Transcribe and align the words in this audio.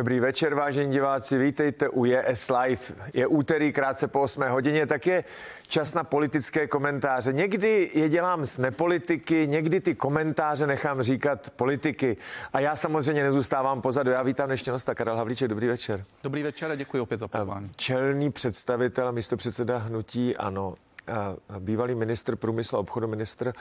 Dobrý 0.00 0.20
večer, 0.20 0.54
vážení 0.54 0.92
diváci, 0.92 1.38
vítejte 1.38 1.88
u 1.88 2.04
JS 2.04 2.50
Live. 2.50 2.82
Je 3.14 3.26
úterý, 3.26 3.72
krátce 3.72 4.08
po 4.08 4.20
8 4.20 4.42
hodině, 4.48 4.86
tak 4.86 5.06
je 5.06 5.24
čas 5.68 5.94
na 5.94 6.04
politické 6.04 6.66
komentáře. 6.66 7.32
Někdy 7.32 7.90
je 7.94 8.08
dělám 8.08 8.44
z 8.44 8.58
nepolitiky, 8.58 9.46
někdy 9.46 9.80
ty 9.80 9.94
komentáře 9.94 10.66
nechám 10.66 11.02
říkat 11.02 11.50
politiky. 11.50 12.16
A 12.52 12.60
já 12.60 12.76
samozřejmě 12.76 13.22
nezůstávám 13.22 13.82
pozadu. 13.82 14.10
Já 14.10 14.22
vítám 14.22 14.46
dnešního 14.46 14.74
hosta 14.74 14.94
Karel 14.94 15.16
Havlíček. 15.16 15.48
Dobrý 15.48 15.66
večer. 15.66 16.04
Dobrý 16.22 16.42
večer 16.42 16.70
a 16.70 16.74
děkuji 16.74 17.00
opět 17.02 17.20
za 17.20 17.28
pozvání. 17.28 17.70
Čelný 17.76 18.30
představitel 18.30 19.08
a 19.08 19.10
místopředseda 19.10 19.78
hnutí 19.78 20.36
Ano 20.36 20.74
bývalý 21.58 21.94
ministr 21.94 22.36
průmyslu 22.36 22.78
a 22.78 22.80
obchodu, 22.80 23.08
ministr 23.08 23.52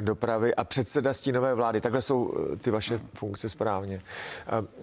dopravy 0.00 0.54
a 0.54 0.64
předseda 0.64 1.12
stínové 1.12 1.54
vlády. 1.54 1.80
Takhle 1.80 2.02
jsou 2.02 2.34
eh, 2.52 2.56
ty 2.56 2.70
vaše 2.70 3.00
funkce 3.14 3.48
správně. 3.48 4.00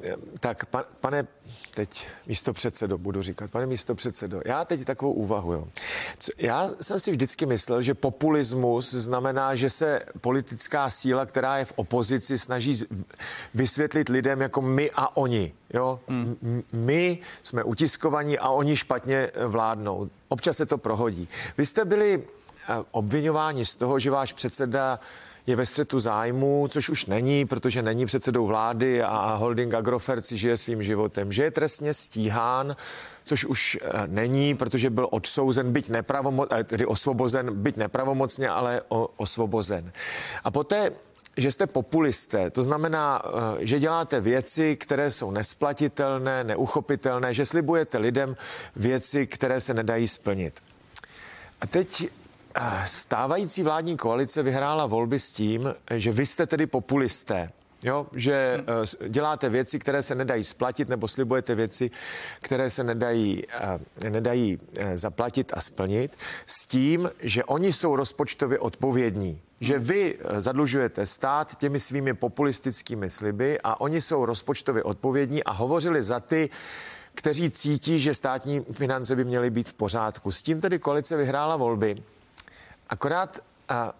Eh, 0.03 0.15
tak, 0.39 0.65
pane, 0.99 1.27
teď 1.75 2.07
místo 2.27 2.53
předsedo 2.53 2.97
budu 2.97 3.21
říkat, 3.21 3.51
pane 3.51 3.65
místo 3.65 3.95
předsedo, 3.95 4.41
já 4.45 4.65
teď 4.65 4.85
takovou 4.85 5.11
úvahu. 5.11 5.53
Jo. 5.53 5.67
Já 6.37 6.69
jsem 6.81 6.99
si 6.99 7.11
vždycky 7.11 7.45
myslel, 7.45 7.81
že 7.81 7.93
populismus 7.93 8.93
znamená, 8.93 9.55
že 9.55 9.69
se 9.69 10.01
politická 10.21 10.89
síla, 10.89 11.25
která 11.25 11.57
je 11.57 11.65
v 11.65 11.73
opozici, 11.75 12.37
snaží 12.37 12.79
vysvětlit 13.53 14.09
lidem 14.09 14.41
jako 14.41 14.61
my 14.61 14.91
a 14.95 15.17
oni. 15.17 15.53
Jo? 15.73 15.99
Hmm. 16.07 16.63
My 16.73 17.19
jsme 17.43 17.63
utiskovaní 17.63 18.39
a 18.39 18.49
oni 18.49 18.75
špatně 18.75 19.31
vládnou. 19.47 20.09
Občas 20.27 20.57
se 20.57 20.65
to 20.65 20.77
prohodí. 20.77 21.27
Vy 21.57 21.65
jste 21.65 21.85
byli 21.85 22.23
eh, 22.23 22.83
obvinováni 22.91 23.65
z 23.65 23.75
toho, 23.75 23.99
že 23.99 24.11
váš 24.11 24.33
předseda 24.33 24.99
je 25.47 25.55
ve 25.55 25.65
střetu 25.65 25.99
zájmu, 25.99 26.67
což 26.67 26.89
už 26.89 27.05
není, 27.05 27.45
protože 27.45 27.81
není 27.81 28.05
předsedou 28.05 28.47
vlády 28.47 29.03
a 29.03 29.35
holding 29.35 29.73
Agrofert 29.73 30.25
si 30.25 30.37
žije 30.37 30.57
svým 30.57 30.83
životem, 30.83 31.31
že 31.31 31.43
je 31.43 31.51
trestně 31.51 31.93
stíhán, 31.93 32.75
což 33.23 33.45
už 33.45 33.77
eh, 33.81 34.07
není, 34.07 34.55
protože 34.55 34.89
byl 34.89 35.07
odsouzen, 35.11 35.71
byť 35.71 35.89
nepravomocně, 35.89 36.57
eh, 36.57 36.63
tedy 36.63 36.85
osvobozen, 36.85 37.53
byť 37.53 37.77
nepravomocně, 37.77 38.49
ale 38.49 38.81
osvobozen. 39.17 39.91
A 40.43 40.51
poté 40.51 40.91
že 41.37 41.51
jste 41.51 41.67
populisté. 41.67 42.49
To 42.49 42.63
znamená, 42.63 43.21
eh, 43.25 43.65
že 43.65 43.79
děláte 43.79 44.21
věci, 44.21 44.75
které 44.75 45.11
jsou 45.11 45.31
nesplatitelné, 45.31 46.43
neuchopitelné, 46.43 47.33
že 47.33 47.45
slibujete 47.45 47.97
lidem 47.97 48.37
věci, 48.75 49.27
které 49.27 49.61
se 49.61 49.73
nedají 49.73 50.07
splnit. 50.07 50.59
A 51.61 51.67
teď 51.67 52.07
stávající 52.85 53.63
vládní 53.63 53.97
koalice 53.97 54.43
vyhrála 54.43 54.85
volby 54.85 55.19
s 55.19 55.31
tím, 55.31 55.75
že 55.91 56.11
vy 56.11 56.25
jste 56.25 56.47
tedy 56.47 56.67
populisté. 56.67 57.51
Jo, 57.83 58.07
že 58.13 58.57
hmm. 58.57 59.11
děláte 59.11 59.49
věci, 59.49 59.79
které 59.79 60.01
se 60.01 60.15
nedají 60.15 60.43
splatit, 60.43 60.89
nebo 60.89 61.07
slibujete 61.07 61.55
věci, 61.55 61.91
které 62.41 62.69
se 62.69 62.83
nedají, 62.83 63.43
nedají 64.09 64.59
zaplatit 64.93 65.51
a 65.55 65.61
splnit, 65.61 66.17
s 66.45 66.67
tím, 66.67 67.11
že 67.19 67.43
oni 67.43 67.73
jsou 67.73 67.95
rozpočtově 67.95 68.59
odpovědní 68.59 69.41
že 69.59 69.79
vy 69.79 70.17
eh, 70.19 70.41
zadlužujete 70.41 71.05
stát 71.05 71.57
těmi 71.57 71.79
svými 71.79 72.13
populistickými 72.13 73.09
sliby 73.09 73.59
a 73.63 73.81
oni 73.81 74.01
jsou 74.01 74.25
rozpočtově 74.25 74.83
odpovědní 74.83 75.43
a 75.43 75.51
hovořili 75.51 76.03
za 76.03 76.19
ty, 76.19 76.49
kteří 77.13 77.51
cítí, 77.51 77.99
že 77.99 78.13
státní 78.13 78.65
finance 78.71 79.15
by 79.15 79.23
měly 79.23 79.49
být 79.49 79.69
v 79.69 79.73
pořádku. 79.73 80.31
S 80.31 80.41
tím 80.41 80.61
tedy 80.61 80.79
koalice 80.79 81.17
vyhrála 81.17 81.55
volby. 81.55 82.03
Akorát 82.89 83.39
a 83.69 83.93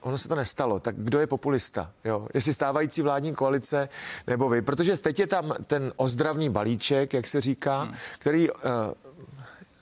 ono 0.00 0.18
se 0.18 0.28
to 0.28 0.34
nestalo. 0.34 0.80
Tak 0.80 0.96
kdo 0.96 1.20
je 1.20 1.26
populista? 1.26 1.90
Jo? 2.04 2.28
Jestli 2.34 2.54
stávající 2.54 3.02
vládní 3.02 3.34
koalice 3.34 3.88
nebo 4.26 4.48
vy? 4.48 4.62
Protože 4.62 4.96
teď 4.96 5.20
je 5.20 5.26
tam 5.26 5.54
ten 5.66 5.92
ozdravný 5.96 6.50
balíček, 6.50 7.14
jak 7.14 7.26
se 7.26 7.40
říká, 7.40 7.82
hmm. 7.82 7.94
který 8.18 8.50
uh, 8.50 8.58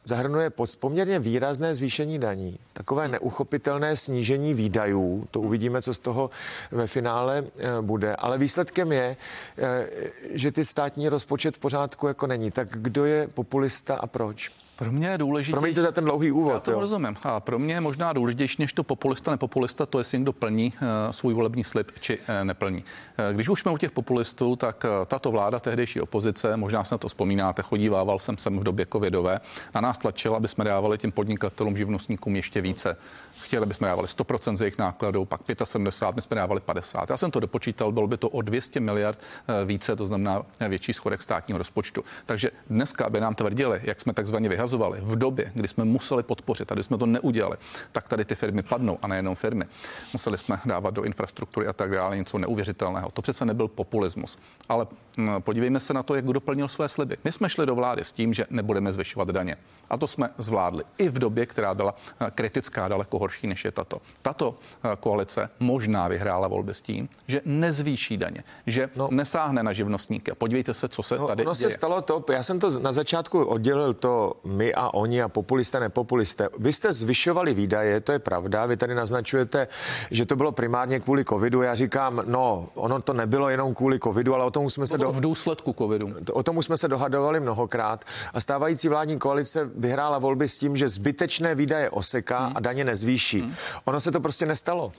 zahrnuje 0.04 0.50
poměrně 0.80 1.18
výrazné 1.18 1.74
zvýšení 1.74 2.18
daní, 2.18 2.58
takové 2.72 3.08
neuchopitelné 3.08 3.96
snížení 3.96 4.54
výdajů, 4.54 5.26
to 5.30 5.40
uvidíme, 5.40 5.82
co 5.82 5.94
z 5.94 5.98
toho 5.98 6.30
ve 6.70 6.86
finále 6.86 7.44
eh, 7.44 7.68
bude, 7.80 8.16
ale 8.16 8.38
výsledkem 8.38 8.92
je, 8.92 9.16
eh, 9.58 9.88
že 10.30 10.52
ty 10.52 10.64
státní 10.64 11.08
rozpočet 11.08 11.56
v 11.56 11.58
pořádku 11.58 12.06
jako 12.06 12.26
není. 12.26 12.50
Tak 12.50 12.68
kdo 12.70 13.04
je 13.04 13.28
populista 13.28 13.94
a 13.96 14.06
proč? 14.06 14.50
Pro 14.80 14.92
mě 14.92 15.08
je 15.08 15.18
důležité. 15.18 15.52
Promiňte 15.52 15.82
za 15.82 15.92
ten 15.92 16.04
dlouhý 16.04 16.32
úvod. 16.32 16.52
Já 16.52 16.60
to 16.60 16.70
jo. 16.72 16.80
rozumím. 16.80 17.16
A 17.22 17.40
pro 17.40 17.58
mě 17.58 17.74
je 17.74 17.80
možná 17.80 18.12
důležitější 18.12 18.56
než 18.58 18.72
to 18.72 18.84
populista, 18.84 19.30
nepopulista, 19.30 19.86
to 19.86 19.98
jestli 19.98 20.18
někdo 20.18 20.32
plní 20.32 20.72
uh, 20.82 20.88
svůj 21.10 21.34
volební 21.34 21.64
slib 21.64 21.90
či 22.00 22.18
uh, 22.18 22.24
neplní. 22.42 22.78
Uh, 22.78 23.34
když 23.34 23.48
už 23.48 23.60
jsme 23.60 23.72
u 23.72 23.78
těch 23.78 23.90
populistů, 23.90 24.56
tak 24.56 24.84
uh, 24.84 25.06
tato 25.06 25.30
vláda, 25.30 25.60
tehdejší 25.60 26.00
opozice, 26.00 26.56
možná 26.56 26.84
se 26.84 26.94
na 26.94 26.98
to 26.98 27.08
vzpomínáte, 27.08 27.62
chodívával 27.62 28.18
jsem 28.18 28.38
sem 28.38 28.58
v 28.58 28.64
době 28.64 28.86
covidové, 28.92 29.40
na 29.74 29.80
nás 29.80 29.98
tlačila, 29.98 30.36
aby 30.36 30.48
jsme 30.48 30.64
dávali 30.64 30.98
těm 30.98 31.12
podnikatelům, 31.12 31.76
živnostníkům 31.76 32.36
ještě 32.36 32.60
více. 32.60 32.96
Chtěli, 33.40 33.62
aby 33.62 33.74
jsme 33.74 33.88
dávali 33.88 34.08
100% 34.08 34.56
z 34.56 34.60
jejich 34.60 34.78
nákladů, 34.78 35.24
pak 35.24 35.40
75, 35.64 36.16
my 36.16 36.22
jsme 36.22 36.36
dávali 36.36 36.60
50. 36.60 37.10
Já 37.10 37.16
jsem 37.16 37.30
to 37.30 37.40
dopočítal, 37.40 37.92
bylo 37.92 38.06
by 38.06 38.16
to 38.16 38.28
o 38.28 38.42
200 38.42 38.80
miliard 38.80 39.18
více, 39.64 39.96
to 39.96 40.06
znamená 40.06 40.42
větší 40.68 40.92
schodek 40.92 41.22
státního 41.22 41.58
rozpočtu. 41.58 42.04
Takže 42.26 42.50
dneska, 42.70 43.04
aby 43.04 43.20
nám 43.20 43.34
tvrdili, 43.34 43.80
jak 43.82 44.00
jsme 44.00 44.12
takzvaně 44.12 44.48
vyhazovali, 44.48 44.69
ukazovali 44.70 45.00
v 45.02 45.16
době, 45.16 45.52
kdy 45.54 45.68
jsme 45.68 45.84
museli 45.84 46.22
podpořit 46.22 46.72
a 46.72 46.74
kdy 46.74 46.82
jsme 46.82 46.98
to 46.98 47.06
neudělali, 47.06 47.56
tak 47.92 48.08
tady 48.08 48.24
ty 48.24 48.34
firmy 48.34 48.62
padnou 48.62 48.98
a 49.02 49.06
nejenom 49.06 49.34
firmy. 49.34 49.64
Museli 50.12 50.38
jsme 50.38 50.60
dávat 50.64 50.94
do 50.94 51.02
infrastruktury 51.02 51.66
a 51.66 51.72
tak 51.72 51.90
dále 51.90 52.16
něco 52.16 52.38
neuvěřitelného. 52.38 53.10
To 53.10 53.22
přece 53.22 53.44
nebyl 53.44 53.68
populismus. 53.68 54.38
Ale 54.68 54.86
hm, 55.18 55.30
podívejme 55.38 55.80
se 55.80 55.94
na 55.94 56.02
to, 56.02 56.14
jak 56.14 56.24
kdo 56.24 56.40
plnil 56.40 56.68
své 56.68 56.88
sliby. 56.88 57.16
My 57.24 57.32
jsme 57.32 57.50
šli 57.50 57.66
do 57.66 57.74
vlády 57.74 58.04
s 58.04 58.12
tím, 58.12 58.34
že 58.34 58.46
nebudeme 58.50 58.92
zvyšovat 58.92 59.28
daně. 59.28 59.56
A 59.90 59.98
to 59.98 60.06
jsme 60.06 60.30
zvládli 60.38 60.84
i 60.98 61.08
v 61.08 61.18
době, 61.18 61.46
která 61.46 61.74
byla 61.74 61.94
hm, 61.94 62.26
kritická, 62.34 62.88
daleko 62.88 63.18
horší 63.18 63.46
než 63.46 63.64
je 63.64 63.72
tato. 63.72 64.00
Tato 64.22 64.54
hm, 64.54 64.88
koalice 65.00 65.50
možná 65.60 66.08
vyhrála 66.08 66.48
volby 66.48 66.74
s 66.74 66.80
tím, 66.80 67.08
že 67.26 67.42
nezvýší 67.44 68.16
daně, 68.16 68.44
že 68.66 68.90
no. 68.96 69.08
nesáhne 69.10 69.62
na 69.62 69.72
živnostníky. 69.72 70.32
Podívejte 70.38 70.74
se, 70.74 70.88
co 70.88 71.02
se 71.02 71.18
no, 71.18 71.26
tady 71.26 71.42
ono 71.42 71.54
děje. 71.54 71.70
se 71.70 71.76
stalo 71.76 72.02
to, 72.02 72.24
já 72.32 72.42
jsem 72.42 72.60
to 72.60 72.78
na 72.78 72.92
začátku 72.92 73.44
oddělil 73.44 73.94
to 73.94 74.36
my 74.60 74.74
a 74.74 74.94
oni 74.94 75.22
a 75.22 75.28
populisté, 75.28 75.80
nepopulisté. 75.80 76.48
Vy 76.58 76.72
jste 76.72 76.92
zvyšovali 76.92 77.54
výdaje, 77.54 78.00
to 78.00 78.12
je 78.12 78.18
pravda. 78.18 78.66
Vy 78.66 78.76
tady 78.76 78.94
naznačujete, 78.94 79.68
že 80.10 80.26
to 80.26 80.36
bylo 80.36 80.52
primárně 80.52 81.00
kvůli 81.00 81.24
covidu. 81.24 81.62
Já 81.62 81.74
říkám, 81.74 82.22
no, 82.26 82.68
ono 82.74 83.02
to 83.02 83.12
nebylo 83.12 83.48
jenom 83.48 83.74
kvůli 83.74 83.98
covidu, 83.98 84.34
ale 84.34 84.44
o 84.44 84.50
tom 84.50 84.70
jsme 84.70 84.86
se... 84.86 84.98
Do... 84.98 85.12
V 85.12 85.20
důsledku 85.20 85.72
covidu. 85.72 86.06
O 86.32 86.42
tom 86.42 86.62
jsme 86.62 86.76
se 86.76 86.88
dohadovali 86.88 87.40
mnohokrát. 87.40 88.04
A 88.34 88.40
stávající 88.40 88.88
vládní 88.88 89.18
koalice 89.18 89.70
vyhrála 89.74 90.18
volby 90.18 90.48
s 90.48 90.58
tím, 90.58 90.76
že 90.76 90.88
zbytečné 90.88 91.54
výdaje 91.54 91.90
oseká 91.90 92.46
hmm. 92.46 92.56
a 92.56 92.60
daně 92.60 92.84
nezvýší. 92.84 93.40
Hmm. 93.40 93.54
Ono 93.84 94.00
se 94.00 94.12
to 94.12 94.20
prostě 94.20 94.46
nestalo. 94.46 94.92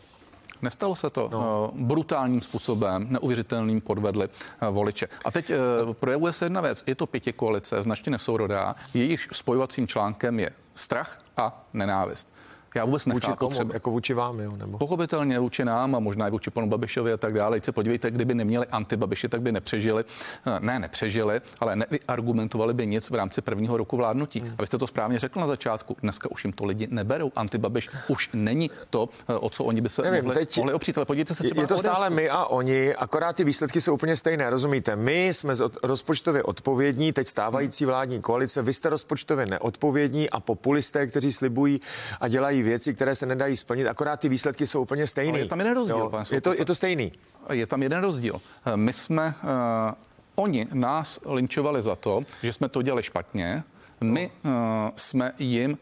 Nestalo 0.61 0.95
se 0.95 1.09
to 1.09 1.29
no. 1.31 1.71
Eh, 1.75 1.83
brutálním 1.83 2.41
způsobem, 2.41 3.07
neuvěřitelným 3.09 3.81
podvedli 3.81 4.29
eh, 4.61 4.69
voliče. 4.69 5.07
A 5.25 5.31
teď 5.31 5.49
eh, 5.49 5.57
projevuje 5.93 6.33
se 6.33 6.45
jedna 6.45 6.61
věc. 6.61 6.83
Je 6.87 6.95
to 6.95 7.07
pěti 7.07 7.33
koalice, 7.33 7.83
značně 7.83 8.11
nesourodá. 8.11 8.75
Jejich 8.93 9.27
spojovacím 9.31 9.87
článkem 9.87 10.39
je 10.39 10.49
strach 10.75 11.17
a 11.37 11.65
nenávist. 11.73 12.33
Já 12.75 12.85
vůbec 12.85 13.05
nechápu. 13.05 13.27
Vůči 13.27 13.37
komu? 13.37 13.51
Třeba, 13.51 13.73
jako 13.73 13.91
vůči 13.91 14.13
vám, 14.13 14.39
jo? 14.39 14.55
Nebo? 14.55 14.77
Pochopitelně 14.77 15.39
vůči 15.39 15.65
nám 15.65 15.95
a 15.95 15.99
možná 15.99 16.27
i 16.27 16.31
vůči 16.31 16.51
panu 16.51 16.69
Babišovi 16.69 17.13
a 17.13 17.17
tak 17.17 17.33
dále. 17.33 17.55
Teď 17.55 17.65
se 17.65 17.71
podívejte, 17.71 18.11
kdyby 18.11 18.33
neměli 18.33 18.67
antibabiši, 18.67 19.29
tak 19.29 19.41
by 19.41 19.51
nepřežili. 19.51 20.03
Eh, 20.45 20.59
ne, 20.59 20.79
nepřežili, 20.79 21.41
ale 21.59 21.75
neargumentovali 21.75 22.73
by 22.73 22.87
nic 22.87 23.09
v 23.09 23.15
rámci 23.15 23.41
prvního 23.41 23.77
roku 23.77 23.97
vládnutí. 23.97 24.39
Hmm. 24.39 24.55
A 24.57 24.61
vy 24.61 24.67
jste 24.67 24.77
to 24.77 24.87
správně 24.87 25.19
řekl 25.19 25.39
na 25.39 25.47
začátku. 25.47 25.97
Dneska 26.01 26.31
už 26.31 26.45
jim 26.45 26.53
to 26.53 26.65
lidi 26.65 26.87
neberou. 26.91 27.31
Antibabiš 27.35 27.89
už 28.07 28.29
není 28.33 28.69
to, 28.89 29.09
eh, 29.29 29.33
o 29.33 29.49
co 29.49 29.63
oni 29.63 29.81
by 29.81 29.89
se 29.89 30.01
Nevím, 30.01 30.23
mohli, 30.23 30.35
teď 30.35 30.57
mohli 30.57 30.73
opřít. 30.73 30.97
Ale 30.97 31.05
podívejte 31.05 31.33
se 31.33 31.43
třeba 31.43 31.61
Je 31.61 31.67
to 31.67 31.77
stále 31.77 32.09
my 32.09 32.29
a 32.29 32.45
oni, 32.45 32.95
akorát 32.95 33.35
ty 33.35 33.43
výsledky 33.43 33.81
jsou 33.81 33.93
úplně 33.93 34.15
stejné, 34.15 34.49
rozumíte? 34.49 34.95
My 34.95 35.27
jsme 35.27 35.53
rozpočtově 35.83 36.43
odpovědní, 36.43 37.13
teď 37.13 37.27
stávající 37.27 37.85
vládní 37.85 38.21
koalice, 38.21 38.61
vy 38.61 38.73
jste 38.73 38.89
rozpočtově 38.89 39.45
neodpovědní 39.45 40.29
a 40.29 40.39
populisté, 40.39 41.07
kteří 41.07 41.33
slibují 41.33 41.81
a 42.19 42.27
dělají 42.27 42.60
věci, 42.63 42.93
které 42.93 43.15
se 43.15 43.25
nedají 43.25 43.57
splnit, 43.57 43.87
akorát 43.87 44.19
ty 44.19 44.29
výsledky 44.29 44.67
jsou 44.67 44.81
úplně 44.81 45.07
stejné. 45.07 45.39
je 45.39 45.45
tam 45.45 45.59
jeden 45.59 45.73
rozdíl, 45.73 45.97
jo, 45.97 46.23
je, 46.31 46.41
to, 46.41 46.53
je 46.53 46.65
to 46.65 46.75
stejný. 46.75 47.11
Je 47.51 47.67
tam 47.67 47.83
jeden 47.83 48.01
rozdíl. 48.01 48.41
My 48.75 48.93
jsme, 48.93 49.33
uh, 49.43 49.91
oni 50.35 50.67
nás 50.73 51.19
linčovali 51.25 51.81
za 51.81 51.95
to, 51.95 52.23
že 52.43 52.53
jsme 52.53 52.69
to 52.69 52.81
dělali 52.81 53.03
špatně, 53.03 53.63
My 54.03 54.31
uh, 54.43 54.51
jsme 54.95 55.33
jim 55.39 55.71
uh, 55.71 55.77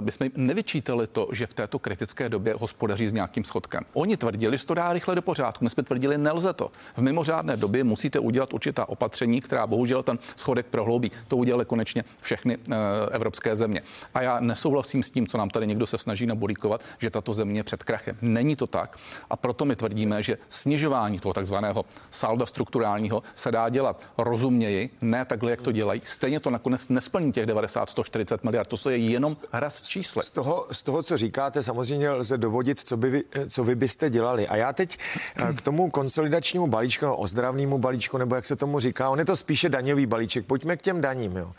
bychom 0.00 0.24
jim 0.24 0.46
nevyčítali 0.46 1.06
to, 1.06 1.28
že 1.32 1.46
v 1.46 1.54
této 1.54 1.78
kritické 1.78 2.28
době 2.28 2.54
hospodaří 2.58 3.08
s 3.08 3.12
nějakým 3.12 3.44
schodkem. 3.44 3.84
Oni 3.92 4.16
tvrdili, 4.16 4.58
že 4.58 4.66
to 4.66 4.74
dá 4.74 4.92
rychle 4.92 5.14
do 5.14 5.22
pořádku. 5.22 5.64
My 5.64 5.70
jsme 5.70 5.82
tvrdili, 5.82 6.18
nelze 6.18 6.52
to. 6.52 6.70
V 6.96 7.02
mimořádné 7.02 7.56
době 7.56 7.84
musíte 7.84 8.18
udělat 8.18 8.54
určitá 8.54 8.88
opatření, 8.88 9.40
která 9.40 9.66
bohužel 9.66 10.02
ten 10.02 10.18
schodek 10.36 10.66
prohloubí. 10.66 11.10
To 11.28 11.36
udělali 11.36 11.64
konečně 11.64 12.04
všechny 12.22 12.56
uh, 12.56 12.74
evropské 13.10 13.56
země. 13.56 13.82
A 14.14 14.22
já 14.22 14.40
nesouhlasím 14.40 15.02
s 15.02 15.10
tím, 15.10 15.26
co 15.26 15.38
nám 15.38 15.50
tady 15.50 15.66
někdo 15.66 15.86
se 15.86 15.98
snaží 15.98 16.26
nabolíkovat, 16.26 16.80
že 16.98 17.10
tato 17.10 17.32
země 17.32 17.64
před 17.64 17.82
krachem. 17.82 18.16
Není 18.22 18.56
to 18.56 18.66
tak. 18.66 18.96
A 19.30 19.36
proto 19.36 19.64
my 19.64 19.76
tvrdíme, 19.76 20.22
že 20.22 20.38
snižování 20.48 21.20
toho 21.20 21.32
takzvaného 21.32 21.84
salda 22.10 22.46
strukturálního 22.46 23.22
se 23.34 23.52
dá 23.52 23.68
dělat 23.68 24.02
rozuměji, 24.18 24.90
ne 25.00 25.24
takhle, 25.24 25.50
jak 25.50 25.62
to 25.62 25.72
dělají. 25.72 26.00
Stejně 26.04 26.40
to 26.40 26.50
nakonec 26.50 26.88
nesplní 26.88 27.32
těch 27.32 27.43
90, 27.46 27.90
140 27.90 28.44
miliard. 28.44 28.68
To 28.82 28.90
je 28.90 28.96
jenom 28.96 29.36
hra 29.52 29.70
s 29.70 29.82
čísly. 29.82 30.22
Z 30.22 30.30
toho, 30.30 30.66
z 30.72 30.82
toho, 30.82 31.02
co 31.02 31.16
říkáte, 31.16 31.62
samozřejmě 31.62 32.10
lze 32.10 32.38
dovodit, 32.38 32.80
co, 32.80 32.96
by 32.96 33.22
co 33.48 33.64
vy 33.64 33.74
byste 33.74 34.10
dělali. 34.10 34.48
A 34.48 34.56
já 34.56 34.72
teď 34.72 34.98
eh, 35.36 35.52
k 35.52 35.60
tomu 35.60 35.90
konsolidačnímu 35.90 36.66
balíčku, 36.66 37.06
ozdravnému 37.12 37.78
balíčku, 37.78 38.18
nebo 38.18 38.34
jak 38.34 38.46
se 38.46 38.56
tomu 38.56 38.80
říká, 38.80 39.10
on 39.10 39.18
je 39.18 39.24
to 39.24 39.36
spíše 39.36 39.68
daňový 39.68 40.06
balíček. 40.06 40.46
Pojďme 40.46 40.76
k 40.76 40.82
těm 40.82 41.00
daním. 41.00 41.36
Jo. 41.36 41.52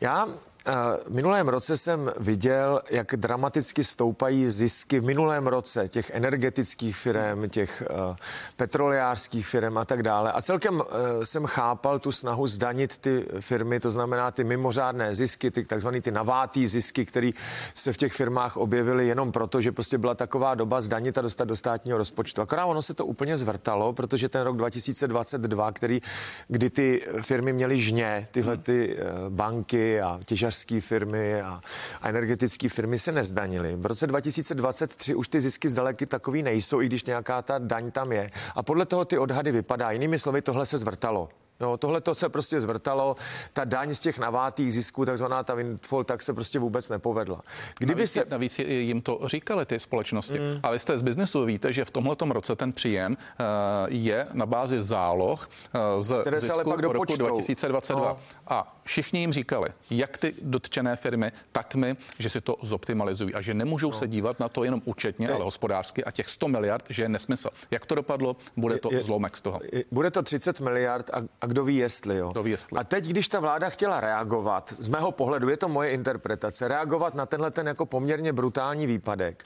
Já 0.00 0.28
v 0.66 1.10
minulém 1.10 1.48
roce 1.48 1.76
jsem 1.76 2.12
viděl, 2.16 2.80
jak 2.90 3.16
dramaticky 3.16 3.84
stoupají 3.84 4.48
zisky 4.48 5.00
v 5.00 5.04
minulém 5.04 5.46
roce 5.46 5.88
těch 5.88 6.10
energetických 6.10 6.96
firm, 6.96 7.48
těch 7.48 7.82
uh, 7.90 8.16
petrolejářských 8.56 9.46
firm 9.46 9.78
a 9.78 9.84
tak 9.84 10.02
dále. 10.02 10.32
A 10.32 10.42
celkem 10.42 10.74
uh, 10.74 10.86
jsem 11.24 11.46
chápal 11.46 11.98
tu 11.98 12.12
snahu 12.12 12.46
zdanit 12.46 12.98
ty 12.98 13.26
firmy, 13.40 13.80
to 13.80 13.90
znamená 13.90 14.30
ty 14.30 14.44
mimořádné 14.44 15.14
zisky, 15.14 15.50
ty 15.50 15.64
takzvané 15.64 16.00
ty 16.00 16.10
navátý 16.10 16.66
zisky, 16.66 17.06
které 17.06 17.30
se 17.74 17.92
v 17.92 17.96
těch 17.96 18.12
firmách 18.12 18.56
objevily 18.56 19.06
jenom 19.06 19.32
proto, 19.32 19.60
že 19.60 19.72
prostě 19.72 19.98
byla 19.98 20.14
taková 20.14 20.54
doba 20.54 20.80
zdanit 20.80 21.18
a 21.18 21.22
dostat 21.22 21.44
do 21.44 21.56
státního 21.56 21.98
rozpočtu. 21.98 22.42
Akorát 22.42 22.64
ono 22.64 22.82
se 22.82 22.94
to 22.94 23.06
úplně 23.06 23.36
zvrtalo, 23.36 23.92
protože 23.92 24.28
ten 24.28 24.42
rok 24.42 24.56
2022, 24.56 25.72
který, 25.72 26.02
kdy 26.48 26.70
ty 26.70 27.06
firmy 27.20 27.52
měly 27.52 27.80
žně, 27.80 28.28
tyhle 28.30 28.56
ty 28.56 28.96
uh, 28.96 29.28
banky 29.28 30.00
a 30.00 30.20
těžař 30.24 30.53
těžařské 30.54 30.80
firmy 30.80 31.42
a, 31.42 31.60
a 32.02 32.08
energetické 32.08 32.68
firmy 32.68 32.98
se 32.98 33.12
nezdanily. 33.12 33.76
V 33.76 33.86
roce 33.86 34.06
2023 34.06 35.14
už 35.14 35.28
ty 35.28 35.40
zisky 35.40 35.68
zdaleky 35.68 36.06
takový 36.06 36.42
nejsou, 36.42 36.80
i 36.80 36.86
když 36.86 37.04
nějaká 37.04 37.42
ta 37.42 37.58
daň 37.58 37.90
tam 37.90 38.12
je. 38.12 38.30
A 38.54 38.62
podle 38.62 38.86
toho 38.86 39.04
ty 39.04 39.18
odhady 39.18 39.52
vypadá. 39.52 39.90
Jinými 39.90 40.18
slovy, 40.18 40.42
tohle 40.42 40.66
se 40.66 40.78
zvrtalo. 40.78 41.28
No, 41.60 41.76
tohle 41.76 42.00
to 42.00 42.14
se 42.14 42.28
prostě 42.28 42.60
zvrtalo. 42.60 43.16
Ta 43.52 43.64
daň 43.64 43.94
z 43.94 44.00
těch 44.00 44.18
navátých 44.18 44.72
zisků, 44.72 45.04
takzvaná 45.04 45.42
ta 45.42 45.54
windfall, 45.54 46.04
tak 46.04 46.22
se 46.22 46.32
prostě 46.32 46.58
vůbec 46.58 46.88
nepovedla. 46.88 47.40
Kdyby 47.78 47.94
navíc, 47.94 48.12
se... 48.12 48.24
navíc 48.30 48.58
jim 48.58 49.02
to 49.02 49.20
říkali 49.24 49.66
ty 49.66 49.80
společnosti. 49.80 50.38
Mm. 50.38 50.60
A 50.62 50.70
vy 50.70 50.78
jste 50.78 50.98
z 50.98 51.02
biznesu, 51.02 51.44
víte, 51.44 51.72
že 51.72 51.84
v 51.84 51.90
tomhle 51.90 52.16
roce 52.28 52.56
ten 52.56 52.72
příjem 52.72 53.16
uh, 53.16 53.46
je 53.88 54.26
na 54.32 54.46
bázi 54.46 54.82
záloh 54.82 55.48
uh, 55.74 55.80
z 56.00 56.20
Které 56.20 56.40
zisku 56.40 56.70
pak 56.70 56.80
roku 56.80 57.16
2022. 57.16 58.08
No. 58.08 58.18
A 58.48 58.76
všichni 58.84 59.20
jim 59.20 59.32
říkali, 59.32 59.68
jak 59.90 60.18
ty 60.18 60.34
dotčené 60.42 60.96
firmy, 60.96 61.32
tak 61.52 61.74
my, 61.74 61.96
že 62.18 62.30
si 62.30 62.40
to 62.40 62.56
zoptimalizují 62.62 63.34
a 63.34 63.40
že 63.40 63.54
nemůžou 63.54 63.90
no. 63.90 63.96
se 63.96 64.08
dívat 64.08 64.40
na 64.40 64.48
to 64.48 64.64
jenom 64.64 64.82
účetně, 64.84 65.26
je. 65.26 65.32
ale 65.32 65.44
hospodářsky 65.44 66.04
a 66.04 66.10
těch 66.10 66.30
100 66.30 66.48
miliard, 66.48 66.84
že 66.90 67.02
je 67.02 67.08
nesmysl. 67.08 67.48
Jak 67.70 67.86
to 67.86 67.94
dopadlo? 67.94 68.36
Bude 68.56 68.78
to 68.78 68.92
je, 68.92 69.00
zlomek 69.00 69.36
z 69.36 69.42
toho. 69.42 69.60
Je, 69.72 69.84
bude 69.90 70.10
to 70.10 70.22
30 70.22 70.60
miliard 70.60 71.10
a, 71.10 71.22
a 71.40 71.46
kdo 71.54 71.64
ví 71.64 71.76
jestli, 71.76 72.16
jo. 72.16 72.30
Kdo 72.30 72.42
ví 72.42 72.50
jestli. 72.50 72.78
A 72.78 72.84
teď, 72.84 73.04
když 73.04 73.28
ta 73.28 73.40
vláda 73.40 73.70
chtěla 73.70 74.00
reagovat, 74.00 74.74
z 74.78 74.88
mého 74.88 75.12
pohledu 75.12 75.48
je 75.48 75.56
to 75.56 75.68
moje 75.68 75.90
interpretace, 75.90 76.68
reagovat 76.68 77.14
na 77.14 77.26
tenhle 77.26 77.50
ten 77.50 77.66
jako 77.66 77.86
poměrně 77.86 78.32
brutální 78.32 78.86
výpadek. 78.86 79.42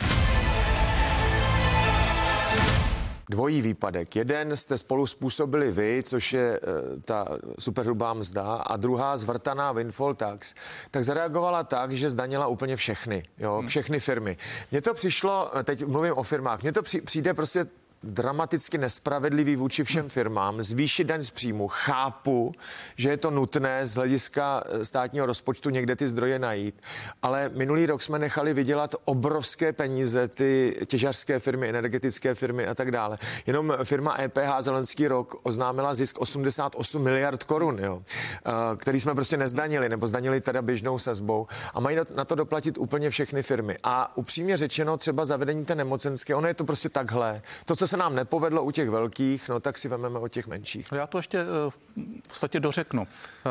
Dvojí 3.31 3.63
výpadek. 3.63 4.17
Jeden 4.17 4.57
jste 4.57 4.79
spolu 4.79 5.07
způsobili 5.07 5.71
vy, 5.71 6.03
což 6.03 6.33
je 6.33 6.57
e, 6.57 6.61
ta 7.05 7.29
superhrubá 7.59 8.15
mzda, 8.15 8.55
a 8.55 8.77
druhá 8.77 9.17
zvrtaná 9.17 9.73
windfall 9.73 10.15
tax, 10.15 10.55
tak 10.91 11.05
zareagovala 11.05 11.65
tak, 11.65 11.93
že 11.93 12.11
zdanila 12.11 12.47
úplně 12.47 12.77
všechny, 12.77 13.25
jo, 13.39 13.59
hmm. 13.59 13.69
všechny 13.69 14.01
firmy. 14.01 14.37
Mně 14.71 14.81
to 14.81 14.95
přišlo, 14.95 15.51
teď 15.65 15.85
mluvím 15.85 16.13
o 16.13 16.23
firmách, 16.23 16.63
mně 16.63 16.73
to 16.73 16.83
přijde 16.83 17.35
prostě 17.35 17.67
dramaticky 18.03 18.79
nespravedlivý 18.79 19.57
vůči 19.57 19.85
všem 19.85 20.09
firmám, 20.09 20.63
zvýšit 20.63 21.05
daň 21.05 21.23
z 21.23 21.31
příjmu. 21.31 21.69
Chápu, 21.69 22.53
že 22.97 23.11
je 23.11 23.17
to 23.17 23.31
nutné 23.31 23.87
z 23.87 23.95
hlediska 23.95 24.65
eh, 24.67 24.85
státního 24.85 25.27
rozpočtu 25.27 25.71
někde 25.71 25.97
ty 25.97 26.09
zdroje 26.09 26.39
najít, 26.39 26.83
ale 27.23 27.51
minulý 27.55 27.87
rok 27.87 28.03
jsme 28.03 28.19
nechali 28.19 28.55
vydělat 28.55 28.95
obrovské 29.05 29.73
peníze 29.73 30.29
ty 30.29 30.77
těžařské 30.87 31.39
firmy, 31.39 31.69
energetické 31.69 32.35
firmy 32.35 32.67
a 32.67 32.75
tak 32.75 32.91
dále. 32.91 33.19
Jenom 33.47 33.75
firma 33.85 34.17
EPH 34.21 34.51
za 34.61 34.73
loňský 34.73 35.09
rok 35.09 35.41
oznámila 35.43 35.95
zisk 35.95 36.21
88 36.21 37.03
miliard 37.03 37.45
korun, 37.45 37.79
jo, 37.79 38.03
eh, 38.47 38.51
který 38.77 39.01
jsme 39.01 39.15
prostě 39.15 39.37
nezdanili, 39.37 39.89
nebo 39.89 40.07
zdanili 40.07 40.41
teda 40.41 40.63
běžnou 40.63 40.99
sazbou 40.99 41.47
a 41.75 41.81
mají 41.81 41.97
na 42.15 42.25
to 42.25 42.35
doplatit 42.35 42.79
úplně 42.79 43.11
všechny 43.11 43.43
firmy. 43.43 43.79
A 43.83 44.17
upřímně 44.17 44.57
řečeno, 44.57 44.97
třeba 44.97 45.25
zavedení 45.25 45.65
té 45.65 45.75
nemocenské, 45.75 46.35
ono 46.35 46.49
je 46.49 46.55
to 46.55 46.65
prostě 46.65 46.89
takhle. 46.89 47.43
To, 47.65 47.77
co 47.77 47.88
se 47.89 47.97
nám 47.97 48.15
nepovedlo 48.15 48.63
u 48.63 48.71
těch 48.71 48.91
velkých, 48.91 49.49
no 49.49 49.61
tak 49.61 49.79
si 49.79 49.89
vememe 49.89 50.19
o 50.19 50.29
těch 50.29 50.47
menších. 50.47 50.89
Já 50.93 51.07
to 51.07 51.19
ještě 51.19 51.39
eh, 51.41 51.45
v 51.71 52.29
podstatě 52.29 52.61
dořeknu. 52.61 53.07
Eh, 53.07 53.51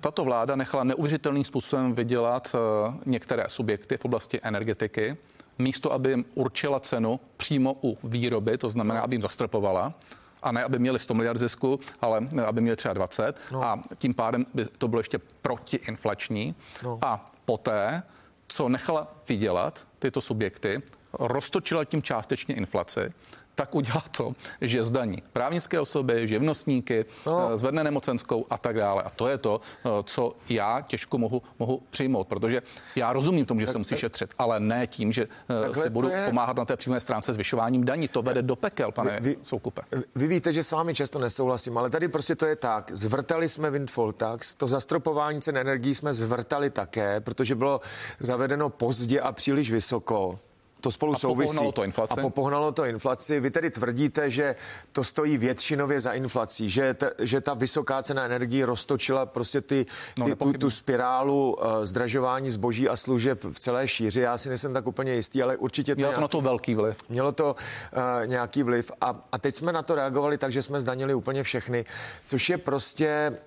tato 0.00 0.24
vláda 0.24 0.56
nechala 0.56 0.84
neuvěřitelným 0.84 1.44
způsobem 1.44 1.94
vydělat 1.94 2.54
eh, 2.54 2.94
některé 3.06 3.44
subjekty 3.48 3.96
v 3.96 4.04
oblasti 4.04 4.40
energetiky, 4.42 5.16
místo 5.58 5.92
aby 5.92 6.10
jim 6.10 6.24
určila 6.34 6.80
cenu 6.80 7.20
přímo 7.36 7.76
u 7.82 7.98
výroby, 8.04 8.58
to 8.58 8.70
znamená, 8.70 9.00
aby 9.00 9.14
jim 9.14 9.22
zastropovala, 9.22 9.94
a 10.42 10.52
ne, 10.52 10.64
aby 10.64 10.78
měli 10.78 10.98
100 10.98 11.14
miliard 11.14 11.38
zisku, 11.38 11.80
ale 12.00 12.28
aby 12.46 12.60
měli 12.60 12.76
třeba 12.76 12.94
20 12.94 13.40
no. 13.50 13.62
a 13.62 13.82
tím 13.96 14.14
pádem 14.14 14.46
by 14.54 14.64
to 14.64 14.88
bylo 14.88 15.00
ještě 15.00 15.18
protiinflační. 15.42 16.54
No. 16.82 16.98
A 17.02 17.24
poté, 17.44 18.02
co 18.48 18.68
nechala 18.68 19.14
vydělat 19.28 19.86
tyto 19.98 20.20
subjekty, 20.20 20.82
roztočila 21.12 21.84
tím 21.84 22.02
částečně 22.02 22.54
inflaci, 22.54 23.12
tak 23.56 23.74
udělá 23.74 24.04
to, 24.10 24.32
že 24.60 24.84
zdaní 24.84 25.22
právnické 25.32 25.80
osoby, 25.80 26.28
živnostníky, 26.28 27.04
no. 27.26 27.50
Eh, 27.52 27.58
zvedne 27.58 27.84
nemocenskou 27.84 28.46
a 28.50 28.58
tak 28.58 28.76
dále. 28.76 29.02
A 29.02 29.10
to 29.10 29.28
je 29.28 29.38
to, 29.38 29.60
eh, 29.84 29.88
co 30.04 30.36
já 30.48 30.80
těžko 30.80 31.18
mohu, 31.18 31.42
mohu 31.58 31.82
přijmout, 31.90 32.28
protože 32.28 32.62
já 32.96 33.12
rozumím 33.12 33.46
tomu, 33.46 33.60
že 33.60 33.66
tak, 33.66 33.72
se 33.72 33.78
musí 33.78 33.96
šetřit, 33.96 34.34
ale 34.38 34.60
ne 34.60 34.86
tím, 34.86 35.12
že 35.12 35.28
eh, 35.72 35.80
si 35.80 35.90
budu 35.90 36.08
je... 36.08 36.26
pomáhat 36.26 36.56
na 36.56 36.64
té 36.64 36.76
přímé 36.76 37.00
stránce 37.00 37.32
zvyšováním 37.32 37.84
daní. 37.84 38.08
To 38.08 38.22
vede 38.22 38.42
do 38.42 38.56
pekel, 38.56 38.92
pane 38.92 39.20
vy, 39.20 39.30
vy, 39.30 39.36
Soukupe. 39.42 39.82
Vy 40.14 40.26
víte, 40.26 40.52
že 40.52 40.62
s 40.62 40.72
vámi 40.72 40.94
často 40.94 41.18
nesouhlasím, 41.18 41.78
ale 41.78 41.90
tady 41.90 42.08
prostě 42.08 42.34
to 42.34 42.46
je 42.46 42.56
tak. 42.56 42.90
Zvrtali 42.94 43.48
jsme 43.48 43.70
windfall 43.70 44.12
tax, 44.12 44.54
to 44.54 44.68
zastropování 44.68 45.40
cen 45.40 45.56
energií 45.56 45.94
jsme 45.94 46.12
zvrtali 46.12 46.70
také, 46.70 47.20
protože 47.20 47.54
bylo 47.54 47.80
zavedeno 48.20 48.70
pozdě 48.70 49.20
a 49.20 49.32
příliš 49.32 49.70
vysoko 49.70 50.38
to 50.80 50.90
spolu 50.90 51.12
a 51.14 51.18
souvisí. 51.18 51.72
to 51.72 51.84
inflaci. 51.84 52.20
A 52.20 52.22
popohnalo 52.22 52.72
to 52.72 52.84
inflaci. 52.84 53.40
Vy 53.40 53.50
tedy 53.50 53.70
tvrdíte, 53.70 54.30
že 54.30 54.56
to 54.92 55.04
stojí 55.04 55.38
většinově 55.38 56.00
za 56.00 56.12
inflací, 56.12 56.70
že, 56.70 56.94
ta, 56.94 57.10
že 57.18 57.40
ta 57.40 57.54
vysoká 57.54 58.02
cena 58.02 58.24
energie 58.24 58.66
roztočila 58.66 59.26
prostě 59.26 59.60
ty, 59.60 59.86
no, 60.18 60.24
ty, 60.24 60.30
no, 60.30 60.36
tu, 60.36 60.52
tu 60.52 60.70
spirálu 60.70 61.56
uh, 61.56 61.84
zdražování 61.84 62.50
zboží 62.50 62.88
a 62.88 62.96
služeb 62.96 63.44
v 63.44 63.60
celé 63.60 63.88
šíři. 63.88 64.20
Já 64.20 64.38
si 64.38 64.48
nejsem 64.48 64.72
tak 64.72 64.86
úplně 64.86 65.14
jistý, 65.14 65.42
ale 65.42 65.56
určitě 65.56 65.94
to 65.94 65.96
Mělo 65.96 66.10
nějaký, 66.10 66.16
to 66.16 66.20
na 66.20 66.28
to 66.28 66.40
velký 66.40 66.74
vliv. 66.74 66.96
Mělo 67.08 67.32
to 67.32 67.56
uh, 67.56 68.26
nějaký 68.26 68.62
vliv. 68.62 68.92
A, 69.00 69.20
a 69.32 69.38
teď 69.38 69.54
jsme 69.56 69.72
na 69.72 69.82
to 69.82 69.94
reagovali 69.94 70.38
tak, 70.38 70.52
že 70.52 70.62
jsme 70.62 70.80
zdanili 70.80 71.14
úplně 71.14 71.42
všechny, 71.42 71.84
což 72.24 72.48
je 72.48 72.58
prostě 72.58 73.38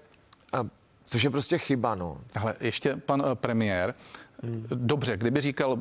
uh, 0.59 0.67
Což 1.09 1.23
je 1.23 1.29
prostě 1.29 1.57
chyba, 1.57 1.95
no. 1.95 2.17
Ale 2.41 2.55
ještě 2.59 2.95
pan 2.95 3.23
premiér 3.33 3.95
Dobře, 4.73 5.17
kdyby 5.17 5.41
říkal, 5.41 5.77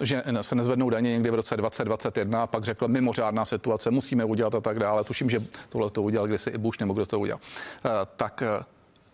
eh, 0.00 0.04
že 0.04 0.22
se 0.40 0.54
nezvednou 0.54 0.90
daně 0.90 1.10
někdy 1.12 1.30
v 1.30 1.34
roce 1.34 1.56
2021 1.56 2.42
a 2.42 2.46
pak 2.46 2.64
řekl 2.64 2.88
mimořádná 2.88 3.44
situace, 3.44 3.90
musíme 3.90 4.24
udělat 4.24 4.54
a 4.54 4.60
tak 4.60 4.78
dále, 4.78 5.04
tuším, 5.04 5.30
že 5.30 5.42
tohle 5.68 5.90
to 5.90 6.02
udělal 6.02 6.26
kdysi 6.26 6.50
i 6.50 6.58
Bush 6.58 6.80
nebo 6.80 6.92
kdo 6.92 7.06
to 7.06 7.20
udělal, 7.20 7.40
eh, 7.84 7.90
tak 8.16 8.42
eh, 8.42 8.64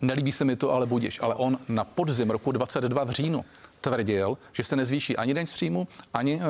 nelíbí 0.01 0.31
se 0.31 0.45
mi 0.45 0.55
to, 0.55 0.71
ale 0.73 0.85
budíš. 0.85 1.19
Ale 1.21 1.35
on 1.35 1.59
na 1.69 1.83
podzim 1.83 2.29
roku 2.29 2.51
22 2.51 3.03
v 3.03 3.09
říjnu 3.09 3.45
tvrdil, 3.81 4.37
že 4.53 4.63
se 4.63 4.75
nezvýší 4.75 5.17
ani 5.17 5.33
daň 5.33 5.45
z 5.45 5.53
příjmu, 5.53 5.87
ani 6.13 6.41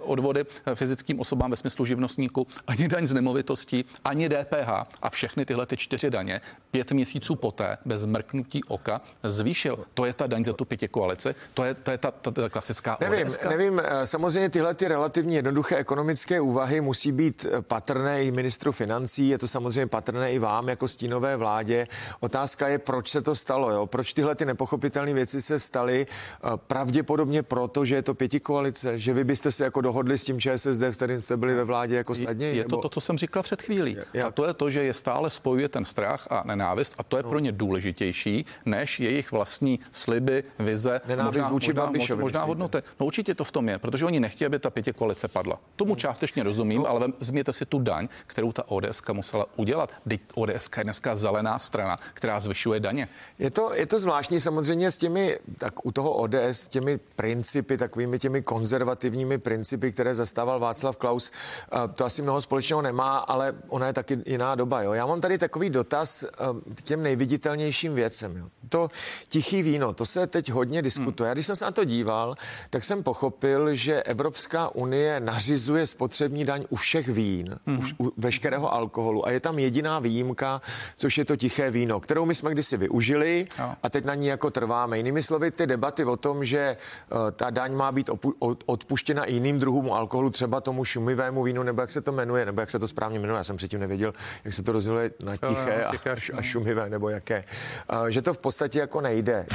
odvody 0.00 0.44
fyzickým 0.74 1.20
osobám 1.20 1.50
ve 1.50 1.56
smyslu 1.56 1.84
živnostníku, 1.84 2.46
ani 2.66 2.88
daň 2.88 3.06
z 3.06 3.14
nemovitostí, 3.14 3.84
ani 4.04 4.28
DPH 4.28 4.68
a 5.02 5.10
všechny 5.10 5.44
tyhle 5.44 5.66
ty 5.66 5.76
čtyři 5.76 6.10
daně 6.10 6.40
pět 6.76 6.92
měsíců 6.92 7.34
poté 7.34 7.78
bez 7.84 8.06
mrknutí 8.06 8.64
oka 8.64 9.00
zvýšil. 9.22 9.78
To 9.94 10.04
je 10.04 10.12
ta 10.12 10.26
daň 10.26 10.44
za 10.44 10.52
tu 10.52 10.64
pětě 10.64 10.88
koalice, 10.88 11.34
to 11.54 11.64
je, 11.64 11.74
to 11.74 11.90
je 11.90 11.98
ta, 11.98 12.10
ta, 12.10 12.30
ta 12.30 12.48
klasická 12.48 12.98
Nevím, 13.00 13.26
ODS. 13.26 13.38
nevím, 13.48 13.82
eh, 13.84 14.06
samozřejmě 14.06 14.48
tyhle 14.48 14.74
ty 14.74 14.88
relativně 14.88 15.36
jednoduché 15.38 15.76
ekonomické 15.76 16.40
úvahy 16.40 16.80
musí 16.80 17.12
být 17.12 17.46
eh, 17.46 17.62
patrné 17.62 18.24
i 18.24 18.30
ministru 18.30 18.72
financí, 18.72 19.28
je 19.28 19.38
to 19.38 19.48
samozřejmě 19.48 19.86
patrné 19.86 20.32
i 20.32 20.38
vám 20.38 20.68
jako 20.68 20.88
stínové 20.88 21.36
vládě. 21.36 21.88
Otázka 22.20 22.68
je, 22.68 22.78
proč 22.78 23.08
se 23.08 23.22
to 23.22 23.34
stalo, 23.34 23.70
jo? 23.70 23.86
proč 23.86 24.12
tyhle 24.12 24.34
ty 24.34 24.44
nepochopitelné 24.44 25.14
věci 25.14 25.42
se 25.42 25.58
staly, 25.58 26.06
eh, 26.06 26.48
pravděpodobně 26.56 27.42
proto, 27.42 27.84
že 27.84 27.94
je 27.94 28.02
to 28.02 28.14
pěti 28.14 28.40
koalice, 28.40 28.98
že 28.98 29.12
vy 29.12 29.24
byste 29.24 29.50
se 29.50 29.64
jako 29.64 29.80
dohodli 29.80 30.18
s 30.18 30.24
tím 30.24 30.40
ČSSD, 30.40 30.82
s 30.82 30.96
kterým 30.96 31.20
jste 31.20 31.36
byli 31.36 31.54
ve 31.54 31.64
vládě 31.64 31.96
jako 31.96 32.14
snadněji. 32.14 32.56
Je 32.56 32.64
to 32.64 32.76
to, 32.76 32.88
co 32.88 33.00
jsem 33.00 33.18
říkal 33.18 33.42
před 33.42 33.62
chvílí. 33.62 33.96
A 34.26 34.30
to 34.30 34.46
je 34.46 34.54
to, 34.54 34.70
že 34.70 34.82
je 34.84 34.94
stále 34.94 35.30
spojuje 35.30 35.68
ten 35.68 35.84
strach 35.84 36.26
a 36.30 36.42
nenávist 36.44 36.65
a 36.98 37.02
to 37.02 37.16
je 37.16 37.22
no. 37.22 37.28
pro 37.28 37.38
ně 37.38 37.52
důležitější, 37.52 38.46
než 38.64 39.00
jejich 39.00 39.32
vlastní 39.32 39.80
sliby, 39.92 40.42
vize, 40.58 41.00
nenávist 41.08 41.36
možná, 41.36 41.48
vůči 41.48 41.70
možná, 41.70 41.86
Babišovi, 41.86 42.22
možná 42.22 42.42
hodnoty. 42.42 42.78
No 43.00 43.06
určitě 43.06 43.34
to 43.34 43.44
v 43.44 43.52
tom 43.52 43.68
je, 43.68 43.78
protože 43.78 44.04
oni 44.04 44.20
nechtějí, 44.20 44.46
aby 44.46 44.58
ta 44.58 44.70
pětě 44.70 44.92
koalice 44.92 45.28
padla. 45.28 45.58
Tomu 45.76 45.90
no. 45.90 45.96
částečně 45.96 46.42
rozumím, 46.42 46.82
no. 46.82 46.88
ale 46.88 47.08
vezměte 47.18 47.52
si 47.52 47.66
tu 47.66 47.78
daň, 47.78 48.08
kterou 48.26 48.52
ta 48.52 48.70
ODS 48.70 49.02
musela 49.12 49.46
udělat. 49.56 49.92
Teď 50.08 50.20
ODS 50.34 50.70
je 50.76 50.84
dneska 50.84 51.16
zelená 51.16 51.58
strana, 51.58 51.98
která 52.14 52.40
zvyšuje 52.40 52.80
daně. 52.80 53.08
Je 53.38 53.50
to, 53.50 53.74
je 53.74 53.86
to 53.86 53.98
zvláštní 53.98 54.40
samozřejmě 54.40 54.90
s 54.90 54.96
těmi, 54.96 55.38
tak 55.58 55.86
u 55.86 55.92
toho 55.92 56.12
ODS, 56.12 56.68
těmi 56.68 56.98
principy, 57.16 57.76
takovými 57.76 58.18
těmi 58.18 58.42
konzervativními 58.42 59.38
principy, 59.38 59.92
které 59.92 60.14
zastával 60.14 60.60
Václav 60.60 60.96
Klaus, 60.96 61.32
to 61.94 62.04
asi 62.04 62.22
mnoho 62.22 62.40
společného 62.40 62.82
nemá, 62.82 63.18
ale 63.18 63.54
ona 63.68 63.86
je 63.86 63.92
taky 63.92 64.18
jiná 64.26 64.54
doba. 64.54 64.82
Jo. 64.82 64.92
Já 64.92 65.06
mám 65.06 65.20
tady 65.20 65.38
takový 65.38 65.70
dotaz 65.70 66.24
k 66.74 66.82
těm 66.82 67.02
nejviditelnějším 67.02 67.94
věcem. 67.94 68.36
Jo. 68.36 68.46
To 68.68 68.88
tichý 69.28 69.62
víno, 69.62 69.92
to 69.92 70.06
se 70.06 70.26
teď 70.26 70.50
hodně 70.50 70.82
diskutuje. 70.82 71.26
Hmm. 71.26 71.30
Já 71.30 71.34
když 71.34 71.46
jsem 71.46 71.56
se 71.56 71.64
na 71.64 71.70
to 71.70 71.84
díval, 71.84 72.34
tak 72.70 72.84
jsem 72.84 73.02
pochopil, 73.02 73.74
že 73.74 74.02
Evropská 74.02 74.74
unie 74.74 75.20
nařizuje 75.20 75.86
spotřební 75.86 76.44
daň 76.44 76.64
u 76.70 76.76
všech 76.76 77.08
vín, 77.08 77.56
hmm. 77.66 77.78
u, 77.98 78.06
u 78.06 78.12
veškerého 78.16 78.74
alkoholu 78.74 79.26
a 79.26 79.30
je 79.30 79.40
tam 79.40 79.58
jediná 79.58 79.98
výjimka, 79.98 80.60
což 80.96 81.18
je 81.18 81.24
to 81.24 81.36
tiché 81.36 81.70
víno, 81.70 82.00
kterou 82.00 82.26
my 82.26 82.34
jsme 82.34 82.50
kdysi 82.50 82.76
využili 82.76 83.46
a 83.82 83.88
teď 83.88 84.04
na 84.04 84.14
ní 84.14 84.26
jako 84.26 84.50
trváme. 84.50 84.96
Jinými 84.96 85.22
slovy, 85.22 85.50
ty 85.50 85.66
debaty 85.66 86.04
o 86.04 86.16
tom, 86.16 86.44
že 86.44 86.76
uh, 87.10 87.18
ta 87.30 87.50
daň 87.50 87.74
má 87.74 87.92
být 87.92 88.08
opu- 88.08 88.34
od, 88.38 88.64
odpuštěna 88.66 89.24
i 89.24 89.32
jiným 89.32 89.58
druhům 89.58 89.92
alkoholu, 89.92 90.30
třeba 90.30 90.60
tomu 90.60 90.84
šumivému 90.84 91.42
vínu, 91.42 91.62
nebo 91.62 91.80
jak 91.80 91.90
se 91.90 92.00
to 92.00 92.12
jmenuje, 92.12 92.46
nebo 92.46 92.60
jak 92.60 92.70
se 92.70 92.78
to 92.78 92.88
správně 92.88 93.18
jmenuje, 93.18 93.36
já 93.36 93.44
jsem 93.44 93.56
předtím 93.56 93.80
nevěděl, 93.80 94.14
jak 94.44 94.54
se 94.54 94.62
to 94.62 94.72
rozděluje 94.72 95.10
na 95.24 95.36
tiché 95.36 95.84
a, 95.84 95.92
a 96.34 96.35
šumivé, 96.42 96.90
nebo 96.90 97.08
jaké. 97.08 97.44
Že 98.08 98.22
to 98.22 98.34
v 98.34 98.38
podstatě 98.38 98.78
jako 98.78 99.00
nejde. 99.00 99.46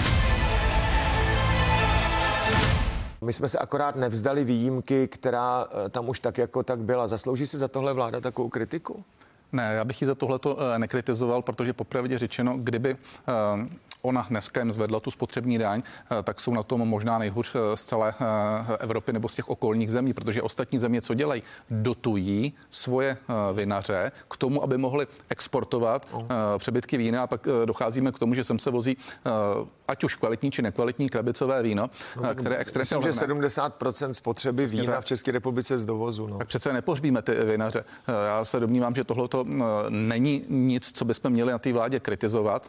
My 3.23 3.33
jsme 3.33 3.50
se 3.50 3.59
akorát 3.59 3.95
nevzdali 3.95 4.43
výjimky, 4.43 5.07
která 5.07 5.67
eh, 5.85 5.89
tam 5.89 6.09
už 6.09 6.19
tak 6.19 6.38
jako 6.38 6.63
tak 6.63 6.79
byla. 6.79 7.07
Zaslouží 7.07 7.47
si 7.47 7.57
za 7.57 7.67
tohle 7.67 7.93
vláda 7.93 8.21
takovou 8.21 8.50
kritiku? 8.50 9.03
Ne, 9.51 9.73
já 9.73 9.85
bych 9.85 10.01
ji 10.01 10.05
za 10.05 10.15
tohleto 10.15 10.57
eh, 10.59 10.79
nekritizoval, 10.79 11.41
protože 11.41 11.73
popravdě 11.73 12.19
řečeno, 12.19 12.57
kdyby 12.57 12.89
eh, 12.91 13.67
ona 14.01 14.25
dneska 14.29 14.60
jim 14.60 14.72
zvedla 14.72 15.00
tu 15.00 15.12
spotřební 15.12 15.58
daň, 15.58 15.81
eh, 16.20 16.24
tak 16.24 16.39
jsou 16.39 16.53
na 16.53 16.63
tom 16.63 16.88
možná 16.88 17.17
nejhůř 17.17 17.55
eh, 17.55 17.77
z 17.77 17.86
celé 17.86 18.13
eh, 18.20 18.77
Evropy 18.77 19.13
nebo 19.13 19.29
z 19.29 19.36
těch 19.36 19.50
okolních 19.50 19.91
zemí, 19.91 20.13
protože 20.13 20.41
ostatní 20.41 20.79
země 20.79 21.01
co 21.01 21.13
dělají? 21.13 21.43
Dotují 21.70 22.53
svoje 22.70 23.17
vinaře 23.53 24.12
k 24.31 24.38
tomu, 24.38 24.63
aby 24.63 24.77
mohli 24.77 25.08
exportovat 25.29 26.08
oh. 26.12 26.25
přebytky 26.58 26.98
vína 26.98 27.24
a 27.24 27.27
pak 27.27 27.48
docházíme 27.65 28.12
k 28.12 28.20
tomu, 28.20 28.34
že 28.34 28.43
sem 28.43 28.60
se 28.60 28.72
vozí 28.72 28.98
ať 29.88 30.03
už 30.03 30.15
kvalitní 30.15 30.51
či 30.51 30.62
nekvalitní 30.62 31.10
krabicové 31.10 31.63
víno, 31.63 31.89
no, 32.22 32.36
které 32.36 32.58
extrémně 32.58 32.81
Myslím, 32.81 33.01
že 33.01 33.48
70% 33.48 34.12
spotřeby 34.12 34.65
Přesně 34.65 34.81
vína 34.81 34.93
tak. 34.93 35.03
v 35.03 35.05
České 35.05 35.31
republice 35.31 35.77
z 35.77 35.86
dovozu. 35.86 36.27
No. 36.27 36.38
Tak 36.38 36.48
přece 36.48 36.74
nepohřbíme 36.74 37.22
ty 37.22 37.31
vinaře. 37.34 37.84
Já 38.27 38.46
se 38.46 38.60
domnívám, 38.60 38.96
že 38.96 39.03
tohle 39.03 39.27
není 39.89 40.46
nic, 40.50 40.91
co 40.91 41.05
bychom 41.05 41.31
měli 41.31 41.51
na 41.51 41.60
té 41.60 41.74
vládě 41.74 42.00
kritizovat. 42.00 42.67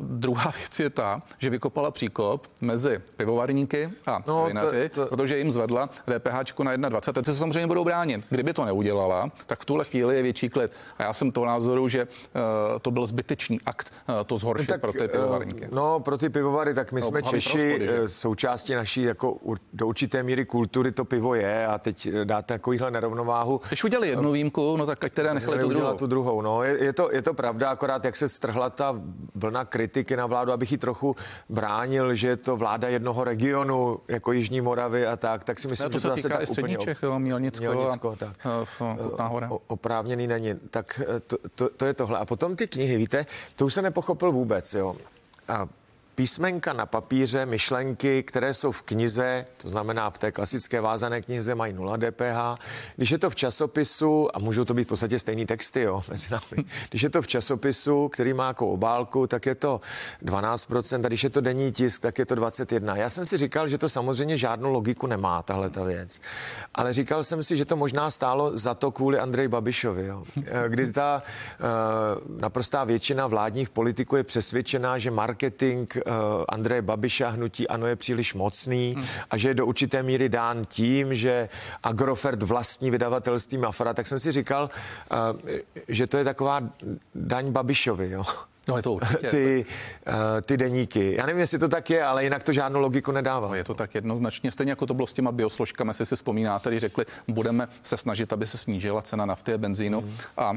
Druhá 0.00 0.31
věc 0.58 0.80
je 0.80 0.90
ta, 0.90 1.22
že 1.38 1.50
vykopala 1.50 1.90
příkop 1.90 2.46
mezi 2.60 3.00
pivovarníky 3.16 3.90
a 4.06 4.22
no, 4.26 4.46
vinaři, 4.46 4.88
to, 4.88 5.00
to... 5.00 5.16
protože 5.16 5.38
jim 5.38 5.52
zvedla 5.52 5.86
DPH 5.86 6.58
na 6.58 6.76
1,20. 6.76 7.12
Teď 7.12 7.24
se 7.24 7.34
samozřejmě 7.34 7.66
budou 7.66 7.84
bránit. 7.84 8.26
Kdyby 8.30 8.52
to 8.52 8.64
neudělala, 8.64 9.30
tak 9.46 9.60
v 9.60 9.64
tuhle 9.64 9.84
chvíli 9.84 10.16
je 10.16 10.22
větší 10.22 10.48
klid. 10.48 10.72
A 10.98 11.02
já 11.02 11.12
jsem 11.12 11.32
toho 11.32 11.46
názoru, 11.46 11.88
že 11.88 12.04
uh, 12.04 12.78
to 12.82 12.90
byl 12.90 13.06
zbytečný 13.06 13.60
akt 13.66 13.92
uh, 14.08 14.14
to 14.26 14.38
zhoršit 14.38 14.68
no, 14.68 14.74
tak, 14.74 14.80
pro 14.80 14.92
ty 14.92 15.08
pivovarníky. 15.08 15.66
Uh, 15.66 15.74
no, 15.74 16.00
pro 16.00 16.18
ty 16.18 16.28
pivovary, 16.28 16.74
tak 16.74 16.92
my 16.92 17.00
no, 17.00 17.06
jsme 17.06 17.22
Češi, 17.22 17.78
rozpody, 17.78 18.08
součástí 18.08 18.74
naší 18.74 19.02
jako 19.02 19.38
do 19.72 19.86
určité 19.86 20.22
míry 20.22 20.44
kultury 20.44 20.92
to 20.92 21.04
pivo 21.04 21.34
je 21.34 21.66
a 21.66 21.78
teď 21.78 22.08
dáte 22.24 22.54
takovýhle 22.54 22.90
nerovnováhu. 22.90 23.60
Když 23.68 23.84
udělali 23.84 24.08
jednu 24.08 24.32
výjimku, 24.32 24.76
no 24.76 24.86
tak 24.86 25.04
ať 25.04 25.12
teda 25.12 25.34
nechali 25.34 25.58
tu 25.58 25.68
druhou. 25.68 25.94
tu 25.94 26.06
druhou. 26.06 26.42
No, 26.42 26.62
je, 26.62 26.84
je, 26.84 26.92
to, 26.92 27.12
je 27.12 27.22
to 27.22 27.34
pravda, 27.34 27.70
akorát 27.70 28.04
jak 28.04 28.16
se 28.16 28.28
strhla 28.28 28.70
ta 28.70 29.00
vlna 29.34 29.64
kritiky 29.64 30.16
na 30.16 30.21
vládu, 30.26 30.52
abych 30.52 30.72
ji 30.72 30.78
trochu 30.78 31.16
bránil, 31.48 32.14
že 32.14 32.28
je 32.28 32.36
to 32.36 32.56
vláda 32.56 32.88
jednoho 32.88 33.24
regionu, 33.24 34.00
jako 34.08 34.32
Jižní 34.32 34.60
Moravy 34.60 35.06
a 35.06 35.16
tak, 35.16 35.44
tak 35.44 35.58
si 35.58 35.68
myslím, 35.68 35.90
to 35.90 35.98
že 35.98 36.02
to 36.02 36.08
zase 36.08 36.28
tak 36.28 36.50
úplně 36.50 36.76
Čech, 36.76 37.02
jo, 37.02 37.18
Mělnicko, 37.18 37.64
Mělnicko 37.64 38.10
a, 38.10 38.16
tak. 38.16 38.46
A, 39.18 39.26
hora. 39.26 39.50
oprávněný 39.66 40.26
není. 40.26 40.54
Tak 40.70 41.00
eh, 41.16 41.20
to, 41.20 41.36
to, 41.54 41.68
to, 41.68 41.86
je 41.86 41.94
tohle. 41.94 42.18
A 42.18 42.24
potom 42.24 42.56
ty 42.56 42.68
knihy, 42.68 42.96
víte, 42.96 43.26
to 43.56 43.66
už 43.66 43.74
se 43.74 43.82
nepochopil 43.82 44.32
vůbec, 44.32 44.74
jo. 44.74 44.96
A 45.48 45.68
písmenka 46.14 46.72
na 46.72 46.86
papíře, 46.86 47.46
myšlenky, 47.46 48.22
které 48.22 48.54
jsou 48.54 48.72
v 48.72 48.82
knize, 48.82 49.46
to 49.56 49.68
znamená 49.68 50.10
v 50.10 50.18
té 50.18 50.32
klasické 50.32 50.80
vázané 50.80 51.22
knize 51.22 51.54
mají 51.54 51.72
0 51.72 51.96
DPH. 51.96 52.64
Když 52.96 53.10
je 53.10 53.18
to 53.18 53.30
v 53.30 53.36
časopisu, 53.36 54.36
a 54.36 54.38
můžou 54.38 54.64
to 54.64 54.74
být 54.74 54.84
v 54.84 54.88
podstatě 54.88 55.18
stejný 55.18 55.46
texty, 55.46 55.80
jo, 55.80 56.02
mezi 56.10 56.28
námi. 56.30 56.64
Když 56.90 57.02
je 57.02 57.10
to 57.10 57.22
v 57.22 57.26
časopisu, 57.26 58.08
který 58.08 58.32
má 58.32 58.46
jako 58.46 58.68
obálku, 58.68 59.26
tak 59.26 59.46
je 59.46 59.54
to 59.54 59.80
12%, 60.24 61.04
a 61.04 61.08
když 61.08 61.24
je 61.24 61.30
to 61.30 61.40
denní 61.40 61.72
tisk, 61.72 62.02
tak 62.02 62.18
je 62.18 62.26
to 62.26 62.34
21%. 62.34 62.96
Já 62.96 63.08
jsem 63.08 63.26
si 63.26 63.36
říkal, 63.36 63.68
že 63.68 63.78
to 63.78 63.88
samozřejmě 63.88 64.36
žádnou 64.36 64.70
logiku 64.70 65.06
nemá, 65.06 65.42
tahle 65.42 65.70
ta 65.70 65.84
věc. 65.84 66.20
Ale 66.74 66.92
říkal 66.92 67.22
jsem 67.22 67.42
si, 67.42 67.56
že 67.56 67.64
to 67.64 67.76
možná 67.76 68.10
stálo 68.10 68.56
za 68.56 68.74
to 68.74 68.90
kvůli 68.90 69.18
Andrej 69.18 69.48
Babišovi, 69.48 70.06
jo. 70.06 70.24
Kdy 70.68 70.92
ta 70.92 71.22
uh, 71.22 72.40
naprostá 72.40 72.84
většina 72.84 73.26
vládních 73.26 73.70
politiků 73.70 74.16
je 74.16 74.24
přesvědčená, 74.24 74.98
že 74.98 75.10
marketing 75.10 75.92
uh, 76.06 76.11
Andreje 76.48 76.82
Babiša 76.82 77.28
hnutí 77.28 77.68
ano 77.68 77.86
je 77.86 77.96
příliš 77.96 78.34
mocný 78.34 78.96
a 79.30 79.36
že 79.36 79.48
je 79.48 79.54
do 79.54 79.66
určité 79.66 80.02
míry 80.02 80.28
dán 80.28 80.62
tím, 80.68 81.14
že 81.14 81.48
Agrofert 81.82 82.42
vlastní 82.42 82.90
vydavatelství 82.90 83.58
Mafra, 83.58 83.94
tak 83.94 84.06
jsem 84.06 84.18
si 84.18 84.32
říkal, 84.32 84.70
uh, 85.12 85.50
že 85.88 86.06
to 86.06 86.16
je 86.16 86.24
taková 86.24 86.62
daň 87.14 87.50
Babišovi, 87.50 88.10
jo. 88.10 88.24
No 88.68 88.76
je 88.76 88.82
to 88.82 88.92
určitě. 88.92 89.28
Ty, 89.30 89.64
uh, 90.08 90.14
ty 90.42 90.56
deníky. 90.56 91.14
Já 91.18 91.26
nevím, 91.26 91.40
jestli 91.40 91.58
to 91.58 91.68
tak 91.68 91.90
je, 91.90 92.04
ale 92.04 92.24
jinak 92.24 92.42
to 92.42 92.52
žádnou 92.52 92.80
logiku 92.80 93.12
nedává. 93.12 93.48
No, 93.48 93.54
je 93.54 93.64
to 93.64 93.74
tak 93.74 93.94
jednoznačně. 93.94 94.52
Stejně 94.52 94.72
jako 94.72 94.86
to 94.86 94.94
bylo 94.94 95.06
s 95.06 95.12
těma 95.12 95.32
biosložkami, 95.32 95.90
jestli 95.90 96.06
si 96.06 96.16
vzpomínáte, 96.16 96.70
když 96.70 96.80
řekli, 96.80 97.04
budeme 97.28 97.68
se 97.82 97.96
snažit, 97.96 98.32
aby 98.32 98.46
se 98.46 98.58
snížila 98.58 99.02
cena 99.02 99.26
nafty 99.26 99.54
a 99.54 99.58
benzínu 99.58 100.00
mm. 100.00 100.16
a 100.36 100.52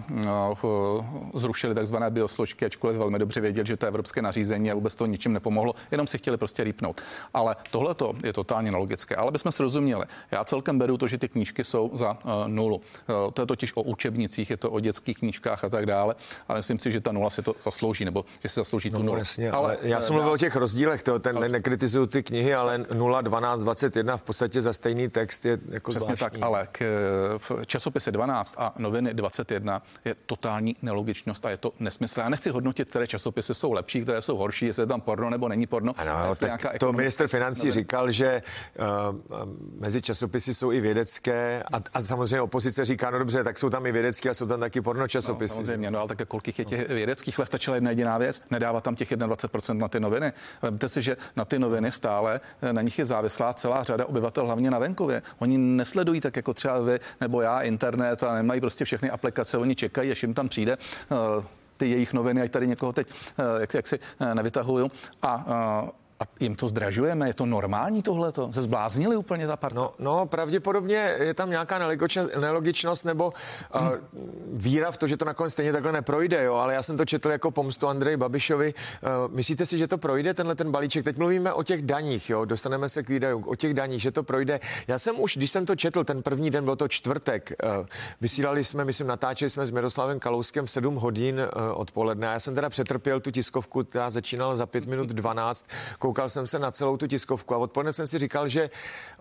uh, 0.64 1.06
zrušili 1.34 1.76
takzvané 1.76 2.10
biosložky, 2.12 2.66
ačkoliv 2.66 2.98
velmi 2.98 3.20
dobře 3.20 3.42
věděli, 3.42 3.68
že 3.68 3.78
to 3.78 3.88
evropské 3.88 4.22
nařízení 4.22 4.72
a 4.72 4.76
vůbec 4.76 4.96
to 4.96 5.06
ničím 5.06 5.34
nepomohlo, 5.34 5.76
jenom 5.92 6.08
si 6.08 6.18
chtěli 6.18 6.38
prostě 6.38 6.64
rýpnout. 6.64 7.02
Ale 7.34 7.56
tohle 7.72 7.96
je 8.24 8.34
totálně 8.34 8.72
nelogické. 8.72 9.16
Ale 9.16 9.32
bychom 9.32 9.52
si 9.52 9.64
rozuměli. 9.64 10.06
Já 10.32 10.44
celkem 10.44 10.80
beru 10.80 10.98
to, 10.98 11.08
že 11.08 11.18
ty 11.18 11.30
knížky 11.30 11.64
jsou 11.64 11.92
za 11.94 12.12
uh, 12.12 12.48
nulu. 12.48 12.76
Uh, 12.76 13.32
to 13.34 13.42
je 13.42 13.46
totiž 13.46 13.72
o 13.76 13.82
učebnicích, 13.82 14.50
je 14.50 14.58
to 14.58 14.72
o 14.72 14.80
dětských 14.80 15.18
knížkách 15.18 15.64
a 15.64 15.70
tak 15.70 15.86
dále. 15.86 16.16
Ale 16.48 16.60
myslím 16.60 16.80
si, 16.80 16.92
že 16.92 17.02
ta 17.02 17.12
nula 17.12 17.30
si 17.30 17.42
to 17.42 17.56
zaslouží 17.62 17.95
zaslouží, 17.96 18.06
nebo 18.06 18.26
že 18.44 18.50
si 18.50 18.56
zaslouží 18.56 18.90
tu 18.90 18.98
no, 18.98 19.04
nulu. 19.04 19.18
Jasně, 19.18 19.52
ale, 19.52 19.78
ale 19.78 19.78
já 19.82 20.02
jsem 20.02 20.14
mluvil 20.14 20.32
o 20.32 20.38
těch 20.38 20.56
rozdílech, 20.56 21.04
to, 21.04 21.20
ten 21.20 21.38
ale... 21.38 21.50
nekritizuju 21.50 22.06
ty 22.06 22.24
knihy, 22.24 22.54
ale 22.54 22.86
0, 22.94 23.22
12, 23.22 23.64
21 23.64 24.18
v 24.18 24.22
podstatě 24.22 24.62
za 24.62 24.74
stejný 24.74 25.10
text 25.10 25.46
je 25.46 25.58
jako 25.70 25.92
Přesně 25.92 26.16
zvláštní. 26.16 26.40
tak, 26.40 26.48
ale 26.48 26.68
k, 26.72 26.82
v 27.38 27.52
časopise 27.66 28.12
12 28.12 28.56
a 28.58 28.74
noviny 28.78 29.14
21 29.14 29.82
je 30.06 30.16
totální 30.26 30.76
nelogičnost 30.82 31.46
a 31.46 31.50
je 31.50 31.58
to 31.58 31.72
nesmysl. 31.80 32.20
Já 32.20 32.30
nechci 32.30 32.50
hodnotit, 32.50 32.90
které 32.90 33.08
časopisy 33.08 33.54
jsou 33.54 33.72
lepší, 33.72 34.02
které 34.02 34.22
jsou 34.22 34.38
horší, 34.38 34.66
jestli 34.66 34.84
je 34.84 34.88
tam 34.88 35.02
porno 35.02 35.30
nebo 35.30 35.48
není 35.48 35.68
porno. 35.68 35.94
Ano, 35.98 36.36
tak 36.36 36.80
to 36.80 36.94
minister 36.94 37.28
financí 37.28 37.68
novin. 37.68 37.72
říkal, 37.72 38.12
že 38.12 38.42
uh, 38.42 39.46
mezi 39.80 40.02
časopisy 40.02 40.54
jsou 40.54 40.72
i 40.72 40.82
vědecké 40.82 41.64
a, 41.74 41.78
a 41.94 42.02
samozřejmě 42.02 42.42
opozice 42.42 42.86
říká, 42.86 43.10
no 43.10 43.20
dobře, 43.20 43.44
tak 43.44 43.60
jsou 43.60 43.70
tam 43.70 43.86
i 43.86 43.92
vědecké 43.92 44.30
a 44.30 44.34
jsou 44.34 44.48
tam 44.48 44.60
taky 44.60 44.82
porno 44.82 45.08
časopisy. 45.08 45.60
No, 45.60 45.66
samozřejmě, 45.66 45.92
no 45.92 46.00
ale 46.00 46.08
také 46.08 46.26
kolik 46.26 46.60
je 46.60 46.66
těch 46.66 46.90
vědeckých, 46.90 47.40
ale 47.40 47.46
stačila 47.46 47.76
jedna 47.76 47.85
jediná 47.90 48.18
věc, 48.18 48.42
nedává 48.52 48.82
tam 48.82 48.96
těch 48.96 49.12
21% 49.12 49.78
na 49.78 49.88
ty 49.88 50.00
noviny. 50.00 50.34
Vemte 50.62 50.90
si, 50.90 51.02
že 51.02 51.18
na 51.36 51.46
ty 51.46 51.60
noviny 51.60 51.92
stále 51.92 52.42
eh, 52.62 52.74
na 52.74 52.82
nich 52.82 53.00
je 53.00 53.06
závislá 53.06 53.54
celá 53.54 53.84
řada 53.84 54.06
obyvatel, 54.06 54.46
hlavně 54.46 54.72
na 54.72 54.80
venkově. 54.80 55.22
Oni 55.40 55.58
nesledují 55.58 56.22
tak 56.22 56.36
jako 56.36 56.54
třeba 56.54 56.80
vy 56.80 57.00
nebo 57.22 57.42
já 57.42 57.62
internet 57.62 58.24
a 58.24 58.34
nemají 58.34 58.62
prostě 58.62 58.86
všechny 58.86 59.10
aplikace, 59.10 59.58
oni 59.58 59.76
čekají, 59.76 60.12
až 60.12 60.24
jim 60.24 60.34
tam 60.34 60.50
přijde 60.50 60.78
uh, 60.78 61.44
ty 61.78 61.90
jejich 61.90 62.14
noviny, 62.14 62.42
ať 62.42 62.52
tady 62.52 62.68
někoho 62.68 62.94
teď 62.94 63.08
jak, 63.60 63.74
jak 63.74 63.88
si 63.88 64.00
nevytahuju. 64.34 64.92
A 65.22 65.46
a 66.20 66.24
jim 66.40 66.56
to 66.56 66.68
zdražujeme? 66.68 67.30
Je 67.30 67.34
to 67.34 67.46
normální 67.46 68.02
tohleto? 68.02 68.54
Se 68.54 68.62
zbláznili 68.62 69.18
úplně 69.18 69.48
ta 69.48 69.58
parta? 69.58 69.80
No, 69.80 69.94
no 70.00 70.26
pravděpodobně 70.26 71.16
je 71.20 71.34
tam 71.34 71.50
nějaká 71.50 71.80
nelogičnost 72.40 73.06
nebo 73.06 73.34
uh, 73.76 73.82
víra 74.54 74.92
v 74.92 74.98
to, 74.98 75.08
že 75.08 75.18
to 75.18 75.26
nakonec 75.26 75.54
stejně 75.54 75.72
takhle 75.72 75.92
neprojde, 75.92 76.44
jo, 76.44 76.54
ale 76.54 76.74
já 76.74 76.84
jsem 76.84 76.98
to 76.98 77.06
četl 77.06 77.32
jako 77.32 77.52
pomstu 77.52 77.88
Andreji 77.88 78.18
Babišovi. 78.18 78.74
Uh, 78.74 79.36
myslíte 79.36 79.66
si, 79.66 79.78
že 79.78 79.88
to 79.88 79.98
projde, 79.98 80.34
tenhle 80.34 80.56
ten 80.56 80.72
balíček? 80.72 81.06
Teď 81.06 81.18
mluvíme 81.18 81.54
o 81.54 81.64
těch 81.64 81.82
daních, 81.82 82.30
jo, 82.30 82.46
dostaneme 82.46 82.90
se 82.90 83.04
k 83.04 83.10
výdajům, 83.10 83.44
o 83.48 83.56
těch 83.56 83.74
daních, 83.74 84.02
že 84.02 84.12
to 84.12 84.24
projde. 84.24 84.60
Já 84.88 85.00
jsem 85.00 85.20
už, 85.20 85.38
když 85.38 85.52
jsem 85.52 85.66
to 85.66 85.76
četl, 85.76 86.04
ten 86.04 86.24
první 86.24 86.50
den, 86.50 86.66
byl 86.66 86.76
to 86.76 86.88
čtvrtek, 86.88 87.52
uh, 87.64 87.86
vysílali 88.22 88.64
jsme, 88.64 88.86
myslím, 88.86 89.08
natáčeli 89.08 89.50
jsme 89.50 89.66
s 89.66 89.72
Miroslavem 89.72 90.20
Kalouskem 90.20 90.66
v 90.66 90.72
7 90.72 90.96
hodin 90.96 91.40
uh, 91.40 91.80
odpoledne. 91.80 92.28
Já 92.28 92.40
jsem 92.40 92.56
teda 92.56 92.70
přetrpěl 92.70 93.20
tu 93.20 93.32
tiskovku, 93.32 93.84
která 93.84 94.10
začínala 94.10 94.56
za 94.56 94.66
5 94.66 94.86
minut 94.86 95.10
12 95.10 95.66
koukal 96.06 96.30
jsem 96.30 96.48
se 96.48 96.60
na 96.60 96.72
celou 96.72 96.98
tu 96.98 97.08
tiskovku 97.08 97.56
a 97.56 97.58
odpoledne 97.58 97.94
jsem 97.94 98.08
si 98.08 98.18
říkal, 98.18 98.48
že 98.48 98.70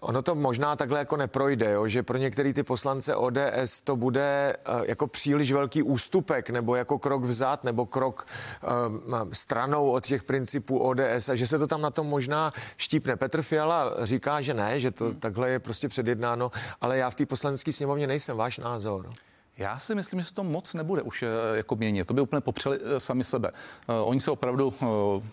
ono 0.00 0.22
to 0.22 0.34
možná 0.34 0.76
takhle 0.76 0.98
jako 0.98 1.16
neprojde, 1.16 1.72
jo? 1.72 1.88
že 1.88 2.02
pro 2.02 2.18
některý 2.18 2.52
ty 2.52 2.62
poslance 2.62 3.16
ODS 3.16 3.80
to 3.84 3.96
bude 3.96 4.56
uh, 4.68 4.84
jako 4.84 5.06
příliš 5.06 5.52
velký 5.52 5.82
ústupek 5.82 6.50
nebo 6.50 6.76
jako 6.76 6.98
krok 6.98 7.22
vzad 7.22 7.64
nebo 7.64 7.86
krok 7.86 8.26
uh, 8.62 9.32
stranou 9.32 9.90
od 9.90 10.06
těch 10.06 10.22
principů 10.22 10.78
ODS 10.78 11.28
a 11.28 11.34
že 11.34 11.46
se 11.46 11.58
to 11.58 11.66
tam 11.66 11.80
na 11.80 11.90
tom 11.90 12.06
možná 12.06 12.52
štípne. 12.76 13.16
Petr 13.16 13.42
Fiala 13.42 13.92
říká, 14.02 14.40
že 14.40 14.54
ne, 14.54 14.80
že 14.80 14.90
to 14.90 15.04
hmm. 15.04 15.14
takhle 15.14 15.50
je 15.50 15.58
prostě 15.58 15.88
předjednáno, 15.88 16.50
ale 16.80 16.98
já 16.98 17.10
v 17.10 17.14
té 17.14 17.26
poslanecké 17.26 17.72
sněmovně 17.72 18.06
nejsem. 18.06 18.36
Váš 18.36 18.58
názor? 18.58 19.10
Já 19.58 19.78
si 19.78 19.94
myslím, 19.94 20.20
že 20.20 20.26
se 20.26 20.34
to 20.34 20.44
moc 20.44 20.74
nebude 20.74 21.02
už 21.02 21.22
eh, 21.22 21.56
jako 21.56 21.76
měnit. 21.76 22.06
To 22.06 22.14
by 22.14 22.20
úplně 22.20 22.40
popřeli 22.40 22.78
eh, 22.82 23.00
sami 23.00 23.24
sebe. 23.24 23.50
Eh, 23.54 23.92
oni 24.04 24.20
se 24.20 24.30
opravdu 24.30 24.74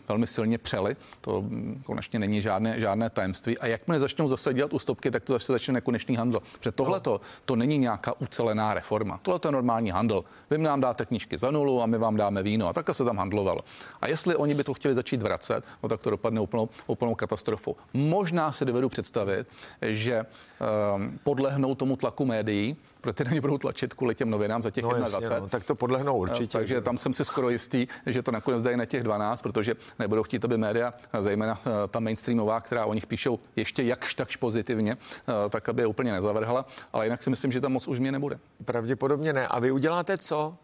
velmi 0.08 0.28
silně 0.28 0.58
přeli. 0.58 0.96
To 1.22 1.42
mm, 1.42 1.82
konečně 1.86 2.20
není 2.20 2.42
žádné, 2.42 2.80
žádné 2.80 3.10
tajemství. 3.10 3.58
A 3.58 3.68
jakmile 3.68 4.00
začnou 4.00 4.28
zase 4.28 4.54
dělat 4.54 4.74
ústupky, 4.74 5.12
tak 5.12 5.24
to 5.24 5.34
zase 5.34 5.52
začne 5.52 5.74
nekonečný 5.74 6.16
handel. 6.16 6.42
Protože 6.54 6.72
tohle 6.72 7.00
to, 7.00 7.22
to 7.46 7.56
není 7.56 7.78
nějaká 7.78 8.14
ucelená 8.22 8.74
reforma. 8.74 9.20
Tohle 9.22 9.40
to 9.40 9.48
je 9.48 9.52
normální 9.52 9.92
handel. 9.92 10.24
Vy 10.50 10.58
nám 10.58 10.82
dáte 10.82 11.06
knížky 11.06 11.38
za 11.38 11.52
nulu 11.52 11.82
a 11.82 11.86
my 11.86 11.98
vám 11.98 12.18
dáme 12.18 12.44
víno. 12.44 12.68
A 12.68 12.74
takhle 12.74 12.96
se 12.96 13.06
tam 13.06 13.18
handlovalo. 13.18 13.60
A 14.02 14.08
jestli 14.08 14.36
oni 14.36 14.56
by 14.56 14.64
to 14.64 14.74
chtěli 14.74 14.96
začít 14.96 15.22
vracet, 15.22 15.64
no 15.84 15.90
tak 15.90 16.02
to 16.02 16.10
dopadne 16.10 16.42
úplnou, 16.42 16.70
úplnou 16.88 17.16
katastrofu. 17.16 17.76
Možná 17.94 18.52
si 18.52 18.66
dovedu 18.66 18.90
představit, 18.90 19.48
že 19.82 20.26
um, 20.96 21.20
podlehnou 21.24 21.76
tomu 21.76 21.96
tlaku 21.96 22.26
médií, 22.26 22.78
protože 23.02 23.24
na 23.24 23.32
ně 23.32 23.42
budou 23.42 23.58
tlačit 23.58 23.94
kvůli 23.94 24.16
těm 24.16 24.30
novinám 24.30 24.62
za 24.62 24.72
těch 24.72 24.84
no, 24.84 24.90
21. 24.90 25.36
Jasně, 25.36 25.42
no, 25.42 25.50
tak 25.50 25.64
to 25.64 25.76
podlehnou 25.76 26.18
určitě. 26.18 26.58
Takže 26.58 26.82
tam 26.82 26.98
jsem 26.98 27.14
si 27.14 27.26
skoro 27.26 27.50
jistý, 27.50 27.88
že 28.06 28.24
to 28.24 28.32
nakonec 28.32 28.64
dají 28.64 28.78
na 28.78 28.86
těch 28.86 29.04
12, 29.04 29.42
protože 29.42 29.76
nebudou 30.00 30.24
chtít, 30.24 30.46
aby 30.46 30.58
média, 30.58 30.94
zejména 31.20 31.62
eh, 31.66 31.88
ta 31.88 32.00
mainstreamová, 32.00 32.62
která 32.62 32.86
o 32.86 32.94
nich 32.94 33.08
píšou 33.08 33.40
ještě 33.56 33.84
jakž 33.84 34.14
takž 34.14 34.36
pozitivně, 34.36 34.98
eh, 34.98 35.50
tak 35.50 35.70
aby 35.70 35.82
je 35.82 35.88
úplně 35.88 36.12
nezavrhla. 36.12 36.66
Ale 36.94 37.06
jinak 37.06 37.24
si 37.24 37.30
myslím, 37.30 37.52
že 37.52 37.62
tam 37.62 37.72
moc 37.74 37.88
už 37.88 38.00
mě 38.00 38.12
nebude. 38.12 38.40
Pravděpodobně 38.66 39.34
ne. 39.34 39.48
A 39.48 39.60
vy 39.60 39.72
uděláte 39.72 40.18
co? 40.18 40.58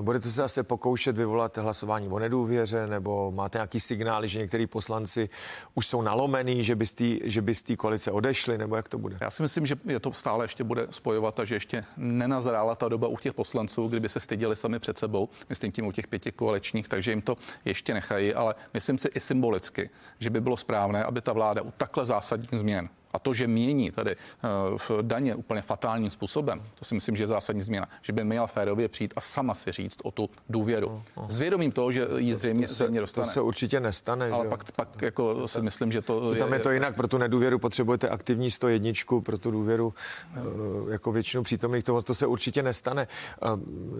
Budete 0.00 0.28
se 0.28 0.34
zase 0.34 0.62
pokoušet 0.62 1.16
vyvolat 1.16 1.56
hlasování 1.56 2.08
o 2.08 2.18
nedůvěře, 2.18 2.86
nebo 2.86 3.32
máte 3.32 3.58
nějaký 3.58 3.80
signály, 3.80 4.28
že 4.28 4.38
některý 4.38 4.66
poslanci 4.66 5.28
už 5.74 5.86
jsou 5.86 6.02
nalomený, 6.02 6.64
že 6.64 6.76
že 7.24 7.42
by 7.42 7.54
z 7.54 7.62
té 7.62 7.76
koalice 7.76 8.10
odešli, 8.10 8.58
nebo 8.58 8.76
jak 8.76 8.88
to 8.88 8.98
bude? 8.98 9.16
Já 9.20 9.30
si 9.30 9.42
myslím, 9.42 9.66
že 9.66 9.76
je 9.84 10.00
to 10.00 10.12
stále 10.12 10.44
ještě 10.44 10.64
bude 10.64 10.86
spojovat 10.90 11.40
a 11.40 11.44
že 11.44 11.54
ještě 11.54 11.84
nenazrála 11.96 12.74
ta 12.74 12.88
doba 12.88 13.08
u 13.08 13.16
těch 13.16 13.34
poslanců, 13.34 13.88
kdyby 13.88 14.08
se 14.08 14.20
styděli 14.20 14.56
sami 14.56 14.78
před 14.78 14.98
sebou, 14.98 15.28
myslím 15.48 15.72
tím 15.72 15.86
u 15.86 15.92
těch 15.92 16.06
pěti 16.06 16.32
koaličních, 16.32 16.88
takže 16.88 17.10
jim 17.10 17.22
to 17.22 17.36
ještě 17.64 17.94
nechají, 17.94 18.34
ale 18.34 18.54
myslím 18.74 18.98
si 18.98 19.08
i 19.08 19.20
symbolicky, 19.20 19.90
že 20.18 20.30
by 20.30 20.40
bylo 20.40 20.56
správné, 20.56 21.04
aby 21.04 21.20
ta 21.20 21.32
vláda 21.32 21.62
u 21.62 21.70
takhle 21.70 22.06
zásadních 22.06 22.60
změn 22.60 22.88
a 23.18 23.20
to, 23.20 23.34
že 23.34 23.46
mění 23.46 23.90
tady 23.90 24.10
eh, 24.10 24.48
v 24.78 24.90
daně 25.02 25.34
úplně 25.34 25.62
fatálním 25.62 26.10
způsobem, 26.10 26.62
to 26.74 26.84
si 26.84 26.94
myslím, 26.94 27.16
že 27.16 27.22
je 27.22 27.26
zásadní 27.26 27.62
změna. 27.62 27.88
Že 28.02 28.12
by 28.12 28.24
měla 28.24 28.46
férově 28.46 28.88
přijít 28.88 29.14
a 29.16 29.20
sama 29.20 29.54
si 29.54 29.72
říct 29.72 29.98
o 30.02 30.10
tu 30.10 30.30
důvěru. 30.48 31.02
S 31.28 31.38
vědomím 31.38 31.72
toho, 31.72 31.92
že 31.92 32.06
ji 32.16 32.34
zřejmě, 32.34 32.66
to 32.66 32.74
se, 32.74 32.84
zřejmě 32.84 33.00
dostane. 33.00 33.26
To 33.26 33.32
se 33.32 33.40
určitě 33.40 33.80
nestane. 33.80 34.30
Ale 34.30 34.44
že? 34.44 34.48
pak, 34.48 34.72
pak 34.72 35.02
jako 35.02 35.48
si 35.48 35.62
myslím, 35.62 35.92
že 35.92 36.02
to. 36.02 36.34
Tam 36.34 36.52
je, 36.52 36.58
je 36.58 36.62
to 36.62 36.70
jinak. 36.70 36.94
Pro 36.94 37.08
tu 37.08 37.18
nedůvěru 37.18 37.58
potřebujete 37.58 38.08
aktivní 38.08 38.50
101, 38.50 38.92
pro 39.22 39.38
tu 39.38 39.50
důvěru 39.50 39.94
no. 40.36 40.88
jako 40.88 41.12
většinu 41.12 41.42
přítomných. 41.42 41.84
To, 41.84 42.02
to 42.02 42.14
se 42.14 42.26
určitě 42.26 42.62
nestane. 42.62 43.06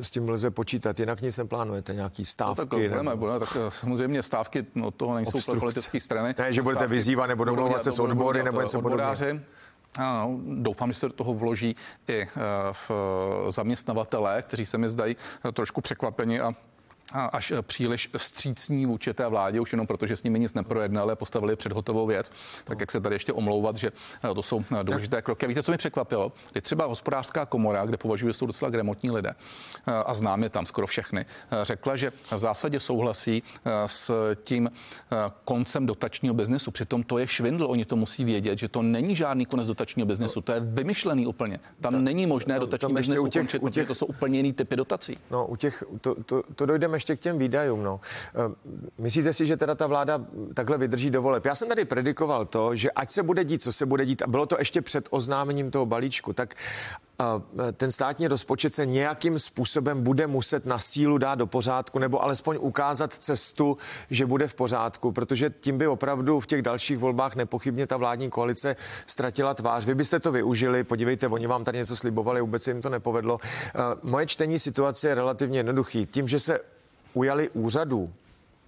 S 0.00 0.10
tím 0.10 0.28
lze 0.28 0.50
počítat. 0.50 1.00
Jinak 1.00 1.20
nic 1.20 1.36
neplánujete, 1.36 1.94
nějaký 1.94 2.24
stávky. 2.24 2.88
No, 2.88 2.96
tak, 2.96 3.04
nebo... 3.04 3.16
budeme, 3.16 3.38
tak 3.38 3.56
eh, 3.56 3.70
samozřejmě 3.70 4.22
stávky 4.22 4.60
od 4.60 4.66
no, 4.74 4.90
toho 4.90 5.14
nejsou 5.14 5.58
politické 5.58 6.00
strany. 6.00 6.34
Ne, 6.38 6.52
že 6.52 6.62
budete 6.62 6.86
vyzývat 6.86 7.26
nebo 7.26 7.44
domlouvat 7.44 7.82
se 7.84 7.92
s 7.92 7.98
odbory 7.98 8.42
nebo 8.42 8.62
něco 8.62 8.80
podobného 8.80 9.07
odboráři. 9.10 9.40
Ano, 9.98 10.40
doufám, 10.44 10.92
že 10.92 10.98
se 10.98 11.06
do 11.06 11.12
toho 11.12 11.34
vloží 11.34 11.76
i 12.08 12.20
eh, 12.22 12.28
v 12.72 12.90
zaměstnavatele, 13.48 14.42
kteří 14.42 14.66
se 14.66 14.78
mi 14.78 14.88
zdají 14.88 15.16
eh, 15.48 15.52
trošku 15.52 15.80
překvapeni 15.80 16.40
a 16.40 16.54
až 17.14 17.52
příliš 17.62 18.10
vstřícní 18.16 18.86
vůči 18.86 19.14
té 19.14 19.28
vládě, 19.28 19.60
už 19.60 19.72
jenom 19.72 19.86
protože 19.86 20.16
s 20.16 20.22
nimi 20.22 20.38
nic 20.38 20.54
neprojednali 20.54 21.12
a 21.12 21.16
postavili 21.16 21.56
před 21.56 21.72
hotovou 21.72 22.06
věc, 22.06 22.32
tak 22.64 22.80
jak 22.80 22.90
se 22.90 23.00
tady 23.00 23.14
ještě 23.14 23.32
omlouvat, 23.32 23.76
že 23.76 23.92
eh, 24.30 24.34
to 24.34 24.42
jsou 24.42 24.64
eh, 24.80 24.84
důležité 24.84 25.22
kroky. 25.22 25.46
A 25.46 25.48
víte, 25.48 25.62
co 25.62 25.72
mi 25.72 25.78
překvapilo? 25.78 26.32
Je 26.54 26.60
třeba 26.60 26.84
hospodářská 26.84 27.46
komora, 27.46 27.86
kde 27.86 27.96
považuji, 27.96 28.28
že 28.28 28.32
jsou 28.32 28.46
docela 28.46 28.70
gramotní 28.70 29.10
lidé 29.10 29.30
eh, 29.86 29.92
a 30.06 30.14
znám 30.14 30.42
je 30.42 30.48
tam 30.48 30.66
skoro 30.66 30.86
všechny, 30.86 31.26
řekla, 31.62 31.96
že 31.96 32.10
v 32.10 32.38
zásadě 32.38 32.80
souhlasí 32.80 33.42
s 33.86 34.34
tím 34.42 34.70
koncem 35.44 35.86
dotačního 35.86 36.34
biznesu. 36.34 36.70
Přitom 36.70 37.02
to 37.02 37.18
je 37.18 37.26
švindl, 37.26 37.66
oni 37.68 37.84
to 37.84 37.96
musí 37.96 38.24
vědět, 38.24 38.58
že 38.58 38.68
to 38.68 38.82
není 38.82 39.16
žádný 39.16 39.46
konec 39.46 39.66
dotačního 39.66 40.06
biznesu, 40.06 40.40
to 40.40 40.52
je 40.52 40.60
vymyšlený 40.60 41.26
úplně. 41.26 41.60
Tam 41.80 42.04
není 42.04 42.26
možné 42.26 42.58
dotační 42.58 42.94
biznes 42.94 43.18
u 43.18 43.28
těch, 43.28 43.42
ukončit, 43.42 43.62
u 43.62 43.68
těch, 43.68 43.86
to 43.86 43.94
jsou 43.94 44.06
úplně 44.06 44.38
jiný 44.38 44.52
typy 44.52 44.76
dotací. 44.76 45.18
No, 45.30 45.46
u 45.46 45.56
těch, 45.56 45.84
to, 46.00 46.14
to, 46.24 46.42
to 46.54 46.66
dojdeme 46.66 46.97
ještě 46.98 47.16
k 47.16 47.20
těm 47.20 47.38
výdajům. 47.38 47.82
No. 47.82 48.00
Eh, 48.34 48.54
myslíte 48.98 49.32
si, 49.32 49.46
že 49.46 49.56
teda 49.56 49.74
ta 49.74 49.86
vláda 49.86 50.20
takhle 50.54 50.78
vydrží 50.78 51.10
do 51.10 51.22
voleb? 51.22 51.44
Já 51.44 51.54
jsem 51.54 51.68
tady 51.68 51.84
predikoval 51.84 52.46
to, 52.46 52.74
že 52.74 52.90
ať 52.90 53.10
se 53.10 53.22
bude 53.22 53.44
dít, 53.44 53.62
co 53.62 53.72
se 53.72 53.86
bude 53.86 54.06
dít, 54.06 54.22
a 54.22 54.26
bylo 54.26 54.46
to 54.46 54.56
ještě 54.58 54.82
před 54.82 55.08
oznámením 55.10 55.70
toho 55.70 55.86
balíčku, 55.86 56.32
tak 56.32 56.54
eh, 57.20 57.72
ten 57.72 57.90
státní 57.90 58.28
rozpočet 58.28 58.74
se 58.74 58.86
nějakým 58.86 59.38
způsobem 59.38 60.02
bude 60.02 60.26
muset 60.26 60.66
na 60.66 60.78
sílu 60.78 61.18
dát 61.18 61.34
do 61.34 61.46
pořádku 61.46 61.98
nebo 61.98 62.22
alespoň 62.22 62.58
ukázat 62.60 63.14
cestu, 63.14 63.78
že 64.10 64.26
bude 64.26 64.48
v 64.48 64.54
pořádku, 64.54 65.12
protože 65.12 65.50
tím 65.60 65.78
by 65.78 65.86
opravdu 65.86 66.40
v 66.40 66.46
těch 66.46 66.62
dalších 66.62 66.98
volbách 66.98 67.36
nepochybně 67.36 67.86
ta 67.86 67.96
vládní 67.96 68.30
koalice 68.30 68.76
ztratila 69.06 69.54
tvář. 69.54 69.84
Vy 69.84 69.94
byste 69.94 70.20
to 70.20 70.32
využili, 70.32 70.84
podívejte, 70.84 71.28
oni 71.28 71.46
vám 71.46 71.64
tady 71.64 71.78
něco 71.78 71.96
slibovali, 71.96 72.40
vůbec 72.40 72.62
se 72.62 72.70
jim 72.70 72.82
to 72.82 72.88
nepovedlo. 72.88 73.38
Eh, 73.42 73.80
moje 74.02 74.26
čtení 74.26 74.58
situace 74.58 75.08
je 75.08 75.14
relativně 75.14 75.58
jednoduchý. 75.58 76.06
Tím, 76.06 76.28
že 76.28 76.40
se 76.40 76.60
ujali 77.14 77.48
úřadu 77.50 78.12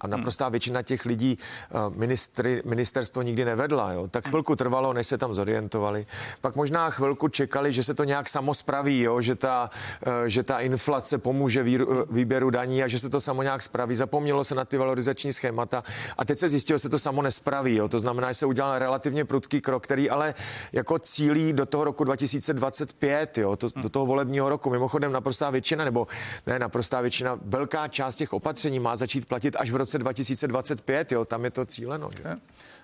a 0.01 0.07
naprostá 0.07 0.49
většina 0.49 0.81
těch 0.81 1.05
lidí 1.05 1.37
eh, 1.37 1.75
ministry, 1.95 2.61
ministerstvo 2.65 3.21
nikdy 3.21 3.45
nevedla. 3.45 3.91
Jo. 3.91 4.07
Tak 4.07 4.27
chvilku 4.27 4.55
trvalo, 4.55 4.93
než 4.93 5.07
se 5.07 5.17
tam 5.17 5.33
zorientovali. 5.33 6.05
Pak 6.41 6.55
možná 6.55 6.89
chvilku 6.89 7.27
čekali, 7.27 7.73
že 7.73 7.83
se 7.83 7.93
to 7.93 8.03
nějak 8.03 8.29
samo 8.29 8.53
spraví, 8.53 9.01
jo, 9.01 9.21
že, 9.21 9.35
ta, 9.35 9.69
eh, 10.05 10.29
že 10.29 10.43
ta 10.43 10.59
inflace 10.59 11.17
pomůže 11.17 11.61
eh, 11.61 11.85
výběru 12.09 12.49
daní 12.49 12.83
a 12.83 12.87
že 12.87 12.99
se 12.99 13.09
to 13.09 13.21
samo 13.21 13.43
nějak 13.43 13.63
spraví. 13.63 13.95
Zapomnělo 13.95 14.43
se 14.43 14.55
na 14.55 14.65
ty 14.65 14.77
valorizační 14.77 15.33
schémata 15.33 15.83
a 16.17 16.25
teď 16.25 16.37
se 16.37 16.49
zjistilo, 16.49 16.77
že 16.77 16.81
se 16.81 16.89
to 16.89 16.99
samo 16.99 17.21
nespraví. 17.21 17.75
Jo. 17.75 17.87
To 17.87 17.99
znamená, 17.99 18.31
že 18.31 18.35
se 18.35 18.45
udělal 18.45 18.79
relativně 18.79 19.25
prudký 19.25 19.61
krok, 19.61 19.83
který 19.83 20.09
ale 20.09 20.33
jako 20.73 20.99
cílí 20.99 21.53
do 21.53 21.65
toho 21.65 21.83
roku 21.83 22.03
2025, 22.03 23.37
jo, 23.37 23.55
to, 23.55 23.67
do 23.75 23.89
toho 23.89 24.05
volebního 24.05 24.49
roku. 24.49 24.69
Mimochodem 24.69 25.11
naprostá 25.11 25.49
většina, 25.49 25.85
nebo 25.85 26.07
ne 26.47 26.59
naprostá 26.59 27.01
většina, 27.01 27.39
velká 27.41 27.87
část 27.87 28.15
těch 28.15 28.33
opatření 28.33 28.79
má 28.79 28.95
začít 28.95 29.25
platit 29.25 29.55
až 29.59 29.71
v 29.71 29.75
roce 29.75 29.90
roce 29.91 29.99
2025, 29.99 31.11
jo, 31.11 31.25
tam 31.25 31.43
je 31.43 31.51
to 31.51 31.65
cíleno. 31.65 32.09
Že? 32.17 32.35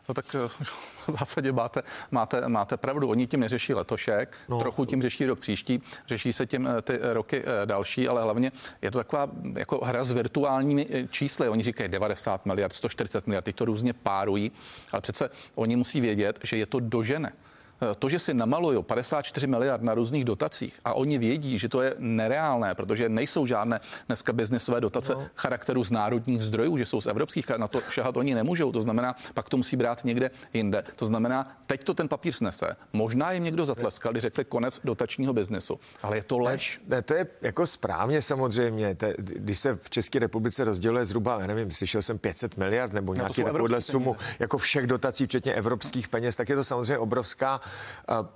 No 0.10 0.14
tak 0.14 0.36
eh, 0.36 0.48
v 1.08 1.12
zásadě 1.20 1.52
máte, 1.52 1.84
máte, 2.12 2.50
máte 2.50 2.78
pravdu. 2.78 3.10
Oni 3.10 3.28
tím 3.28 3.40
neřeší 3.40 3.74
letošek, 3.74 4.38
no. 4.50 4.60
trochu 4.60 4.86
tím 4.86 5.02
řeší 5.02 5.26
rok 5.26 5.40
příští, 5.40 5.82
řeší 6.08 6.34
se 6.34 6.46
tím 6.46 6.68
eh, 6.68 6.82
ty 6.82 7.00
roky 7.14 7.44
eh, 7.44 7.66
další, 7.66 8.08
ale 8.08 8.24
hlavně 8.24 8.52
je 8.82 8.92
to 8.92 8.98
taková 8.98 9.30
jako 9.54 9.86
hra 9.86 10.04
s 10.04 10.12
virtuálními 10.12 10.88
čísly. 11.10 11.50
Oni 11.50 11.64
říkají 11.64 11.90
90 11.90 12.46
miliard, 12.46 12.74
140 12.74 13.28
miliard, 13.28 13.46
teď 13.46 13.56
to 13.56 13.66
různě 13.66 13.94
párují, 13.94 14.52
ale 14.92 15.02
přece 15.02 15.30
oni 15.56 15.76
musí 15.76 16.02
vědět, 16.02 16.40
že 16.44 16.58
je 16.58 16.66
to 16.66 16.80
dožene 16.80 17.34
to, 18.00 18.10
že 18.10 18.20
si 18.20 18.34
namalují 18.34 18.84
54 18.84 19.48
miliard 19.48 19.82
na 19.82 19.94
různých 19.94 20.26
dotacích 20.26 20.80
a 20.86 20.94
oni 20.94 21.18
vědí, 21.18 21.60
že 21.60 21.70
to 21.70 21.82
je 21.82 21.96
nereálné, 21.98 22.76
protože 22.76 23.10
nejsou 23.10 23.46
žádné 23.46 23.80
dneska 24.08 24.34
biznisové 24.34 24.82
dotace 24.82 25.14
no. 25.14 25.28
charakteru 25.36 25.84
z 25.84 25.92
národních 25.92 26.44
zdrojů, 26.44 26.78
že 26.78 26.86
jsou 26.86 27.02
z 27.02 27.08
evropských 27.08 27.52
a 27.52 27.58
na 27.58 27.68
to 27.68 27.82
šahat 27.90 28.18
oni 28.18 28.36
nemůžou. 28.36 28.72
To 28.72 28.82
znamená, 28.82 29.16
pak 29.34 29.50
to 29.50 29.58
musí 29.58 29.76
brát 29.76 30.06
někde 30.06 30.32
jinde. 30.54 30.84
To 30.96 31.06
znamená, 31.06 31.58
teď 31.68 31.84
to 31.84 31.94
ten 31.94 32.08
papír 32.08 32.34
snese. 32.34 32.76
Možná 32.94 33.32
jim 33.32 33.44
někdo 33.44 33.66
zatleskal, 33.66 34.12
když 34.12 34.22
řekli 34.22 34.46
konec 34.46 34.82
dotačního 34.84 35.34
biznesu, 35.34 35.80
ale 36.02 36.18
je 36.18 36.24
to 36.24 36.38
lež. 36.38 36.82
Ne, 36.88 36.96
ne 36.96 37.02
to 37.02 37.14
je 37.14 37.28
jako 37.42 37.68
správně 37.68 38.22
samozřejmě. 38.22 38.96
Te, 38.96 39.14
když 39.18 39.60
se 39.60 39.76
v 39.82 39.90
České 39.90 40.20
republice 40.20 40.64
rozděluje 40.64 41.06
zhruba, 41.06 41.38
já 41.42 41.48
nevím, 41.48 41.72
slyšel 41.72 42.02
jsem 42.02 42.18
500 42.18 42.58
miliard 42.58 42.94
nebo 42.94 43.14
no, 43.14 43.18
nějaký 43.18 43.44
takovouhle 43.44 43.82
sumu, 43.82 44.16
jako 44.40 44.58
všech 44.58 44.88
dotací, 44.88 45.26
včetně 45.26 45.54
evropských 45.54 46.08
peněz, 46.08 46.36
tak 46.36 46.50
je 46.50 46.56
to 46.56 46.64
samozřejmě 46.64 46.98
obrovská 46.98 47.62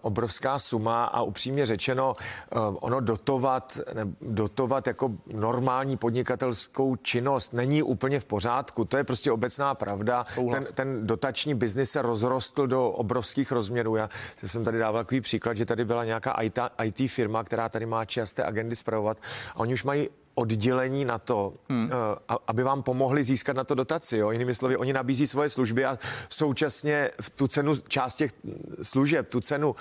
obrovská 0.02 0.60
suma 0.60 1.06
a 1.06 1.22
upřímně 1.22 1.65
řečeno, 1.65 2.13
eh, 2.17 2.56
ono 2.60 3.00
dotovat, 3.00 3.80
dotovat 4.22 4.88
jako 4.88 5.12
normální 5.34 5.98
podnikatelskou 5.98 6.96
činnost 6.96 7.54
není 7.54 7.84
úplně 7.84 8.20
v 8.20 8.26
pořádku. 8.26 8.86
To 8.86 8.98
je 8.98 9.04
prostě 9.04 9.32
obecná 9.32 9.76
pravda. 9.76 10.26
Ten, 10.52 10.63
ten 10.74 11.08
dotační 11.08 11.56
biznis 11.56 11.91
se 11.91 12.02
rozrostl 12.02 12.67
do 12.67 12.89
obrovských 12.89 13.52
rozměrů. 13.52 13.96
Já 13.96 14.10
jsem 14.46 14.63
tady 14.63 14.80
dával 14.80 15.04
takový 15.04 15.22
příklad, 15.22 15.58
že 15.58 15.65
tady 15.65 15.86
byla 15.86 16.06
nějaká 16.06 16.32
IT, 16.41 16.60
IT 16.84 17.12
firma, 17.12 17.44
která 17.44 17.70
tady 17.70 17.86
má 17.86 18.06
časté 18.06 18.44
agendy 18.44 18.76
zpravovat 18.76 19.17
a 19.56 19.60
oni 19.60 19.74
už 19.74 19.84
mají 19.84 20.10
oddělení 20.36 21.06
na 21.06 21.20
to, 21.20 21.54
hmm. 21.70 21.86
uh, 21.86 22.36
aby 22.48 22.63
vám 22.63 22.84
pomohli 22.84 23.24
získat 23.24 23.56
na 23.56 23.63
to 23.63 23.76
dotaci. 23.76 24.17
Jo? 24.17 24.32
Jinými 24.32 24.56
slovy, 24.56 24.78
oni 24.78 24.94
nabízí 24.94 25.28
svoje 25.28 25.50
služby 25.50 25.86
a 25.86 26.00
současně 26.30 27.10
v 27.22 27.30
tu 27.30 27.48
cenu, 27.48 27.76
část 27.88 28.15
těch 28.15 28.34
služeb, 28.82 29.30
tu 29.30 29.39
cenu 29.39 29.70
uh, 29.70 29.76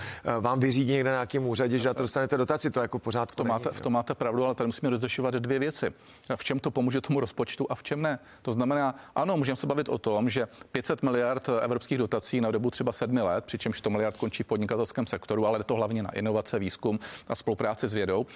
vám 0.44 0.60
vyřídí 0.60 0.92
někde 0.92 1.10
na 1.10 1.16
nějakém 1.16 1.46
úřadě, 1.46 1.78
že 1.78 1.88
na 1.88 1.94
to 1.94 2.02
dostanete 2.02 2.36
dotaci. 2.36 2.70
To 2.70 2.80
jako 2.80 2.98
pořád 2.98 3.34
to 3.34 3.44
máte, 3.44 3.70
v 3.72 3.80
tom 3.80 3.92
máte 3.92 4.14
pravdu, 4.14 4.44
ale 4.44 4.54
tady 4.54 4.66
musíme 4.66 4.90
rozlišovat 4.90 5.34
dvě 5.34 5.58
věci. 5.58 5.92
V 6.36 6.44
čem 6.44 6.58
to 6.58 6.70
pomůže 6.70 7.00
tomu 7.00 7.20
rozpočtu 7.20 7.66
a 7.70 7.74
v 7.74 7.82
čem 7.82 8.02
ne. 8.02 8.18
To 8.42 8.52
znamená, 8.52 8.94
ano, 9.14 9.36
můžeme 9.36 9.56
se 9.56 9.66
bavit 9.66 9.88
o 9.88 9.98
tom, 9.98 10.30
že 10.30 10.48
500 10.72 11.02
miliard 11.02 11.48
evropských 11.62 11.98
dotací 11.98 12.40
na 12.40 12.50
dobu 12.50 12.70
třeba 12.70 12.92
sedmi 12.92 13.20
let, 13.20 13.44
přičemž 13.44 13.78
100 13.78 13.90
miliard 13.90 14.16
končí 14.16 14.42
v 14.42 14.46
podnikatelském 14.46 15.06
sektoru, 15.06 15.46
ale 15.46 15.58
je 15.58 15.64
to 15.64 15.74
hlavně 15.74 16.02
na 16.02 16.10
inovace, 16.10 16.58
výzkum 16.58 16.98
a 17.28 17.34
spolupráci 17.34 17.88
s 17.88 17.94
vědou, 17.94 18.20
uh, 18.20 18.26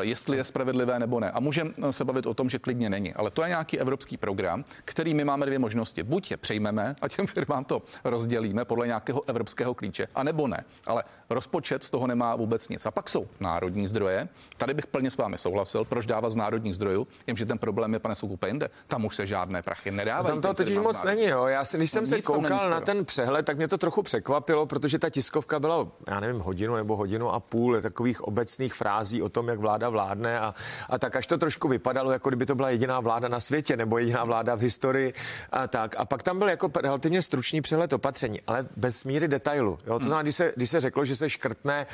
jestli 0.00 0.36
je 0.36 0.44
spravedlivé 0.44 0.98
nebo 0.98 1.20
ne. 1.20 1.30
A 1.30 1.40
můžeme 1.64 1.92
se 1.92 2.04
bavit 2.04 2.26
o 2.26 2.34
tom, 2.34 2.50
že 2.50 2.58
klidně 2.58 2.90
není. 2.90 3.14
Ale 3.14 3.30
to 3.30 3.42
je 3.42 3.48
nějaký 3.48 3.78
evropský 3.80 4.16
program, 4.16 4.64
který 4.84 5.14
my 5.14 5.24
máme 5.24 5.46
dvě 5.46 5.58
možnosti. 5.58 6.02
Buď 6.02 6.30
je 6.30 6.36
přejmeme 6.36 6.96
a 7.00 7.08
těm 7.08 7.26
firmám 7.26 7.64
to 7.64 7.82
rozdělíme 8.04 8.64
podle 8.64 8.86
nějakého 8.86 9.22
evropského 9.28 9.74
klíče, 9.74 10.08
anebo 10.14 10.48
ne. 10.48 10.64
Ale 10.86 11.04
rozpočet 11.30 11.84
z 11.84 11.90
toho 11.90 12.06
nemá 12.06 12.36
vůbec 12.36 12.68
nic. 12.68 12.86
A 12.86 12.90
pak 12.90 13.08
jsou 13.08 13.26
národní 13.40 13.86
zdroje. 13.86 14.28
Tady 14.56 14.74
bych 14.74 14.86
plně 14.86 15.10
s 15.10 15.16
vámi 15.16 15.38
souhlasil, 15.38 15.84
proč 15.84 16.06
dávat 16.06 16.30
z 16.30 16.36
národních 16.36 16.74
zdrojů, 16.74 17.06
jenže 17.26 17.46
ten 17.46 17.58
problém 17.58 17.92
je, 17.92 17.98
pane 17.98 18.14
Soukupe, 18.14 18.48
jinde. 18.48 18.68
Tam 18.86 19.04
už 19.04 19.16
se 19.16 19.26
žádné 19.26 19.62
prachy 19.62 19.90
nedávají. 19.90 20.26
Tam 20.26 20.40
to 20.40 20.54
totiž 20.54 20.78
moc 20.78 21.02
není, 21.02 21.24
jo. 21.24 21.46
Já 21.46 21.64
si, 21.64 21.76
když 21.76 21.90
jsem 21.90 22.02
no, 22.02 22.06
se 22.06 22.22
koukal 22.22 22.70
na 22.70 22.80
ten 22.80 23.04
přehled, 23.04 23.46
tak 23.46 23.56
mě 23.56 23.68
to 23.68 23.78
trochu 23.78 24.02
překvapilo, 24.02 24.66
protože 24.66 24.98
ta 24.98 25.10
tiskovka 25.10 25.60
byla, 25.60 25.88
já 26.06 26.20
nevím, 26.20 26.40
hodinu 26.40 26.76
nebo 26.76 26.96
hodinu 26.96 27.30
a 27.30 27.40
půl 27.40 27.80
takových 27.80 28.20
obecných 28.20 28.74
frází 28.74 29.22
o 29.22 29.28
tom, 29.28 29.48
jak 29.48 29.58
vláda 29.58 29.88
vládne 29.88 30.40
a, 30.40 30.54
a 30.88 30.98
tak 30.98 31.16
až 31.16 31.26
to 31.26 31.38
trošku 31.38 31.53
vypadalo, 31.68 32.12
jako 32.12 32.28
kdyby 32.28 32.46
to 32.46 32.54
byla 32.54 32.70
jediná 32.70 33.00
vláda 33.00 33.28
na 33.28 33.40
světě 33.40 33.76
nebo 33.76 33.98
jediná 33.98 34.24
vláda 34.24 34.54
v 34.54 34.60
historii 34.60 35.12
a 35.52 35.66
tak. 35.66 35.94
A 35.98 36.04
pak 36.04 36.22
tam 36.22 36.38
byl 36.38 36.48
jako 36.48 36.70
relativně 36.82 37.22
stručný 37.22 37.60
přehled 37.60 37.92
opatření, 37.92 38.40
ale 38.46 38.66
bez 38.76 39.04
míry 39.04 39.28
detailu. 39.28 39.78
Jo? 39.86 39.98
To 39.98 40.04
znamená, 40.04 40.22
když 40.22 40.36
se, 40.36 40.52
když 40.56 40.70
se 40.70 40.80
řeklo, 40.80 41.04
že 41.04 41.16
se 41.16 41.30
škrtne 41.30 41.86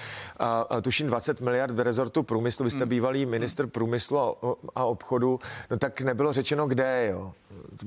uh, 0.72 0.80
tuším 0.80 1.06
20 1.06 1.40
miliard 1.40 1.70
v 1.70 1.80
rezortu 1.80 2.22
průmyslu, 2.22 2.64
vy 2.64 2.70
jste 2.70 2.80
hmm. 2.80 2.88
bývalý 2.88 3.26
minister 3.26 3.66
průmyslu 3.66 4.18
a, 4.18 4.34
a 4.74 4.84
obchodu, 4.84 5.40
no 5.70 5.78
tak 5.78 6.00
nebylo 6.00 6.32
řečeno 6.32 6.66
kde, 6.66 7.08
jo. 7.10 7.32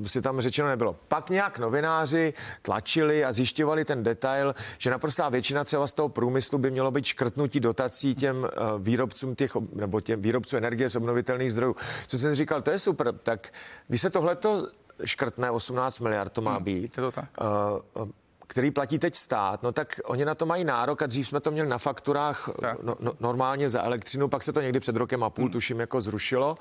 To 0.03 0.09
si 0.09 0.21
tam 0.21 0.41
řečeno 0.41 0.67
nebylo. 0.67 0.95
Pak 1.07 1.29
nějak 1.29 1.59
novináři 1.59 2.33
tlačili 2.61 3.25
a 3.25 3.31
zjišťovali 3.31 3.85
ten 3.85 4.03
detail, 4.03 4.55
že 4.77 4.89
naprostá 4.89 5.29
většina 5.29 5.63
třeba 5.63 5.87
z 5.87 5.93
toho 5.93 6.09
průmyslu 6.09 6.57
by 6.57 6.71
mělo 6.71 6.91
být 6.91 7.05
škrtnutí 7.05 7.59
dotací 7.59 8.15
těm 8.15 8.37
uh, 8.37 8.49
výrobcům 8.81 9.35
těch, 9.35 9.51
nebo 9.73 10.01
těm 10.01 10.21
výrobcům 10.21 10.57
energie 10.57 10.89
z 10.89 10.95
obnovitelných 10.95 11.51
zdrojů. 11.51 11.62
Co 12.07 12.17
jsem 12.17 12.35
říkal, 12.35 12.61
to 12.61 12.71
je 12.71 12.79
super, 12.79 13.13
tak 13.13 13.53
když 13.87 14.01
se 14.01 14.09
tohleto 14.09 14.67
škrtne 15.05 15.51
18 15.51 15.99
miliard, 15.99 16.33
to 16.33 16.41
má 16.41 16.55
hmm, 16.55 16.63
být. 16.63 16.97
Je 16.97 17.03
to 17.03 17.11
tak. 17.11 17.29
Uh, 17.95 18.09
který 18.47 18.71
platí 18.71 18.99
teď 18.99 19.15
stát, 19.15 19.63
no 19.63 19.71
tak 19.71 19.99
oni 20.05 20.25
na 20.25 20.35
to 20.35 20.45
mají 20.45 20.63
nárok 20.63 21.01
a 21.01 21.05
dřív 21.05 21.27
jsme 21.27 21.39
to 21.39 21.51
měli 21.51 21.69
na 21.69 21.77
fakturách 21.77 22.49
no, 22.83 22.95
no, 22.99 23.11
normálně 23.19 23.69
za 23.69 23.81
elektřinu, 23.81 24.27
pak 24.27 24.43
se 24.43 24.53
to 24.53 24.61
někdy 24.61 24.79
před 24.79 24.95
rokem 24.95 25.23
a 25.23 25.29
půl, 25.29 25.45
hmm. 25.45 25.51
tuším, 25.51 25.79
jako 25.79 26.01
zrušilo. 26.01 26.57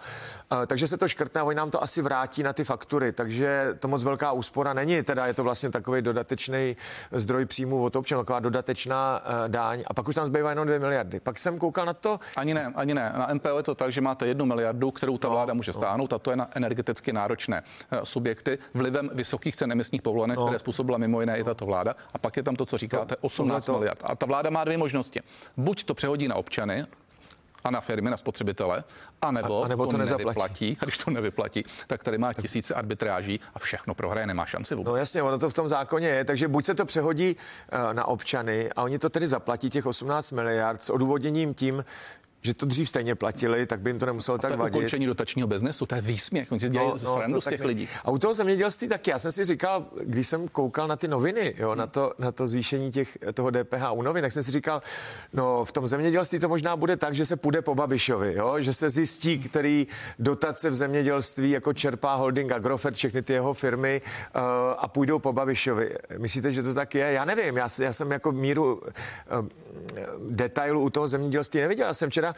Uh, 0.52 0.66
takže 0.66 0.86
se 0.86 0.96
to 0.96 1.08
škrtne 1.08 1.40
a 1.40 1.44
oni 1.44 1.56
nám 1.56 1.70
to 1.70 1.82
asi 1.82 2.02
vrátí 2.02 2.42
na 2.42 2.52
ty 2.52 2.64
faktury, 2.64 3.12
takže 3.12 3.76
to 3.78 3.88
moc 3.88 4.04
velká 4.04 4.32
úspora 4.32 4.72
není, 4.72 5.02
teda 5.02 5.26
je 5.26 5.34
to 5.34 5.44
vlastně 5.44 5.70
takový 5.70 6.02
dodatečný 6.02 6.76
zdroj 7.12 7.44
příjmů 7.44 7.82
od 7.84 7.96
občanů, 7.96 8.20
taková 8.22 8.40
dodatečná 8.40 9.20
uh, 9.24 9.48
daň 9.48 9.84
a 9.86 9.94
pak 9.94 10.08
už 10.08 10.14
tam 10.14 10.26
zbývá 10.26 10.50
jenom 10.50 10.66
2 10.66 10.78
miliardy. 10.78 11.20
Pak 11.20 11.38
jsem 11.38 11.58
koukal 11.58 11.86
na 11.86 11.94
to. 11.94 12.20
Ani 12.36 12.54
ne, 12.54 12.66
ani 12.74 12.94
ne. 12.94 13.12
Na 13.18 13.34
MPO 13.34 13.56
je 13.56 13.62
to 13.62 13.74
tak, 13.74 13.92
že 13.92 14.00
máte 14.00 14.26
jednu 14.26 14.44
miliardu, 14.44 14.90
kterou 14.90 15.18
ta 15.18 15.28
no, 15.28 15.34
vláda 15.34 15.54
může 15.54 15.70
no. 15.70 15.72
stáhnout 15.72 16.12
a 16.12 16.18
to 16.18 16.30
je 16.30 16.36
na 16.36 16.48
energeticky 16.54 17.12
náročné 17.12 17.62
uh, 17.92 17.98
subjekty 18.02 18.58
vlivem 18.74 19.10
vysokých 19.14 19.56
cen 19.56 19.72
emisních 19.72 20.02
povolenek, 20.02 20.38
no. 20.38 20.44
které 20.44 20.58
způsobila 20.58 20.98
mimo 20.98 21.20
jiné 21.20 21.38
i 21.38 21.44
tato 21.44 21.66
vláda. 21.66 21.81
A 21.90 22.18
pak 22.18 22.36
je 22.36 22.42
tam 22.42 22.56
to, 22.56 22.66
co 22.66 22.78
říkáte, 22.78 23.16
18 23.20 23.66
to... 23.66 23.72
miliard. 23.72 24.00
A 24.04 24.16
ta 24.16 24.26
vláda 24.26 24.50
má 24.50 24.64
dvě 24.64 24.78
možnosti. 24.78 25.20
Buď 25.56 25.84
to 25.84 25.94
přehodí 25.94 26.28
na 26.28 26.34
občany, 26.34 26.86
a 27.64 27.70
na 27.70 27.80
firmy, 27.80 28.10
na 28.10 28.16
spotřebitele, 28.16 28.84
anebo, 29.22 29.64
a, 29.64 29.68
nebo 29.68 29.86
to, 29.86 29.92
to 29.92 29.98
nevyplatí. 29.98 30.76
A 30.80 30.84
když 30.84 30.98
to 30.98 31.10
nevyplatí, 31.10 31.64
tak 31.86 32.04
tady 32.04 32.18
má 32.18 32.32
tisíce 32.32 32.74
arbitráží 32.74 33.40
a 33.54 33.58
všechno 33.58 33.94
prohraje, 33.94 34.26
nemá 34.26 34.46
šanci 34.46 34.74
vůbec. 34.74 34.90
No 34.90 34.96
jasně, 34.96 35.22
ono 35.22 35.38
to 35.38 35.50
v 35.50 35.54
tom 35.54 35.68
zákoně 35.68 36.08
je, 36.08 36.24
takže 36.24 36.48
buď 36.48 36.64
se 36.64 36.74
to 36.74 36.84
přehodí 36.84 37.36
uh, 37.36 37.94
na 37.94 38.04
občany 38.04 38.70
a 38.76 38.82
oni 38.82 38.98
to 38.98 39.10
tedy 39.10 39.26
zaplatí 39.26 39.70
těch 39.70 39.86
18 39.86 40.30
miliard 40.30 40.84
s 40.84 40.90
odůvodněním 40.90 41.54
tím, 41.54 41.84
že 42.42 42.54
to 42.54 42.66
dřív 42.66 42.88
stejně 42.88 43.14
platili, 43.14 43.66
tak 43.66 43.80
by 43.80 43.90
jim 43.90 43.98
to 43.98 44.06
nemuselo 44.06 44.34
a 44.34 44.38
tak 44.38 44.56
vadit. 44.56 44.74
ukončení 44.74 45.06
dotačního 45.06 45.48
biznesu, 45.48 45.86
to 45.86 45.94
je 45.94 46.00
výsměch, 46.00 46.52
oni 46.52 46.60
si 46.60 46.70
dělají 46.70 46.92
no, 47.04 47.22
no, 47.26 47.40
z 47.40 47.48
těch 47.48 47.64
lidí. 47.64 47.88
A 48.04 48.10
u 48.10 48.18
toho 48.18 48.34
zemědělství 48.34 48.88
taky, 48.88 49.10
já 49.10 49.18
jsem 49.18 49.32
si 49.32 49.44
říkal, 49.44 49.86
když 50.04 50.28
jsem 50.28 50.48
koukal 50.48 50.88
na 50.88 50.96
ty 50.96 51.08
noviny, 51.08 51.54
jo, 51.58 51.68
hmm. 51.68 51.78
na, 51.78 51.86
to, 51.86 52.12
na 52.18 52.32
to 52.32 52.46
zvýšení 52.46 52.90
těch, 52.90 53.18
toho 53.34 53.50
DPH 53.50 53.92
u 53.92 54.02
novin, 54.02 54.22
tak 54.22 54.32
jsem 54.32 54.42
si 54.42 54.50
říkal, 54.50 54.82
no 55.32 55.64
v 55.64 55.72
tom 55.72 55.86
zemědělství 55.86 56.38
to 56.38 56.48
možná 56.48 56.76
bude 56.76 56.96
tak, 56.96 57.14
že 57.14 57.26
se 57.26 57.36
půjde 57.36 57.62
po 57.62 57.74
Babišovi, 57.74 58.34
jo, 58.34 58.60
že 58.60 58.72
se 58.72 58.90
zjistí, 58.90 59.38
který 59.38 59.86
dotace 60.18 60.70
v 60.70 60.74
zemědělství 60.74 61.50
jako 61.50 61.72
čerpá 61.72 62.14
holding 62.14 62.52
Agrofert, 62.52 62.96
všechny 62.96 63.22
ty 63.22 63.32
jeho 63.32 63.54
firmy 63.54 64.02
uh, 64.34 64.40
a 64.78 64.88
půjdou 64.88 65.18
po 65.18 65.32
Babišovi. 65.32 65.96
Myslíte, 66.18 66.52
že 66.52 66.62
to 66.62 66.74
tak 66.74 66.94
je? 66.94 67.12
Já 67.12 67.24
nevím, 67.24 67.56
já, 67.56 67.68
já 67.80 67.92
jsem 67.92 68.12
jako 68.12 68.32
míru 68.32 68.74
uh, 68.74 69.48
detailu 70.30 70.80
u 70.80 70.90
toho 70.90 71.08
zemědělství 71.08 71.60
neviděl. 71.60 71.86
Já 71.86 71.94
jsem 71.94 72.10
včera 72.10 72.31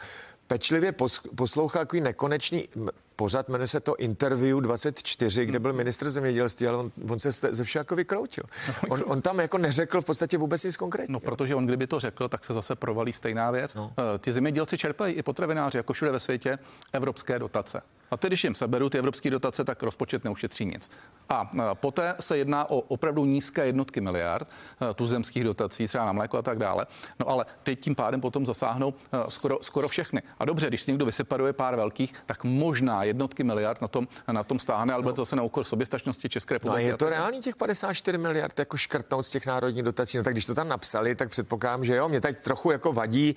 pečlivě 0.47 0.93
poslouchal 1.35 1.81
takový 1.81 2.01
nekonečný 2.01 2.67
pořád, 3.15 3.49
jmenuje 3.49 3.67
se 3.67 3.79
to 3.79 3.95
Interview 3.95 4.61
24, 4.61 5.45
kde 5.45 5.59
byl 5.59 5.71
hmm. 5.71 5.77
ministr 5.77 6.09
zemědělství, 6.09 6.67
ale 6.67 6.77
on, 6.77 6.91
on 7.09 7.19
se 7.19 7.31
ze 7.31 7.63
všeho 7.63 7.79
jako 7.79 7.95
vykroutil. 7.95 8.43
On, 8.89 9.03
on 9.05 9.21
tam 9.21 9.39
jako 9.39 9.57
neřekl 9.57 10.01
v 10.01 10.05
podstatě 10.05 10.37
vůbec 10.37 10.63
nic 10.63 10.77
konkrétního. 10.77 11.13
No, 11.13 11.19
protože 11.19 11.55
on 11.55 11.65
kdyby 11.65 11.87
to 11.87 11.99
řekl, 11.99 12.27
tak 12.27 12.45
se 12.45 12.53
zase 12.53 12.75
provalí 12.75 13.13
stejná 13.13 13.51
věc. 13.51 13.75
No. 13.75 13.93
Eh, 14.15 14.19
ty 14.19 14.33
zemědělci 14.33 14.77
čerpají 14.77 15.13
i 15.13 15.23
potravináři, 15.23 15.77
jako 15.77 15.93
všude 15.93 16.11
ve 16.11 16.19
světě, 16.19 16.57
evropské 16.93 17.39
dotace. 17.39 17.81
A 18.11 18.17
tedy, 18.17 18.29
když 18.29 18.43
jim 18.43 18.55
seberu 18.55 18.89
ty 18.89 18.97
evropské 18.97 19.29
dotace, 19.29 19.63
tak 19.63 19.83
rozpočet 19.83 20.23
neušetří 20.23 20.65
nic. 20.65 20.89
A 21.29 21.51
poté 21.73 22.15
se 22.19 22.37
jedná 22.37 22.69
o 22.69 22.79
opravdu 22.79 23.25
nízké 23.25 23.65
jednotky 23.65 24.01
miliard 24.01 24.49
tuzemských 24.95 25.43
dotací, 25.43 25.87
třeba 25.87 26.05
na 26.05 26.11
mléko 26.11 26.37
a 26.37 26.41
tak 26.41 26.57
dále. 26.57 26.85
No 27.19 27.29
ale 27.29 27.45
teď 27.63 27.79
tím 27.79 27.95
pádem 27.95 28.21
potom 28.21 28.45
zasáhnou 28.45 28.93
skoro, 29.29 29.57
skoro 29.61 29.87
všechny. 29.87 30.21
A 30.39 30.45
dobře, 30.45 30.67
když 30.67 30.81
si 30.81 30.91
někdo 30.91 31.05
vyseparuje 31.05 31.53
pár 31.53 31.75
velkých, 31.75 32.13
tak 32.25 32.43
možná 32.43 33.03
jednotky 33.03 33.43
miliard 33.43 33.81
na 33.81 33.87
tom, 33.87 34.07
na 34.31 34.43
tom 34.43 34.59
stáhne, 34.59 34.93
ale 34.93 35.03
no. 35.03 35.13
to 35.13 35.25
se 35.25 35.35
na 35.35 35.43
úkor 35.43 35.63
soběstačnosti 35.63 36.29
České 36.29 36.53
republiky. 36.53 36.83
No 36.83 36.89
je 36.89 36.97
to 36.97 37.09
reálně 37.09 37.39
těch 37.39 37.55
54 37.55 38.17
miliard 38.17 38.59
jako 38.59 38.77
škrtnout 38.77 39.25
z 39.25 39.29
těch 39.29 39.45
národních 39.45 39.83
dotací. 39.83 40.17
No 40.17 40.23
tak 40.23 40.33
když 40.33 40.45
to 40.45 40.53
tam 40.53 40.67
napsali, 40.67 41.15
tak 41.15 41.29
předpokládám, 41.29 41.85
že 41.85 41.95
jo, 41.95 42.09
mě 42.09 42.21
teď 42.21 42.37
trochu 42.39 42.71
jako 42.71 42.93
vadí, 42.93 43.35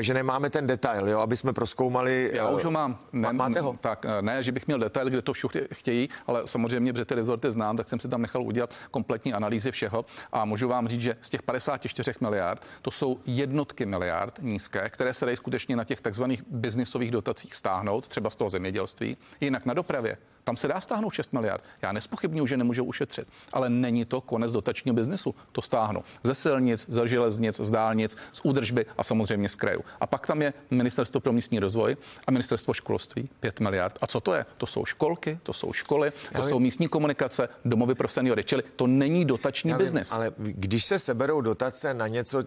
že 0.00 0.14
nemáme 0.14 0.50
ten 0.50 0.66
detail, 0.66 1.08
jo, 1.08 1.20
aby 1.20 1.36
jsme 1.36 1.52
proskoumali. 1.52 2.30
Já 2.34 2.48
už 2.48 2.64
ho 2.64 2.70
mám. 2.70 2.98
Ne, 3.12 3.32
máte 3.32 3.60
ho? 3.60 3.76
Tak 3.80 4.06
ne, 4.20 4.42
že 4.42 4.52
bych 4.52 4.66
měl 4.66 4.78
detail, 4.78 5.08
kde 5.08 5.22
to 5.22 5.32
všichni 5.32 5.60
chtějí, 5.72 6.08
ale 6.26 6.42
samozřejmě, 6.44 6.92
že 6.96 7.04
ty 7.04 7.14
rezorty 7.14 7.52
znám, 7.52 7.76
tak 7.76 7.88
jsem 7.88 8.00
si 8.00 8.08
tam 8.08 8.22
nechal 8.22 8.42
udělat 8.42 8.74
kompletní 8.90 9.32
analýzy 9.32 9.70
všeho 9.70 10.04
a 10.32 10.44
můžu 10.44 10.68
vám 10.68 10.88
říct, 10.88 11.00
že 11.00 11.16
z 11.20 11.30
těch 11.30 11.42
54 11.42 12.12
miliard 12.20 12.66
to 12.82 12.90
jsou 12.90 13.20
jednotky 13.26 13.86
miliard 13.86 14.38
nízké, 14.42 14.90
které 14.90 15.14
se 15.14 15.24
dají 15.24 15.36
skutečně 15.36 15.76
na 15.76 15.84
těch 15.84 16.00
takzvaných 16.00 16.42
biznisových 16.46 17.10
dotacích 17.10 17.54
stáhnout, 17.54 18.08
třeba 18.08 18.30
z 18.30 18.36
toho 18.36 18.50
zemědělství. 18.50 19.16
Jinak 19.40 19.66
na 19.66 19.74
dopravě 19.74 20.16
Tam 20.44 20.56
se 20.56 20.68
dá 20.68 20.80
stáhnout 20.80 21.10
6 21.10 21.32
miliard. 21.32 21.64
Já 21.82 21.92
nespochybnuju, 21.92 22.46
že 22.46 22.56
nemůžou 22.56 22.84
ušetřit, 22.84 23.28
ale 23.52 23.70
není 23.70 24.04
to 24.04 24.20
konec 24.20 24.52
dotačního 24.52 24.94
biznesu. 24.94 25.34
To 25.52 25.62
stáhnu 25.62 26.00
ze 26.22 26.34
silnic, 26.34 26.84
ze 26.88 27.08
železnic, 27.08 27.60
z 27.60 27.70
dálnic, 27.70 28.16
z 28.32 28.40
údržby 28.44 28.86
a 28.98 29.04
samozřejmě 29.04 29.48
z 29.48 29.56
krajů. 29.56 29.84
A 30.00 30.06
pak 30.06 30.26
tam 30.26 30.42
je 30.42 30.52
Ministerstvo 30.70 31.20
pro 31.20 31.32
místní 31.32 31.58
rozvoj 31.58 31.96
a 32.26 32.30
Ministerstvo 32.30 32.74
školství 32.74 33.28
5 33.40 33.60
miliard. 33.60 33.98
A 34.00 34.06
co 34.06 34.20
to 34.20 34.34
je? 34.34 34.46
To 34.56 34.66
jsou 34.66 34.84
školky, 34.84 35.38
to 35.42 35.52
jsou 35.52 35.72
školy, 35.72 36.12
to 36.36 36.42
jsou 36.42 36.58
místní 36.58 36.88
komunikace, 36.88 37.48
domovy 37.64 37.94
pro 37.94 38.08
seniory. 38.08 38.44
Čili 38.44 38.62
to 38.76 38.86
není 38.86 39.24
dotační 39.24 39.74
biznis. 39.74 40.12
Ale 40.12 40.32
když 40.38 40.84
se 40.84 40.98
seberou 40.98 41.40
dotace 41.40 41.94
na 41.94 42.06
něco, 42.06 42.44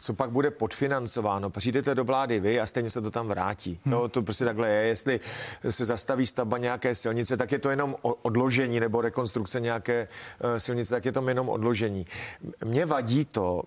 co 0.00 0.14
pak 0.14 0.30
bude 0.30 0.50
podfinancováno. 0.50 1.50
Přijdete 1.50 1.94
do 1.94 2.04
vlády 2.04 2.40
vy 2.40 2.60
a 2.60 2.66
stejně 2.66 2.90
se 2.90 3.00
to 3.00 3.10
tam 3.10 3.28
vrátí. 3.28 3.80
Hmm. 3.84 3.92
No, 3.92 4.08
to 4.08 4.22
prostě 4.22 4.44
takhle 4.44 4.68
je. 4.68 4.86
Jestli 4.86 5.20
se 5.70 5.84
zastaví 5.84 6.26
stavba 6.26 6.58
nějaké 6.58 6.94
silnice, 6.94 7.36
tak 7.36 7.52
je 7.52 7.58
to 7.58 7.70
jenom 7.70 7.96
odložení 8.02 8.80
nebo 8.80 9.00
rekonstrukce 9.00 9.60
nějaké 9.60 10.08
eh, 10.40 10.60
silnice, 10.60 10.94
tak 10.94 11.04
je 11.04 11.12
to 11.12 11.28
jenom 11.28 11.48
odložení. 11.48 12.06
Mně 12.64 12.86
vadí 12.86 13.24
to, 13.24 13.62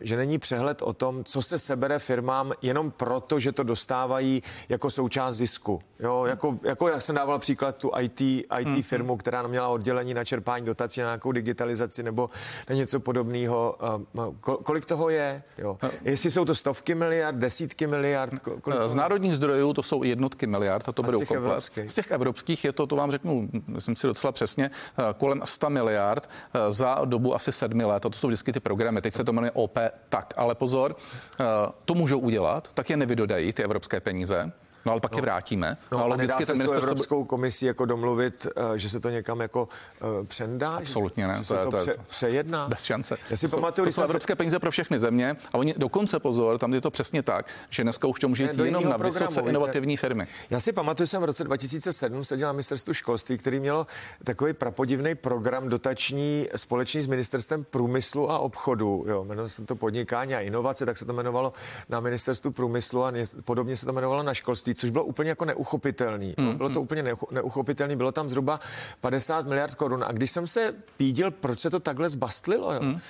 že 0.00 0.16
není 0.16 0.38
přehled 0.38 0.82
o 0.82 0.92
tom, 0.92 1.24
co 1.24 1.42
se 1.42 1.58
sebere 1.58 1.98
firmám 1.98 2.52
jenom 2.62 2.90
proto, 2.90 3.40
že 3.40 3.52
to 3.52 3.62
dostávají 3.62 4.42
jako 4.68 4.90
součást 4.90 5.36
zisku. 5.36 5.80
Jo, 6.00 6.24
jako, 6.24 6.58
jako 6.62 6.88
já 6.88 7.00
jsem 7.00 7.16
dával 7.16 7.38
příklad 7.38 7.76
tu 7.76 7.90
IT, 8.00 8.20
IT 8.20 8.46
hmm. 8.50 8.82
firmu, 8.82 9.16
která 9.16 9.42
měla 9.42 9.68
oddělení 9.68 10.14
na 10.14 10.24
čerpání 10.24 10.66
dotací 10.66 11.00
na 11.00 11.06
nějakou 11.06 11.32
digitalizaci 11.32 12.02
nebo 12.02 12.30
na 12.68 12.74
něco 12.74 13.00
podobného. 13.00 13.76
Eh, 14.18 14.22
kolik 14.62 14.84
toho 14.84 15.08
je? 15.08 15.42
Jo. 15.58 15.78
Eh. 15.82 15.90
Jestli 16.04 16.30
jsou 16.30 16.44
to 16.44 16.54
stovky 16.54 16.94
miliard, 16.94 17.36
desítky 17.36 17.86
miliard? 17.86 18.32
Kolik 18.60 18.78
Z 18.86 18.94
národních 18.94 19.36
zdrojů 19.36 19.72
to 19.72 19.82
jsou 19.82 20.02
jednotky 20.02 20.46
miliard, 20.46 20.88
a 20.88 20.92
to 20.92 21.02
budou 21.02 21.24
komplet. 21.24 21.64
Z 21.88 21.94
těch 21.94 22.10
evropských 22.10 22.64
je 22.64 22.72
to, 22.72 22.86
to 22.86 22.96
vám 22.96 23.10
řeknu, 23.10 23.48
myslím 23.66 23.96
si 23.96 24.06
docela 24.06 24.32
přesně, 24.32 24.70
kolem 25.16 25.42
100 25.44 25.70
miliard 25.70 26.30
za 26.68 27.00
dobu 27.04 27.34
asi 27.34 27.52
sedmi 27.52 27.84
let. 27.84 28.06
A 28.06 28.08
to 28.08 28.18
jsou 28.18 28.26
vždycky 28.26 28.52
ty 28.52 28.60
programy. 28.60 29.00
Teď 29.00 29.14
se 29.14 29.24
to 29.24 29.32
jmenuje 29.32 29.50
OP 29.68 29.78
tak. 30.08 30.34
Ale 30.36 30.54
pozor, 30.54 30.96
eh, 30.96 31.44
to 31.84 31.94
můžou 31.94 32.18
udělat, 32.18 32.68
tak 32.74 32.90
je 32.90 32.96
nevydodají 32.96 33.52
ty 33.52 33.64
evropské 33.64 34.00
peníze. 34.00 34.52
No 34.88 34.92
ale 34.92 35.00
pak 35.00 35.12
no. 35.12 35.18
je 35.18 35.22
vrátíme. 35.22 35.76
No, 35.92 35.98
no 35.98 36.04
ale 36.04 36.16
vždycky 36.16 36.46
ten 36.46 36.58
minister 36.58 36.82
Evropskou 36.82 37.24
komisí 37.24 37.66
jako 37.66 37.84
domluvit, 37.84 38.46
eh, 38.56 38.78
že 38.78 38.90
se 38.90 39.00
to 39.00 39.10
někam 39.10 39.40
jako 39.40 39.68
uh, 40.00 40.26
přendá? 40.26 40.70
Absolutně 40.70 41.28
ne. 41.28 41.42
To, 41.48 41.54
je, 41.54 41.64
to, 41.64 41.76
pře, 41.76 41.94
přejedná? 42.06 42.68
Bez 42.68 42.84
šance. 42.84 43.16
Já 43.30 43.36
si 43.36 43.48
to 43.48 43.56
pamatuju, 43.56 43.84
to 43.84 43.92
jsou 43.92 44.02
evropské 44.02 44.32
se... 44.32 44.36
peníze 44.36 44.58
pro 44.58 44.70
všechny 44.70 44.98
země 44.98 45.36
a 45.52 45.58
oni 45.58 45.74
dokonce 45.76 46.20
pozor, 46.20 46.58
tam 46.58 46.74
je 46.74 46.80
to 46.80 46.90
přesně 46.90 47.22
tak, 47.22 47.46
že 47.70 47.82
dneska 47.82 48.08
už 48.08 48.20
to 48.20 48.28
může 48.28 48.42
jít 48.42 48.58
jenom 48.58 48.84
na 48.84 48.96
vysoce 48.96 49.24
programu, 49.24 49.48
inovativní 49.48 49.96
firmy. 49.96 50.26
Já 50.50 50.60
si 50.60 50.72
pamatuju, 50.72 51.06
jsem 51.06 51.22
v 51.22 51.24
roce 51.24 51.44
2007 51.44 52.24
seděl 52.24 52.48
na 52.48 52.52
ministerstvu 52.52 52.94
školství, 52.94 53.38
který 53.38 53.60
mělo 53.60 53.86
takový 54.24 54.52
prapodivný 54.52 55.14
program 55.14 55.68
dotační 55.68 56.48
společný 56.56 57.00
s 57.00 57.06
ministerstvem 57.06 57.64
průmyslu 57.64 58.30
a 58.30 58.38
obchodu. 58.38 59.04
Jo, 59.08 59.24
jmenovalo 59.24 59.48
se 59.48 59.64
to 59.64 59.76
podnikání 59.76 60.34
a 60.34 60.40
inovace, 60.40 60.86
tak 60.86 60.98
se 60.98 61.04
to 61.04 61.12
jmenovalo 61.12 61.52
na 61.88 62.00
ministerstvu 62.00 62.50
průmyslu 62.50 63.04
a 63.04 63.12
podobně 63.44 63.76
se 63.76 63.86
to 63.86 63.92
jmenovalo 63.92 64.22
na 64.22 64.34
školství 64.34 64.74
což 64.78 64.90
bylo 64.90 65.04
úplně 65.04 65.30
jako 65.30 65.44
neuchopitelný. 65.44 66.34
Mm, 66.36 66.56
bylo 66.56 66.68
to 66.68 66.80
mm. 66.80 66.82
úplně 66.82 67.02
neuchopitelný, 67.30 67.96
bylo 67.96 68.12
tam 68.12 68.28
zhruba 68.28 68.60
50 69.00 69.46
miliard 69.46 69.74
korun. 69.74 70.04
A 70.06 70.12
když 70.12 70.30
jsem 70.30 70.46
se 70.46 70.74
pídil, 70.96 71.30
proč 71.30 71.60
se 71.60 71.70
to 71.70 71.80
takhle 71.80 72.10
zbastlilo, 72.10 72.72
jo, 72.72 72.82
mm. 72.82 73.00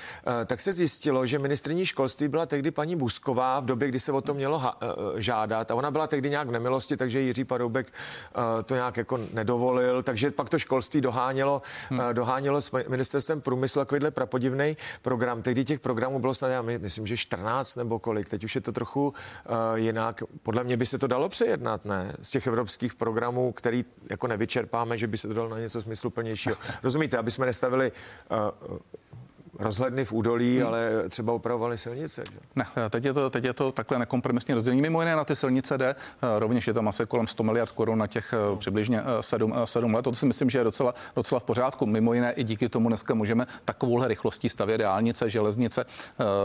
tak 0.46 0.60
se 0.60 0.72
zjistilo, 0.72 1.26
že 1.26 1.38
ministrní 1.38 1.86
školství 1.86 2.28
byla 2.28 2.46
tehdy 2.46 2.70
paní 2.70 2.96
Busková 2.96 3.60
v 3.60 3.64
době, 3.64 3.88
kdy 3.88 4.00
se 4.00 4.12
o 4.12 4.20
to 4.20 4.34
mělo 4.34 4.58
ha- 4.58 4.76
eh, 4.82 5.20
žádat. 5.20 5.70
A 5.70 5.74
ona 5.74 5.90
byla 5.90 6.06
tehdy 6.06 6.30
nějak 6.30 6.48
v 6.48 6.50
nemilosti, 6.50 6.96
takže 6.96 7.20
Jiří 7.20 7.44
Paroubek 7.44 7.92
eh, 7.92 8.62
to 8.62 8.74
nějak 8.74 8.96
jako 8.96 9.20
nedovolil. 9.32 10.02
Takže 10.02 10.30
pak 10.30 10.48
to 10.48 10.58
školství 10.58 11.00
dohánělo, 11.00 11.62
mm. 11.90 12.00
dohánělo 12.12 12.60
s 12.60 12.72
ministerstvem 12.88 13.40
průmyslu 13.40 13.80
takovýhle 13.80 14.10
prapodivný 14.10 14.76
program. 15.02 15.42
Tehdy 15.42 15.64
těch 15.64 15.80
programů 15.80 16.18
bylo 16.18 16.34
snad, 16.34 16.48
já 16.48 16.62
myslím, 16.62 17.06
že 17.06 17.16
14 17.16 17.76
nebo 17.76 17.98
kolik. 17.98 18.28
Teď 18.28 18.44
už 18.44 18.54
je 18.54 18.60
to 18.60 18.72
trochu 18.72 19.14
jinak. 19.74 20.22
Podle 20.42 20.64
mě 20.64 20.76
by 20.76 20.86
se 20.86 20.98
to 20.98 21.06
dalo 21.06 21.28
přejet 21.28 21.47
vyjednat, 21.48 21.84
ne? 21.84 22.16
Z 22.22 22.30
těch 22.30 22.46
evropských 22.46 22.94
programů, 22.94 23.52
který 23.52 23.84
jako 24.10 24.26
nevyčerpáme, 24.26 24.98
že 24.98 25.06
by 25.06 25.18
se 25.18 25.28
to 25.28 25.34
dalo 25.34 25.48
na 25.48 25.58
něco 25.58 25.82
smysluplnějšího. 25.82 26.56
Rozumíte, 26.82 27.18
aby 27.18 27.30
jsme 27.30 27.46
nestavili 27.46 27.92
uh, 27.92 28.78
rozhledny 29.58 30.04
v 30.04 30.12
údolí, 30.12 30.58
hmm. 30.58 30.66
ale 30.66 30.90
třeba 31.08 31.32
opravovali 31.32 31.78
silnice. 31.78 32.24
Že? 32.32 32.38
Ne, 32.56 32.66
teď 32.90 33.04
je, 33.04 33.12
to, 33.12 33.30
teď 33.30 33.44
je 33.44 33.52
to 33.52 33.72
takhle 33.72 33.98
nekompromisně 33.98 34.54
rozdělení. 34.54 34.82
Mimo 34.82 35.00
jiné 35.00 35.16
na 35.16 35.24
ty 35.24 35.36
silnice 35.36 35.78
jde, 35.78 35.88
eh, 35.88 36.38
rovněž 36.38 36.66
je 36.66 36.74
tam 36.74 36.88
asi 36.88 37.06
kolem 37.06 37.26
100 37.26 37.42
miliard 37.42 37.72
korun 37.72 37.98
na 37.98 38.06
těch 38.06 38.32
no. 38.32 38.56
přibližně 38.56 39.02
7, 39.20 39.54
7 39.64 39.94
let. 39.94 40.02
To 40.02 40.14
si 40.14 40.26
myslím, 40.26 40.50
že 40.50 40.58
je 40.58 40.64
docela, 40.64 40.94
docela 41.16 41.40
v 41.40 41.44
pořádku. 41.44 41.86
Mimo 41.86 42.14
jiné 42.14 42.32
i 42.32 42.44
díky 42.44 42.68
tomu 42.68 42.88
dneska 42.88 43.14
můžeme 43.14 43.46
takovouhle 43.64 44.08
rychlostí 44.08 44.48
stavět 44.48 44.78
dálnice, 44.78 45.30
železnice, 45.30 45.86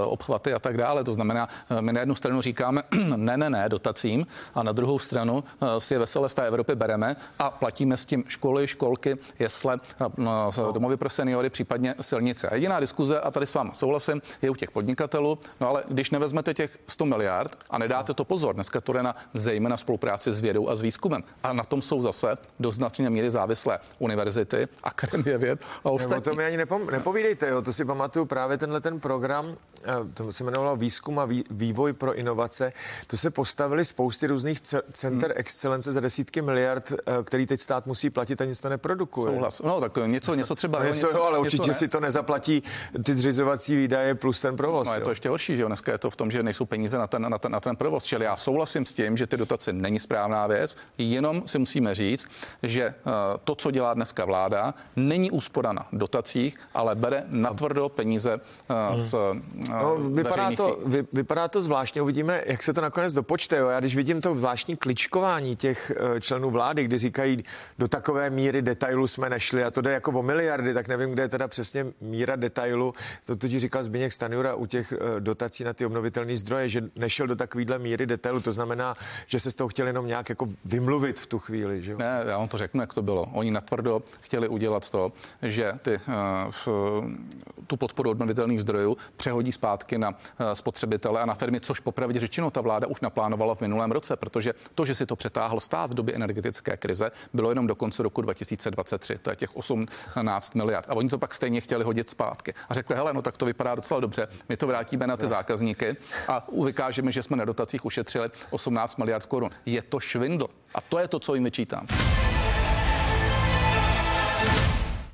obchvaty 0.05 0.53
a 0.53 0.59
tak 0.59 0.77
dále. 0.77 1.03
To 1.03 1.13
znamená, 1.13 1.47
my 1.79 1.93
na 1.93 1.99
jednu 1.99 2.15
stranu 2.15 2.41
říkáme 2.41 2.83
ne, 3.15 3.37
ne, 3.37 3.49
ne 3.49 3.69
dotacím 3.69 4.25
a 4.55 4.63
na 4.63 4.71
druhou 4.71 4.99
stranu 4.99 5.43
si 5.77 5.93
je 5.93 5.99
veselé 5.99 6.29
z 6.29 6.33
té 6.33 6.47
Evropy 6.47 6.75
bereme 6.75 7.15
a 7.39 7.51
platíme 7.51 7.97
s 7.97 8.05
tím 8.05 8.23
školy, 8.27 8.67
školky, 8.67 9.17
jesle, 9.39 9.79
no. 10.17 10.49
domovy 10.71 10.97
pro 10.97 11.09
seniory, 11.09 11.49
případně 11.49 11.95
silnice. 12.01 12.49
A 12.49 12.55
jediná 12.55 12.79
diskuse 12.79 13.02
diskuze, 13.03 13.19
a 13.19 13.31
tady 13.31 13.45
s 13.45 13.53
vámi 13.53 13.71
souhlasím, 13.73 14.21
je 14.41 14.49
u 14.49 14.55
těch 14.55 14.71
podnikatelů. 14.71 15.39
No 15.61 15.69
ale 15.69 15.83
když 15.87 16.11
nevezmete 16.11 16.53
těch 16.53 16.77
100 16.87 17.05
miliard 17.05 17.57
a 17.69 17.77
nedáte 17.77 18.13
to 18.13 18.25
pozor, 18.25 18.55
dneska 18.55 18.81
to 18.81 18.93
jde 18.93 19.03
na 19.03 19.15
zejména 19.33 19.77
spolupráci 19.77 20.31
s 20.31 20.41
vědou 20.41 20.69
a 20.69 20.75
s 20.75 20.81
výzkumem. 20.81 21.23
A 21.43 21.53
na 21.53 21.63
tom 21.63 21.81
jsou 21.81 22.01
zase 22.01 22.37
do 22.59 22.71
značné 22.71 23.09
míry 23.09 23.31
závislé 23.31 23.79
univerzity, 23.99 24.67
akademie 24.83 25.37
věd 25.37 25.59
a 25.83 25.89
ostatní. 25.89 26.23
to 26.23 26.35
mi 26.35 26.45
ani 26.45 26.57
nepom- 26.57 26.91
nepovídejte, 26.91 27.49
jo. 27.49 27.61
to 27.61 27.73
si 27.73 27.85
pamatuju 27.85 28.25
právě 28.25 28.57
tenhle 28.57 28.81
ten 28.81 28.99
program, 28.99 29.55
eh, 29.83 29.91
to 30.13 30.31
se 30.31 30.43
jmenovalo 30.43 30.75
Výzkum 30.75 31.19
a 31.19 31.27
vývoj 31.49 31.93
pro 31.93 32.13
inovace. 32.13 32.73
To 33.07 33.17
se 33.17 33.29
postavili 33.29 33.85
spousty 33.85 34.27
různých 34.27 34.61
center 34.93 35.29
hmm. 35.29 35.39
excelence 35.39 35.91
za 35.91 35.99
desítky 35.99 36.41
miliard, 36.41 36.91
eh, 36.91 37.23
který 37.23 37.45
teď 37.45 37.59
stát 37.59 37.85
musí 37.85 38.09
platit 38.09 38.41
a 38.41 38.45
nic 38.45 38.59
to 38.59 38.69
neprodukuje. 38.69 39.33
Souhlas. 39.33 39.61
No 39.61 39.81
tak 39.81 39.97
něco, 40.05 40.35
něco 40.35 40.55
třeba. 40.55 40.79
No, 40.79 40.85
něco, 40.85 41.07
něco, 41.07 41.23
ale 41.23 41.39
určitě 41.39 41.67
ne. 41.67 41.73
si 41.73 41.87
to 41.87 41.99
nezaplatí 41.99 42.63
ty 43.03 43.15
zřizovací 43.15 43.75
výdaje 43.75 44.15
plus 44.15 44.41
ten 44.41 44.57
provoz. 44.57 44.87
No 44.87 44.93
je 44.93 45.01
to 45.01 45.09
ještě 45.09 45.29
horší, 45.29 45.55
že 45.55 45.61
jo? 45.61 45.67
Dneska 45.67 45.91
je 45.91 45.97
to 45.97 46.09
v 46.09 46.15
tom, 46.15 46.31
že 46.31 46.43
nejsou 46.43 46.65
peníze 46.65 46.97
na 46.97 47.07
ten, 47.07 47.29
na 47.29 47.37
ten, 47.37 47.51
na 47.51 47.59
ten 47.59 47.75
provoz. 47.75 48.05
Čili 48.05 48.25
já 48.25 48.37
souhlasím 48.37 48.85
s 48.85 48.93
tím, 48.93 49.17
že 49.17 49.27
ty 49.27 49.37
dotace 49.37 49.73
není 49.73 49.99
správná 49.99 50.47
věc, 50.47 50.77
jenom 50.97 51.47
si 51.47 51.59
musíme 51.59 51.95
říct, 51.95 52.27
že 52.63 52.83
eh, 52.83 52.93
to, 53.43 53.55
co 53.55 53.71
dělá 53.71 53.93
dneska 53.93 54.25
vláda, 54.25 54.73
není 54.95 55.31
úspora 55.31 55.73
na 55.73 55.87
dotacích, 55.91 56.57
ale 56.73 56.95
bere 56.95 57.23
natvrdo 57.27 57.89
peníze 57.89 58.39
eh, 58.69 58.97
z 58.97 59.15
eh, 59.15 59.71
no, 59.71 59.95
vypadá, 59.95 60.51
to, 60.51 60.79
vy, 60.85 61.03
vypadá 61.13 61.47
to 61.47 61.61
zvláštně, 61.61 62.01
uvidíme, 62.01 62.41
jak 62.45 62.63
se 62.63 62.73
to 62.73 62.81
nakonec 62.81 63.13
dopočte. 63.13 63.57
Jo? 63.57 63.69
Já 63.69 63.79
když 63.79 63.95
vidím 63.95 64.21
to 64.21 64.35
zvláštní 64.35 64.75
kličkování 64.75 65.55
těch 65.55 65.91
členů 66.19 66.49
vlády, 66.49 66.83
kdy 66.83 66.97
říkají, 66.97 67.43
do 67.79 67.87
takové 67.87 68.29
míry 68.29 68.61
detailu 68.61 69.07
jsme 69.07 69.29
nešli 69.29 69.63
a 69.63 69.71
to 69.71 69.81
jde 69.81 69.91
jako 69.91 70.11
o 70.11 70.23
miliardy, 70.23 70.73
tak 70.73 70.87
nevím, 70.87 71.11
kde 71.11 71.23
je 71.23 71.29
teda 71.29 71.47
přesně 71.47 71.85
míra 72.01 72.35
detailu 72.35 72.82
detailu. 72.91 72.93
To 73.25 73.35
totiž 73.35 73.61
říkal 73.61 73.83
Zbigněk 73.83 74.13
Stanjura 74.13 74.55
u 74.55 74.65
těch 74.65 74.91
eh, 74.91 75.19
dotací 75.19 75.63
na 75.63 75.73
ty 75.73 75.85
obnovitelné 75.85 76.37
zdroje, 76.37 76.69
že 76.69 76.81
nešel 76.95 77.27
do 77.27 77.35
takovýhle 77.35 77.79
míry 77.79 78.05
detailu. 78.05 78.39
To 78.39 78.53
znamená, 78.53 78.95
že 79.27 79.39
se 79.39 79.51
z 79.51 79.55
toho 79.55 79.67
chtěli 79.67 79.89
jenom 79.89 80.07
nějak 80.07 80.29
jako 80.29 80.47
vymluvit 80.65 81.19
v 81.19 81.25
tu 81.25 81.39
chvíli. 81.39 81.81
Že? 81.81 81.95
Ne, 81.95 82.23
já 82.27 82.37
vám 82.37 82.47
to 82.47 82.57
řeknu, 82.57 82.81
jak 82.81 82.93
to 82.93 83.01
bylo. 83.01 83.29
Oni 83.33 83.51
natvrdo 83.51 84.01
chtěli 84.21 84.47
udělat 84.47 84.89
to, 84.89 85.11
že 85.41 85.73
ty, 85.81 85.95
uh, 85.95 86.51
v, 86.51 86.67
tu 87.67 87.77
podporu 87.77 88.11
obnovitelných 88.11 88.61
zdrojů 88.61 88.97
přehodí 89.17 89.51
zpátky 89.51 89.97
na 89.97 90.09
uh, 90.09 90.15
spotřebitele 90.53 91.21
a 91.21 91.25
na 91.25 91.33
firmy, 91.33 91.59
což 91.59 91.79
popravdě 91.79 92.19
řečeno 92.19 92.51
ta 92.51 92.61
vláda 92.61 92.87
už 92.87 93.01
naplánovala 93.01 93.55
v 93.55 93.61
minulém 93.61 93.91
roce, 93.91 94.15
protože 94.15 94.53
to, 94.75 94.85
že 94.85 94.95
si 94.95 95.05
to 95.05 95.15
přetáhl 95.15 95.59
stát 95.59 95.91
v 95.91 95.93
době 95.93 96.15
energetické 96.15 96.77
krize, 96.77 97.11
bylo 97.33 97.49
jenom 97.49 97.67
do 97.67 97.75
konce 97.75 98.03
roku 98.03 98.21
2023. 98.21 99.17
To 99.17 99.29
je 99.29 99.35
těch 99.35 99.55
18 99.55 100.55
miliard. 100.55 100.89
A 100.89 100.93
oni 100.93 101.09
to 101.09 101.17
pak 101.17 101.35
stejně 101.35 101.61
chtěli 101.61 101.83
hodit 101.83 102.09
zpátky 102.09 102.53
a 102.69 102.72
řekli, 102.73 102.95
hele, 102.95 103.13
no 103.13 103.21
tak 103.21 103.37
to 103.37 103.45
vypadá 103.45 103.75
docela 103.75 103.99
dobře, 103.99 104.27
my 104.49 104.57
to 104.57 104.67
vrátíme 104.67 105.07
na 105.07 105.17
ty 105.17 105.27
zákazníky 105.27 105.97
a 106.27 106.47
vykážeme, 106.65 107.11
že 107.11 107.23
jsme 107.23 107.37
na 107.37 107.45
dotacích 107.45 107.85
ušetřili 107.85 108.29
18 108.49 108.97
miliard 108.97 109.25
korun. 109.25 109.49
Je 109.65 109.81
to 109.81 109.99
švindl 109.99 110.47
a 110.75 110.81
to 110.81 110.99
je 110.99 111.07
to, 111.07 111.19
co 111.19 111.35
jim 111.35 111.43
vyčítám. 111.43 111.87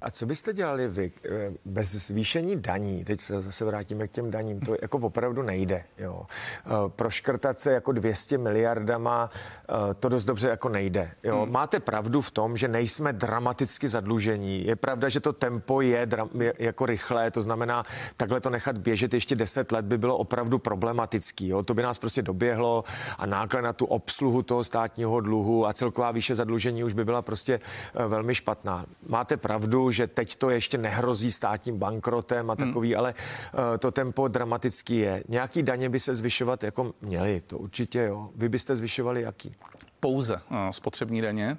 A 0.01 0.12
co 0.12 0.25
byste 0.25 0.53
dělali 0.53 0.88
vy 0.88 1.12
eh, 1.25 1.51
bez 1.65 1.91
zvýšení 1.91 2.55
daní? 2.55 3.05
Teď 3.05 3.21
se 3.21 3.41
zase 3.41 3.65
vrátíme 3.65 4.07
k 4.07 4.12
těm 4.12 4.31
daním. 4.31 4.59
To 4.59 4.75
jako 4.81 4.97
opravdu 4.97 5.41
nejde. 5.41 5.83
Jo. 5.97 6.25
Eh, 6.65 6.69
Proškrtat 6.88 7.59
se 7.59 7.71
jako 7.71 7.91
200 7.91 8.38
miliardama, 8.38 9.29
eh, 9.69 9.93
to 9.93 10.09
dost 10.09 10.25
dobře 10.25 10.49
jako 10.49 10.69
nejde. 10.69 11.12
Jo. 11.23 11.41
Hmm. 11.41 11.51
Máte 11.51 11.79
pravdu 11.79 12.21
v 12.21 12.31
tom, 12.31 12.57
že 12.57 12.67
nejsme 12.67 13.13
dramaticky 13.13 13.89
zadlužení. 13.89 14.65
Je 14.65 14.75
pravda, 14.75 15.09
že 15.09 15.19
to 15.19 15.33
tempo 15.33 15.81
je, 15.81 16.05
dram, 16.05 16.29
je 16.39 16.53
jako 16.59 16.85
rychlé, 16.85 17.31
to 17.31 17.41
znamená, 17.41 17.85
takhle 18.17 18.41
to 18.41 18.49
nechat 18.49 18.77
běžet 18.77 19.13
ještě 19.13 19.35
10 19.35 19.71
let 19.71 19.85
by 19.85 19.97
bylo 19.97 20.17
opravdu 20.17 20.59
problematický. 20.59 21.47
Jo. 21.47 21.63
To 21.63 21.73
by 21.73 21.81
nás 21.81 21.99
prostě 21.99 22.21
doběhlo 22.21 22.83
a 23.17 23.25
náklad 23.25 23.62
na 23.62 23.73
tu 23.73 23.85
obsluhu 23.85 24.41
toho 24.41 24.63
státního 24.63 25.19
dluhu 25.19 25.67
a 25.67 25.73
celková 25.73 26.12
výše 26.12 26.35
zadlužení 26.35 26.83
už 26.83 26.93
by 26.93 27.05
byla 27.05 27.21
prostě 27.21 27.59
velmi 28.07 28.35
špatná. 28.35 28.85
Máte 29.07 29.38
pravdu, 29.38 29.88
že 29.91 30.08
teď 30.08 30.36
to 30.36 30.49
ještě 30.49 30.78
nehrozí 30.78 31.32
státním 31.32 31.78
bankrotem 31.78 32.49
a 32.49 32.56
hmm. 32.60 32.67
takový, 32.67 32.89
hmm. 32.89 32.99
ale 32.99 33.13
uh, 33.13 33.60
to 33.80 33.91
tempo 33.91 34.28
dramatický 34.28 34.97
je. 34.97 35.23
Nějaký 35.28 35.63
daně 35.63 35.89
by 35.89 35.99
se 35.99 36.15
zvyšovat 36.15 36.63
jako 36.63 36.93
měly, 37.02 37.41
to 37.47 37.58
určitě 37.58 37.99
jo. 37.99 38.30
Vy 38.36 38.49
byste 38.49 38.75
zvyšovali 38.75 39.21
jaký? 39.21 39.56
Pouze 39.99 40.36
uh, 40.36 40.58
spotřební 40.71 41.21
daně. 41.21 41.58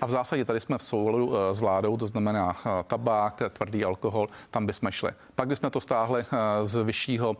A 0.00 0.06
v 0.06 0.10
zásadě 0.10 0.44
tady 0.44 0.60
jsme 0.60 0.78
v 0.78 0.82
souladu 0.82 1.32
s 1.52 1.60
vládou, 1.60 1.96
to 1.96 2.06
znamená 2.06 2.56
tabák, 2.86 3.42
tvrdý 3.52 3.84
alkohol, 3.84 4.28
tam 4.50 4.66
bychom 4.66 4.90
šli. 4.90 5.10
Pak 5.34 5.48
bychom 5.48 5.70
to 5.70 5.80
stáhli 5.80 6.24
z 6.62 6.82
vyššího, 6.82 7.36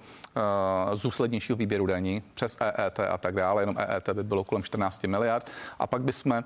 z 0.92 1.03
důslednějšího 1.03 1.57
výběru 1.57 1.87
daní 1.87 2.23
přes 2.35 2.57
EET 2.61 3.01
a 3.01 3.18
tak 3.18 3.35
dále. 3.35 3.62
Jenom 3.62 3.77
EET 3.79 4.09
by 4.12 4.25
bylo 4.25 4.45
kolem 4.45 4.62
14 4.62 5.05
miliard. 5.05 5.51
A 5.79 5.87
pak 5.87 6.03
bychom 6.03 6.45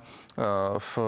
v, 0.79 0.99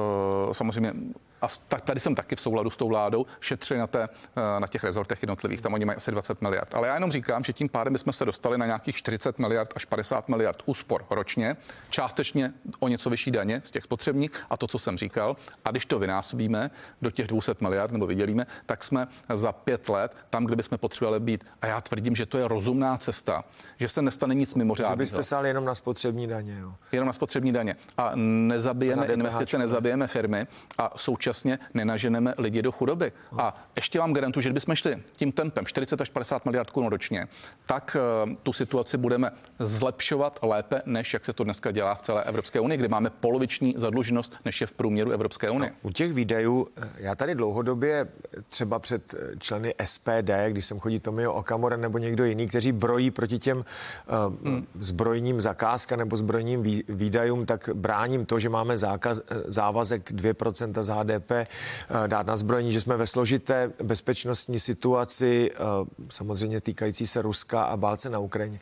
samozřejmě 0.52 0.92
a 1.42 1.46
tak 1.68 1.84
tady 1.84 2.00
jsem 2.00 2.14
taky 2.14 2.36
v 2.36 2.40
souladu 2.40 2.70
s 2.70 2.76
tou 2.76 2.88
vládou, 2.88 3.26
šetřili 3.40 3.80
na, 3.80 3.86
té, 3.86 4.08
eh, 4.36 4.60
na 4.60 4.66
těch 4.66 4.84
rezortech 4.84 5.22
jednotlivých, 5.22 5.60
tam 5.60 5.74
oni 5.74 5.84
mají 5.84 5.96
asi 5.96 6.10
20 6.10 6.42
miliard. 6.42 6.74
Ale 6.74 6.88
já 6.88 6.94
jenom 6.94 7.12
říkám, 7.12 7.44
že 7.44 7.52
tím 7.52 7.68
pádem 7.68 7.98
jsme 7.98 8.12
se 8.12 8.24
dostali 8.24 8.58
na 8.58 8.66
nějakých 8.66 8.96
40 8.96 9.38
miliard 9.38 9.72
až 9.76 9.84
50 9.84 10.28
miliard 10.28 10.62
úspor 10.66 11.04
ročně, 11.10 11.56
částečně 11.90 12.52
o 12.78 12.88
něco 12.88 13.10
vyšší 13.10 13.30
daně 13.30 13.60
z 13.64 13.70
těch 13.70 13.84
spotřebních 13.84 14.30
a 14.50 14.56
to, 14.56 14.66
co 14.66 14.78
jsem 14.78 14.98
říkal. 14.98 15.36
A 15.64 15.70
když 15.70 15.86
to 15.86 15.98
vynásobíme 15.98 16.70
do 17.02 17.10
těch 17.10 17.26
200 17.26 17.54
miliard 17.60 17.92
nebo 17.92 18.06
vydělíme, 18.06 18.46
tak 18.66 18.84
jsme 18.84 19.06
za 19.34 19.52
pět 19.52 19.88
let 19.88 20.16
tam, 20.30 20.44
kde 20.44 20.56
bychom 20.56 20.78
potřebovali 20.78 21.20
být. 21.20 21.44
A 21.62 21.66
já 21.66 21.80
tvrdím, 21.80 22.16
že 22.16 22.26
to 22.26 22.38
je 22.38 22.48
rozumná 22.48 22.96
cesta, 22.96 23.44
že 23.76 23.88
se 23.88 24.02
nestane 24.02 24.34
nic 24.34 24.54
mimořádného. 24.54 24.96
Že 24.96 24.98
byste 24.98 25.22
se 25.22 25.48
jenom 25.48 25.64
na 25.64 25.74
spotřební 25.74 26.26
daně. 26.26 26.58
Jo. 26.60 26.74
Jenom 26.92 27.06
na 27.06 27.12
spotřební 27.12 27.52
daně. 27.52 27.76
A 27.96 28.12
nezabijeme 28.14 29.06
a 29.06 29.12
investice, 29.12 29.58
nezabijeme 29.58 30.06
firmy 30.06 30.46
a 30.78 30.98
současně 30.98 31.27
současně 31.28 31.58
nenaženeme 31.74 32.34
lidi 32.38 32.62
do 32.62 32.72
chudoby. 32.72 33.12
A 33.38 33.56
ještě 33.76 33.98
vám 33.98 34.12
garantuju, 34.12 34.42
že 34.42 34.48
kdybychom 34.48 34.74
šli 34.74 35.02
tím 35.12 35.32
tempem 35.32 35.66
40 35.66 36.00
až 36.00 36.08
50 36.08 36.44
miliard 36.44 36.70
korun 36.70 36.90
ročně, 36.90 37.28
tak 37.66 37.96
uh, 38.26 38.34
tu 38.42 38.52
situaci 38.52 38.98
budeme 38.98 39.30
zlepšovat 39.58 40.38
lépe, 40.42 40.82
než 40.86 41.12
jak 41.12 41.24
se 41.24 41.32
to 41.32 41.44
dneska 41.44 41.70
dělá 41.70 41.94
v 41.94 42.02
celé 42.02 42.24
Evropské 42.24 42.60
unii, 42.60 42.78
kde 42.78 42.88
máme 42.88 43.10
poloviční 43.10 43.74
zadluženost, 43.76 44.34
než 44.44 44.60
je 44.60 44.66
v 44.66 44.72
průměru 44.72 45.10
Evropské 45.10 45.50
unie. 45.50 45.70
No, 45.70 45.88
u 45.88 45.92
těch 45.92 46.12
výdajů, 46.12 46.68
eh, 46.76 46.88
já 46.96 47.14
tady 47.14 47.34
dlouhodobě 47.34 48.08
třeba 48.48 48.78
před 48.78 49.14
eh, 49.14 49.36
členy 49.38 49.74
SPD, 49.84 50.30
když 50.48 50.64
jsem 50.64 50.80
chodí 50.80 51.00
Tomio 51.00 51.32
Okamora 51.32 51.76
nebo 51.76 51.98
někdo 51.98 52.24
jiný, 52.24 52.48
kteří 52.48 52.72
brojí 52.72 53.10
proti 53.10 53.38
těm 53.38 53.58
uh, 53.58 53.64
hmm. 54.48 54.66
zbrojním 54.78 55.40
zakázka 55.40 55.96
nebo 55.96 56.16
zbrojním 56.16 56.62
výdajům, 56.88 57.46
tak 57.46 57.70
bráním 57.74 58.26
to, 58.26 58.38
že 58.38 58.48
máme 58.48 58.76
zákaz, 58.76 59.20
závazek 59.44 60.12
2% 60.12 60.82
z 60.82 60.88
HDP 60.88 61.17
HDP 61.18 61.30
eh, 61.30 61.46
dát 62.06 62.26
na 62.26 62.36
zbrojení, 62.36 62.72
že 62.72 62.80
jsme 62.80 62.96
ve 62.96 63.06
složité 63.06 63.72
bezpečnostní 63.82 64.58
situaci, 64.58 65.50
eh, 65.54 65.56
samozřejmě 66.10 66.60
týkající 66.60 67.06
se 67.06 67.22
Ruska 67.22 67.62
a 67.62 67.76
válce 67.76 68.10
na 68.10 68.18
Ukrajině. 68.18 68.60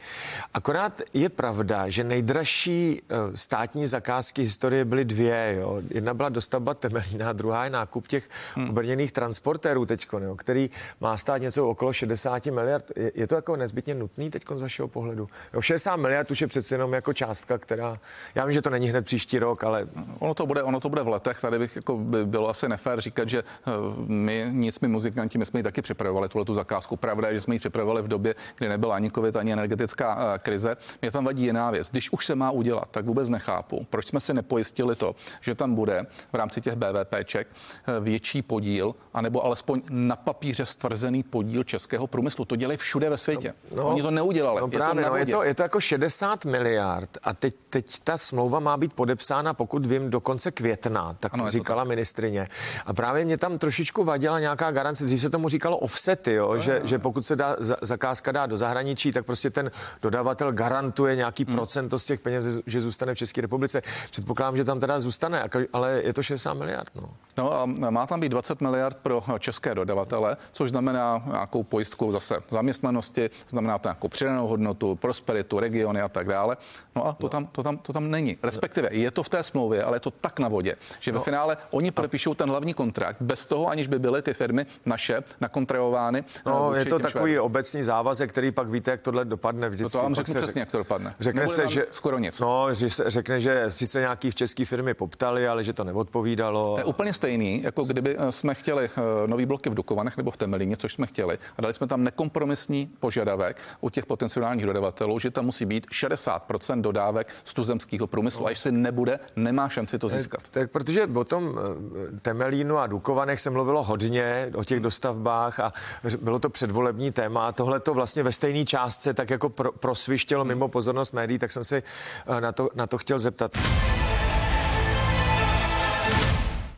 Akorát 0.54 1.00
je 1.14 1.28
pravda, 1.28 1.88
že 1.88 2.04
nejdražší 2.04 3.02
eh, 3.02 3.36
státní 3.36 3.86
zakázky 3.86 4.42
historie 4.42 4.84
byly 4.84 5.04
dvě. 5.04 5.56
Jo. 5.60 5.82
Jedna 5.90 6.14
byla 6.14 6.28
dostavba 6.28 6.74
Temelína, 6.74 7.32
druhá 7.32 7.64
je 7.64 7.70
nákup 7.70 8.06
těch 8.06 8.28
hmm. 8.54 8.70
obrněných 8.70 9.12
transportérů 9.12 9.86
teď, 9.86 10.06
který 10.36 10.70
má 11.00 11.16
stát 11.16 11.38
něco 11.38 11.68
okolo 11.68 11.92
60 11.92 12.46
miliard. 12.46 12.84
Je, 12.96 13.12
je 13.14 13.26
to 13.26 13.34
jako 13.34 13.56
nezbytně 13.56 13.94
nutný 13.94 14.30
teď 14.30 14.44
z 14.54 14.60
vašeho 14.60 14.88
pohledu? 14.88 15.28
Jo, 15.54 15.60
60 15.60 15.96
miliard 15.96 16.30
už 16.30 16.40
je 16.40 16.46
přece 16.46 16.74
jenom 16.74 16.92
jako 16.92 17.12
částka, 17.12 17.58
která, 17.58 17.98
já 18.34 18.44
vím, 18.44 18.54
že 18.54 18.62
to 18.62 18.70
není 18.70 18.88
hned 18.88 19.04
příští 19.04 19.38
rok, 19.38 19.64
ale... 19.64 19.88
Ono 20.18 20.34
to 20.34 20.46
bude, 20.46 20.62
ono 20.62 20.80
to 20.80 20.88
bude 20.88 21.02
v 21.02 21.08
letech, 21.08 21.40
tady 21.40 21.58
bych 21.58 21.76
jako 21.76 21.96
by 21.96 22.26
bylo 22.26 22.45
bylo 22.46 22.50
asi 22.50 22.68
nefér 22.68 23.00
říkat, 23.00 23.28
že 23.28 23.38
eh, 23.38 23.70
my 24.06 24.46
nic, 24.50 24.80
my 24.80 24.88
muzikanti, 24.88 25.38
my 25.38 25.46
jsme 25.46 25.60
ji 25.60 25.64
taky 25.64 25.82
připravovali, 25.82 26.28
tuhle 26.28 26.44
tu 26.44 26.54
zakázku. 26.54 26.96
Pravda 26.96 27.28
je, 27.28 27.34
že 27.34 27.40
jsme 27.40 27.54
ji 27.54 27.58
připravovali 27.58 28.02
v 28.02 28.08
době, 28.08 28.34
kdy 28.58 28.68
nebyla 28.68 28.96
ani 28.96 29.10
covid, 29.10 29.36
ani 29.36 29.52
energetická 29.52 30.34
eh, 30.34 30.38
krize. 30.38 30.76
Mě 31.02 31.10
tam 31.10 31.24
vadí 31.24 31.42
jiná 31.42 31.70
věc. 31.70 31.90
Když 31.90 32.12
už 32.12 32.26
se 32.26 32.34
má 32.34 32.50
udělat, 32.50 32.88
tak 32.90 33.04
vůbec 33.04 33.28
nechápu, 33.28 33.86
proč 33.90 34.06
jsme 34.06 34.20
si 34.20 34.34
nepojistili 34.34 34.96
to, 34.96 35.14
že 35.40 35.54
tam 35.54 35.74
bude 35.74 36.06
v 36.32 36.34
rámci 36.34 36.60
těch 36.60 36.74
BVPček 36.74 37.48
eh, 37.48 38.00
větší 38.00 38.42
podíl, 38.42 38.94
anebo 39.14 39.44
alespoň 39.44 39.82
na 39.90 40.16
papíře 40.16 40.66
stvrzený 40.66 41.22
podíl 41.22 41.64
českého 41.64 42.06
průmyslu. 42.06 42.44
To 42.44 42.56
dělají 42.56 42.78
všude 42.78 43.10
ve 43.10 43.18
světě. 43.18 43.54
No, 43.76 43.82
no 43.82 43.88
Oni 43.88 44.02
to 44.02 44.10
neudělali. 44.10 44.60
No, 44.60 44.66
je, 44.66 44.78
právě, 44.78 45.04
to 45.04 45.10
no, 45.10 45.16
je, 45.16 45.26
to, 45.26 45.42
je 45.42 45.54
to 45.54 45.62
jako 45.62 45.80
60 45.80 46.44
miliard 46.44 47.18
a 47.22 47.34
teď, 47.34 47.54
teď 47.70 48.00
ta 48.04 48.18
smlouva 48.18 48.60
má 48.60 48.76
být 48.76 48.92
podepsána, 48.92 49.54
pokud 49.54 49.86
vím, 49.86 50.10
do 50.10 50.20
konce 50.20 50.50
května, 50.50 51.16
tak 51.18 51.34
ano, 51.34 51.50
říkala 51.50 51.84
ministrině 51.84 52.35
země. 52.36 52.48
A 52.86 52.92
právě 52.92 53.24
mě 53.24 53.38
tam 53.38 53.58
trošičku 53.58 54.04
vadila 54.04 54.40
nějaká 54.40 54.70
garance. 54.70 55.04
Dřív 55.04 55.20
se 55.20 55.30
tomu 55.30 55.48
říkalo 55.48 55.78
offsety, 55.78 56.32
jo? 56.32 56.54
No, 56.54 56.58
že, 56.58 56.80
no. 56.80 56.86
že 56.86 56.98
pokud 56.98 57.26
se 57.26 57.36
dá 57.36 57.56
zakázka 57.82 58.32
dá 58.32 58.46
do 58.46 58.56
zahraničí, 58.56 59.12
tak 59.12 59.26
prostě 59.26 59.50
ten 59.50 59.70
dodavatel 60.02 60.52
garantuje 60.52 61.16
nějaký 61.16 61.44
hmm. 61.44 61.54
procento 61.54 61.98
z 61.98 62.04
těch 62.04 62.20
peněz, 62.20 62.60
že 62.66 62.80
zůstane 62.80 63.14
v 63.14 63.18
České 63.18 63.40
republice. 63.40 63.82
Předpokládám, 64.10 64.56
že 64.56 64.64
tam 64.64 64.80
teda 64.80 65.00
zůstane, 65.00 65.48
ale 65.72 66.00
je 66.04 66.12
to 66.12 66.22
60 66.22 66.54
miliard. 66.54 66.90
No. 66.94 67.08
no 67.38 67.52
a 67.52 67.66
má 67.66 68.06
tam 68.06 68.20
být 68.20 68.28
20 68.28 68.60
miliard 68.60 68.96
pro 68.96 69.24
české 69.38 69.74
dodavatele, 69.74 70.36
což 70.52 70.70
znamená 70.70 71.22
nějakou 71.26 71.62
pojistku 71.62 72.12
zase 72.12 72.36
zaměstnanosti, 72.48 73.30
znamená 73.48 73.78
to 73.78 73.88
nějakou 73.88 74.08
přidanou 74.08 74.46
hodnotu, 74.46 74.96
prosperitu, 74.96 75.60
regiony 75.60 76.02
a 76.02 76.08
tak 76.08 76.28
dále. 76.28 76.56
No 76.96 77.06
a 77.06 77.12
to, 77.12 77.26
no. 77.26 77.28
Tam, 77.28 77.46
to, 77.46 77.62
tam, 77.62 77.78
to 77.78 77.92
tam 77.92 78.10
není. 78.10 78.38
Respektive 78.42 78.88
je 78.92 79.10
to 79.10 79.22
v 79.22 79.28
té 79.28 79.42
smlouvě, 79.42 79.84
ale 79.84 79.96
je 79.96 80.00
to 80.00 80.10
tak 80.10 80.38
na 80.38 80.48
vodě, 80.48 80.76
že 81.00 81.12
no. 81.12 81.18
ve 81.18 81.24
finále 81.24 81.56
oni 81.70 81.90
podepíšou 81.90 82.25
podepíšou 82.26 82.34
ten 82.34 82.50
hlavní 82.50 82.74
kontrakt 82.74 83.16
bez 83.20 83.46
toho, 83.46 83.68
aniž 83.68 83.86
by 83.86 83.98
byly 83.98 84.22
ty 84.22 84.34
firmy 84.34 84.66
naše 84.86 85.22
nakontrahovány. 85.40 86.24
No, 86.46 86.74
je 86.74 86.84
to 86.84 86.98
takový 86.98 87.32
švéd. 87.32 87.40
obecný 87.40 87.82
závazek, 87.82 88.30
který 88.30 88.50
pak 88.50 88.68
víte, 88.68 88.90
jak 88.90 89.00
tohle 89.00 89.24
dopadne 89.24 89.68
vždycky. 89.68 89.96
No 89.96 90.00
to 90.00 90.02
vám 90.02 90.14
řeknu 90.14 90.34
přesně, 90.34 90.46
řek... 90.46 90.56
jak 90.56 90.70
to 90.70 90.78
dopadne. 90.78 91.14
Řekne 91.20 91.40
Nebude 91.40 91.56
se, 91.56 91.68
že 91.68 91.86
skoro 91.90 92.18
nic. 92.18 92.40
No, 92.40 92.68
řekne, 93.06 93.40
že 93.40 93.64
sice 93.68 94.00
nějaký 94.00 94.30
v 94.30 94.34
české 94.34 94.64
firmy 94.64 94.94
poptali, 94.94 95.48
ale 95.48 95.64
že 95.64 95.72
to 95.72 95.84
neodpovídalo. 95.84 96.74
To 96.74 96.80
je 96.80 96.84
úplně 96.84 97.14
stejný, 97.14 97.62
jako 97.62 97.84
kdyby 97.84 98.16
eh, 98.18 98.32
jsme 98.32 98.54
chtěli 98.54 98.84
eh, 98.84 99.00
nový 99.26 99.46
bloky 99.46 99.70
v 99.70 99.74
Dukovanech 99.74 100.16
nebo 100.16 100.30
v 100.30 100.36
Temelíně, 100.36 100.76
což 100.76 100.92
jsme 100.92 101.06
chtěli, 101.06 101.38
a 101.58 101.62
dali 101.62 101.74
jsme 101.74 101.86
tam 101.86 102.04
nekompromisní 102.04 102.90
požadavek 103.00 103.60
u 103.80 103.90
těch 103.90 104.06
potenciálních 104.06 104.66
dodavatelů, 104.66 105.18
že 105.18 105.30
tam 105.30 105.44
musí 105.44 105.66
být 105.66 105.86
60% 105.86 106.80
dodávek 106.80 107.28
z 107.44 107.54
tuzemského 107.54 108.06
průmyslu. 108.06 108.40
No. 108.40 108.46
A 108.46 108.50
jestli 108.50 108.72
nebude, 108.72 109.18
nemá 109.36 109.68
šanci 109.68 109.98
to 109.98 110.08
získat. 110.08 110.48
Tak, 110.50 110.70
protože 110.70 111.06
o 111.14 111.24
tom 111.24 111.58
eh, 111.58 112.15
Temelínu 112.22 112.78
a 112.78 112.86
Dukovanech 112.86 113.40
se 113.40 113.50
mluvilo 113.50 113.82
hodně 113.82 114.50
o 114.54 114.64
těch 114.64 114.80
dostavbách 114.80 115.60
a 115.60 115.72
bylo 116.20 116.38
to 116.38 116.50
předvolební 116.50 117.12
téma. 117.12 117.48
A 117.48 117.52
tohle 117.52 117.80
to 117.80 117.94
vlastně 117.94 118.22
ve 118.22 118.32
stejné 118.32 118.64
částce 118.64 119.14
tak 119.14 119.30
jako 119.30 119.48
pro, 119.48 119.72
prosvištělo 119.72 120.44
mimo 120.44 120.68
pozornost 120.68 121.12
médií, 121.12 121.38
tak 121.38 121.52
jsem 121.52 121.64
si 121.64 121.82
eh, 122.26 122.40
na 122.40 122.52
to, 122.52 122.68
na 122.74 122.86
to 122.86 122.98
chtěl 122.98 123.18
zeptat. 123.18 123.52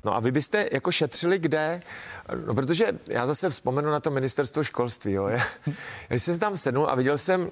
No 0.04 0.16
a 0.16 0.20
vy 0.20 0.32
byste 0.32 0.68
jako 0.72 0.92
šetřili 0.92 1.38
kde? 1.38 1.82
No 2.46 2.54
protože 2.54 2.92
já 3.08 3.26
zase 3.26 3.50
vzpomenu 3.50 3.90
na 3.90 4.00
to 4.00 4.10
ministerstvo 4.10 4.64
školství. 4.64 5.12
Jo. 5.12 5.28
Já, 5.28 5.42
já 6.10 6.18
jsem 6.18 6.38
tam 6.38 6.56
sednul 6.56 6.86
a 6.90 6.94
viděl 6.94 7.18
jsem 7.18 7.50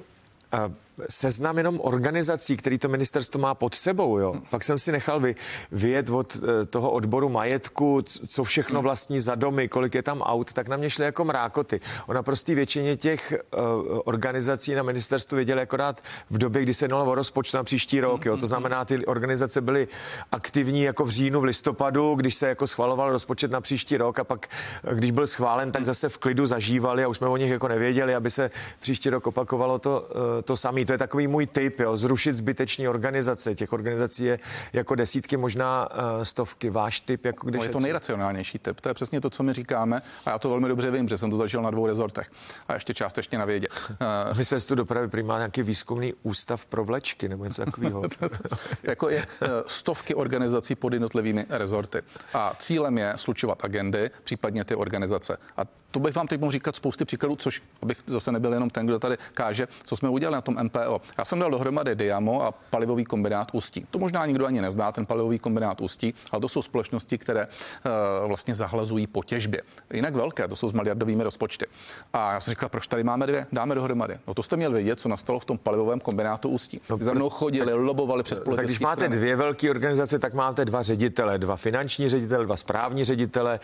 seznam 1.08 1.56
jenom 1.56 1.80
organizací, 1.82 2.56
který 2.56 2.78
to 2.78 2.88
ministerstvo 2.88 3.40
má 3.40 3.54
pod 3.54 3.74
sebou. 3.74 4.18
Jo. 4.18 4.34
Pak 4.50 4.64
jsem 4.64 4.78
si 4.78 4.92
nechal 4.92 5.20
vy, 5.20 5.34
vyjet 5.72 6.10
od 6.10 6.36
eh, 6.36 6.66
toho 6.66 6.90
odboru 6.90 7.28
majetku, 7.28 8.02
co 8.28 8.44
všechno 8.44 8.82
vlastní 8.82 9.20
za 9.20 9.34
domy, 9.34 9.68
kolik 9.68 9.94
je 9.94 10.02
tam 10.02 10.22
aut, 10.22 10.52
tak 10.52 10.68
na 10.68 10.76
mě 10.76 10.90
šly 10.90 11.04
jako 11.04 11.24
mrákoty. 11.24 11.80
Ona 12.06 12.22
prostě 12.22 12.54
většině 12.54 12.96
těch 12.96 13.32
uh, 13.32 14.00
organizací 14.04 14.74
na 14.74 14.82
ministerstvu 14.82 15.36
věděli 15.36 15.62
akorát 15.62 16.02
v 16.30 16.38
době, 16.38 16.62
kdy 16.62 16.74
se 16.74 16.84
jednalo 16.84 17.10
o 17.10 17.14
rozpočtu 17.14 17.56
na 17.56 17.64
příští 17.64 18.00
rok. 18.00 18.26
Jo. 18.26 18.36
To 18.36 18.46
znamená, 18.46 18.84
ty 18.84 19.06
organizace 19.06 19.60
byly 19.60 19.88
aktivní 20.32 20.82
jako 20.82 21.04
v 21.04 21.10
říjnu, 21.10 21.40
v 21.40 21.44
listopadu, 21.44 22.14
když 22.14 22.34
se 22.34 22.48
jako 22.48 22.66
schvaloval 22.66 23.12
rozpočet 23.12 23.50
na 23.50 23.60
příští 23.60 23.96
rok 23.96 24.18
a 24.18 24.24
pak, 24.24 24.48
eh, 24.84 24.94
když 24.94 25.10
byl 25.10 25.26
schválen, 25.26 25.72
tak 25.72 25.84
zase 25.84 26.08
v 26.08 26.18
klidu 26.18 26.46
zažívali 26.46 27.04
a 27.04 27.08
už 27.08 27.16
jsme 27.16 27.28
o 27.28 27.36
nich 27.36 27.50
jako 27.50 27.68
nevěděli, 27.68 28.14
aby 28.14 28.30
se 28.30 28.50
příští 28.80 29.10
rok 29.10 29.26
opakovalo 29.26 29.78
to, 29.78 30.00
uh, 30.00 30.42
to 30.42 30.56
samé 30.56 30.84
To 30.86 30.92
je 30.92 30.98
takový 30.98 31.26
můj 31.26 31.46
typ, 31.46 31.80
jo, 31.80 31.96
zrušit 31.96 32.34
zbyteční 32.34 32.88
organizace. 32.88 33.54
Těch 33.54 33.72
organizací 33.72 34.24
je 34.24 34.38
jako 34.72 34.94
desítky, 34.94 35.36
možná 35.36 35.88
uh, 35.90 36.22
stovky. 36.22 36.70
Váš 36.70 37.00
typ, 37.00 37.24
jako 37.24 37.46
když... 37.46 37.58
No 37.58 37.64
je 37.64 37.70
to 37.70 37.80
nejracionálnější 37.80 38.58
typ. 38.58 38.80
To 38.80 38.88
je 38.88 38.94
přesně 38.94 39.20
to, 39.20 39.30
co 39.30 39.42
my 39.42 39.52
říkáme. 39.52 40.02
A 40.26 40.30
já 40.30 40.38
to 40.38 40.48
velmi 40.50 40.68
dobře 40.68 40.90
vím, 40.90 41.08
že 41.08 41.18
jsem 41.18 41.30
to 41.30 41.36
zažil 41.36 41.62
na 41.62 41.70
dvou 41.70 41.86
rezortech. 41.86 42.30
A 42.68 42.74
ještě 42.74 42.94
částečně 42.94 43.38
na 43.38 43.44
vědě. 43.44 43.68
Ministerstvo 44.32 44.76
dopravy 44.76 45.08
primárně 45.08 45.40
nějaký 45.40 45.62
výzkumný 45.62 46.14
ústav 46.22 46.66
pro 46.66 46.84
vlečky 46.84 47.28
nebo 47.28 47.44
něco 47.44 47.64
takového. 47.64 48.02
jako 48.82 49.08
je 49.08 49.26
uh, 49.26 49.48
stovky 49.66 50.14
organizací 50.14 50.74
pod 50.74 50.92
jednotlivými 50.92 51.46
rezorty. 51.48 52.02
A 52.34 52.54
cílem 52.58 52.98
je 52.98 53.12
slučovat 53.16 53.64
agendy, 53.64 54.10
případně 54.24 54.64
ty 54.64 54.74
organizace. 54.74 55.36
A 55.56 55.62
to 55.96 56.00
bych 56.00 56.14
vám 56.14 56.26
teď 56.26 56.40
mohl 56.40 56.52
říkat 56.52 56.76
spousty 56.76 57.04
příkladů, 57.04 57.36
což 57.36 57.62
abych 57.82 57.98
zase 58.06 58.32
nebyl 58.32 58.52
jenom 58.52 58.70
ten, 58.70 58.86
kdo 58.86 58.98
tady 58.98 59.16
káže, 59.34 59.68
co 59.86 59.96
jsme 59.96 60.08
udělali 60.08 60.34
na 60.34 60.40
tom 60.40 60.56
MPO. 60.62 61.00
Já 61.18 61.24
jsem 61.24 61.38
dal 61.38 61.50
dohromady 61.50 61.94
Diamo 61.94 62.42
a 62.42 62.52
palivový 62.52 63.04
kombinát 63.04 63.48
Ústí. 63.52 63.86
To 63.90 63.98
možná 63.98 64.26
nikdo 64.26 64.46
ani 64.46 64.60
nezná, 64.60 64.92
ten 64.92 65.06
palivový 65.06 65.38
kombinát 65.38 65.80
Ústí, 65.80 66.14
ale 66.30 66.40
to 66.40 66.48
jsou 66.48 66.62
společnosti, 66.62 67.18
které 67.18 67.46
uh, 67.46 68.28
vlastně 68.28 68.54
zahlazují 68.54 69.06
po 69.06 69.22
těžbě. 69.22 69.62
Jinak 69.92 70.14
velké, 70.14 70.48
to 70.48 70.56
jsou 70.56 70.68
s 70.68 70.72
miliardovými 70.72 71.22
rozpočty. 71.22 71.66
A 72.12 72.32
já 72.32 72.40
jsem 72.40 72.52
říkal, 72.52 72.68
proč 72.68 72.86
tady 72.86 73.04
máme 73.04 73.26
dvě, 73.26 73.46
dáme 73.52 73.74
dohromady. 73.74 74.16
No 74.26 74.34
to 74.34 74.42
jste 74.42 74.56
měli 74.56 74.74
vědět, 74.74 75.00
co 75.00 75.08
nastalo 75.08 75.38
v 75.38 75.44
tom 75.44 75.58
palivovém 75.58 76.00
kombinátu 76.00 76.48
Ústí. 76.48 76.80
No, 76.90 76.98
Za 77.00 77.12
mnou 77.12 77.30
chodili, 77.30 77.66
tak, 77.66 77.80
lobovali 77.80 78.22
přes 78.22 78.40
politické 78.40 78.62
Tak 78.62 78.66
když 78.66 78.80
máte 78.80 78.96
strany. 78.96 79.16
dvě 79.16 79.36
velké 79.36 79.70
organizace, 79.70 80.18
tak 80.18 80.34
máte 80.34 80.64
dva 80.64 80.82
ředitele, 80.82 81.38
dva 81.38 81.56
finanční 81.56 82.08
ředitele, 82.08 82.44
dva 82.44 82.56
správní 82.56 83.04
ředitele. 83.04 83.60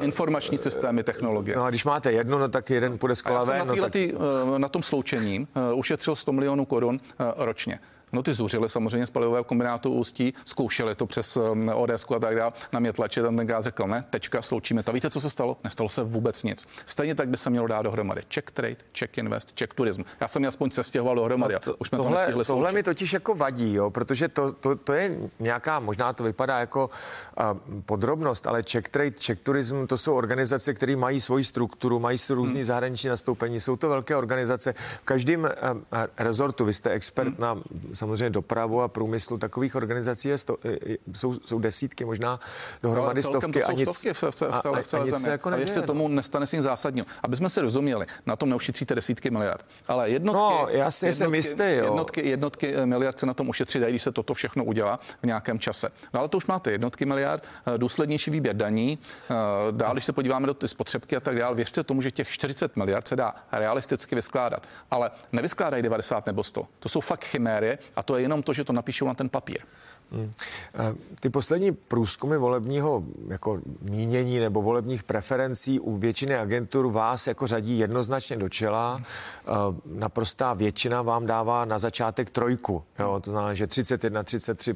Informační 0.00 0.58
systémy, 0.58 1.02
technologie. 1.02 1.56
No 1.56 1.65
a 1.66 1.70
když 1.70 1.84
máte 1.84 2.12
jednu, 2.12 2.38
no 2.38 2.48
tak 2.48 2.70
jeden 2.70 2.98
půjde 2.98 3.14
z 3.14 3.22
kola 3.22 3.44
ven. 3.44 3.58
Na, 3.58 3.64
no, 3.64 3.82
tak... 3.82 3.96
Eh, 3.96 4.58
na 4.58 4.68
tom 4.68 4.82
sloučení 4.82 5.48
eh, 5.54 5.74
ušetřil 5.74 6.16
100 6.16 6.32
milionů 6.32 6.64
korun 6.64 7.00
eh, 7.02 7.32
ročně. 7.36 7.78
No 8.12 8.22
ty 8.22 8.32
zuřili 8.32 8.68
samozřejmě 8.68 9.06
z 9.06 9.10
palivového 9.10 9.44
kombinátu 9.44 9.92
Ústí, 9.92 10.34
zkoušeli 10.44 10.94
to 10.94 11.06
přes 11.06 11.36
um, 11.36 11.70
ODS 11.74 12.06
a 12.16 12.18
tak 12.18 12.36
dále. 12.36 12.52
Na 12.72 12.80
mě 12.80 12.92
tlačit, 12.92 13.22
tam 13.22 13.36
tenkrát 13.36 13.64
řekl, 13.64 13.86
ne, 13.86 14.04
tečka, 14.10 14.42
sloučíme 14.42 14.82
to. 14.82 14.92
Víte, 14.92 15.10
co 15.10 15.20
se 15.20 15.30
stalo? 15.30 15.56
Nestalo 15.64 15.88
se 15.88 16.02
vůbec 16.04 16.42
nic. 16.42 16.66
Stejně 16.86 17.14
tak 17.14 17.28
by 17.28 17.36
se 17.36 17.50
mělo 17.50 17.66
dát 17.66 17.82
dohromady. 17.82 18.22
Check 18.34 18.50
trade, 18.50 18.76
check 18.98 19.18
invest, 19.18 19.58
check 19.58 19.74
turism. 19.74 20.02
Já 20.20 20.28
jsem 20.28 20.44
aspoň 20.44 20.70
se 20.70 20.82
stěhoval 20.82 21.14
dohromady. 21.14 21.54
No 21.54 21.60
to, 21.60 21.76
Už 21.76 21.88
jsme 21.88 21.98
tohle, 21.98 22.32
to 22.32 22.44
Tohle 22.44 22.72
mi 22.72 22.82
totiž 22.82 23.12
jako 23.12 23.34
vadí, 23.34 23.74
jo, 23.74 23.90
protože 23.90 24.28
to, 24.28 24.52
to, 24.52 24.76
to, 24.76 24.92
je 24.92 25.16
nějaká, 25.38 25.80
možná 25.80 26.12
to 26.12 26.24
vypadá 26.24 26.58
jako 26.58 26.90
uh, 26.90 27.80
podrobnost, 27.86 28.46
ale 28.46 28.62
check 28.72 28.88
trade, 28.88 29.14
check 29.26 29.42
turism, 29.42 29.86
to 29.86 29.98
jsou 29.98 30.14
organizace, 30.14 30.74
které 30.74 30.96
mají 30.96 31.20
svoji 31.20 31.44
strukturu, 31.44 31.98
mají 31.98 32.18
různý 32.28 32.54
hmm. 32.54 32.64
zahraniční 32.64 33.08
nastoupení. 33.08 33.60
Jsou 33.60 33.76
to 33.76 33.88
velké 33.88 34.16
organizace. 34.16 34.72
V 34.72 35.04
každém 35.04 35.42
uh, 35.42 35.48
rezortu, 36.18 36.64
vy 36.64 36.74
jste 36.74 36.90
expert 36.90 37.28
hmm. 37.28 37.36
na 37.38 37.62
samozřejmě 37.96 38.30
dopravu 38.30 38.82
a 38.82 38.88
průmyslu. 38.88 39.38
Takových 39.38 39.74
organizací 39.74 40.28
je 40.28 40.38
sto, 40.38 40.56
jsou, 41.14 41.34
jsou 41.34 41.58
desítky, 41.58 42.04
možná 42.04 42.40
dohromady 42.82 43.22
no, 43.22 43.28
stovky. 43.28 43.60
To 43.60 43.68
a 43.68 43.72
nic, 43.72 43.90
stovky 43.90 44.14
v, 44.14 44.22
v, 44.22 44.32
v 44.32 44.34
celé, 44.60 44.82
v 44.82 44.86
celé 44.86 45.02
a, 45.02 45.16
zemi. 45.16 45.32
Jako 45.32 45.48
a 45.48 45.56
věřte 45.56 45.80
no. 45.80 45.86
tomu, 45.86 46.08
nestane 46.08 46.46
se 46.46 46.56
nic 46.56 46.64
zásadního. 46.64 47.06
Aby 47.22 47.36
jsme 47.36 47.50
se 47.50 47.62
rozuměli, 47.62 48.06
na 48.26 48.36
tom 48.36 48.48
neušetříte 48.50 48.94
desítky 48.94 49.30
miliard. 49.30 49.64
Ale 49.88 50.10
jednotky, 50.10 50.40
no, 50.40 50.68
jasně 50.70 51.08
jednotky, 51.08 51.24
jsem 51.24 51.34
jistý, 51.34 51.62
jo. 51.62 51.84
jednotky, 51.84 52.28
jednotky 52.28 52.74
eh, 52.74 52.86
miliard 52.86 53.18
se 53.18 53.26
na 53.26 53.34
tom 53.34 53.48
ušetří, 53.48 53.78
když 53.78 54.02
se 54.02 54.12
toto 54.12 54.34
všechno 54.34 54.64
udělá 54.64 55.00
v 55.22 55.26
nějakém 55.26 55.58
čase. 55.58 55.88
No 56.14 56.20
ale 56.20 56.28
to 56.28 56.36
už 56.36 56.46
máte 56.46 56.72
jednotky 56.72 57.06
miliard, 57.06 57.48
eh, 57.74 57.78
důslednější 57.78 58.30
výběr 58.30 58.56
daní. 58.56 58.98
Eh, 59.30 59.34
dál, 59.70 59.92
když 59.92 60.04
se 60.04 60.12
podíváme 60.12 60.46
do 60.46 60.54
ty 60.54 60.68
spotřebky 60.68 61.16
a 61.16 61.20
tak 61.20 61.38
dále, 61.38 61.54
věřte 61.54 61.84
tomu, 61.84 62.02
že 62.02 62.10
těch 62.10 62.28
40 62.28 62.76
miliard 62.76 63.08
se 63.08 63.16
dá 63.16 63.34
realisticky 63.52 64.14
vyskládat. 64.14 64.66
Ale 64.90 65.10
nevyskládají 65.32 65.82
90 65.82 66.26
nebo 66.26 66.44
100. 66.44 66.68
To 66.78 66.88
jsou 66.88 67.00
fakt 67.00 67.24
chimérie 67.24 67.78
a 67.96 68.02
to 68.02 68.16
je 68.16 68.22
jenom 68.22 68.42
to, 68.42 68.52
že 68.52 68.64
to 68.64 68.72
napíšou 68.72 69.06
na 69.06 69.14
ten 69.14 69.28
papír. 69.28 69.58
Hmm. 70.12 70.32
Ty 71.20 71.30
poslední 71.30 71.72
průzkumy 71.72 72.36
volebního 72.36 73.04
jako 73.28 73.60
mínění 73.82 74.38
nebo 74.38 74.62
volebních 74.62 75.02
preferencí 75.02 75.80
u 75.80 75.96
většiny 75.96 76.36
agentur 76.36 76.86
vás 76.86 77.26
jako 77.26 77.46
řadí 77.46 77.78
jednoznačně 77.78 78.36
do 78.36 78.48
čela. 78.48 79.02
Naprostá 79.84 80.54
většina 80.54 81.02
vám 81.02 81.26
dává 81.26 81.64
na 81.64 81.78
začátek 81.78 82.30
trojku. 82.30 82.82
Jo? 82.98 83.20
To 83.20 83.30
znamená, 83.30 83.54
že 83.54 83.66
31, 83.66 84.22
33 84.22 84.74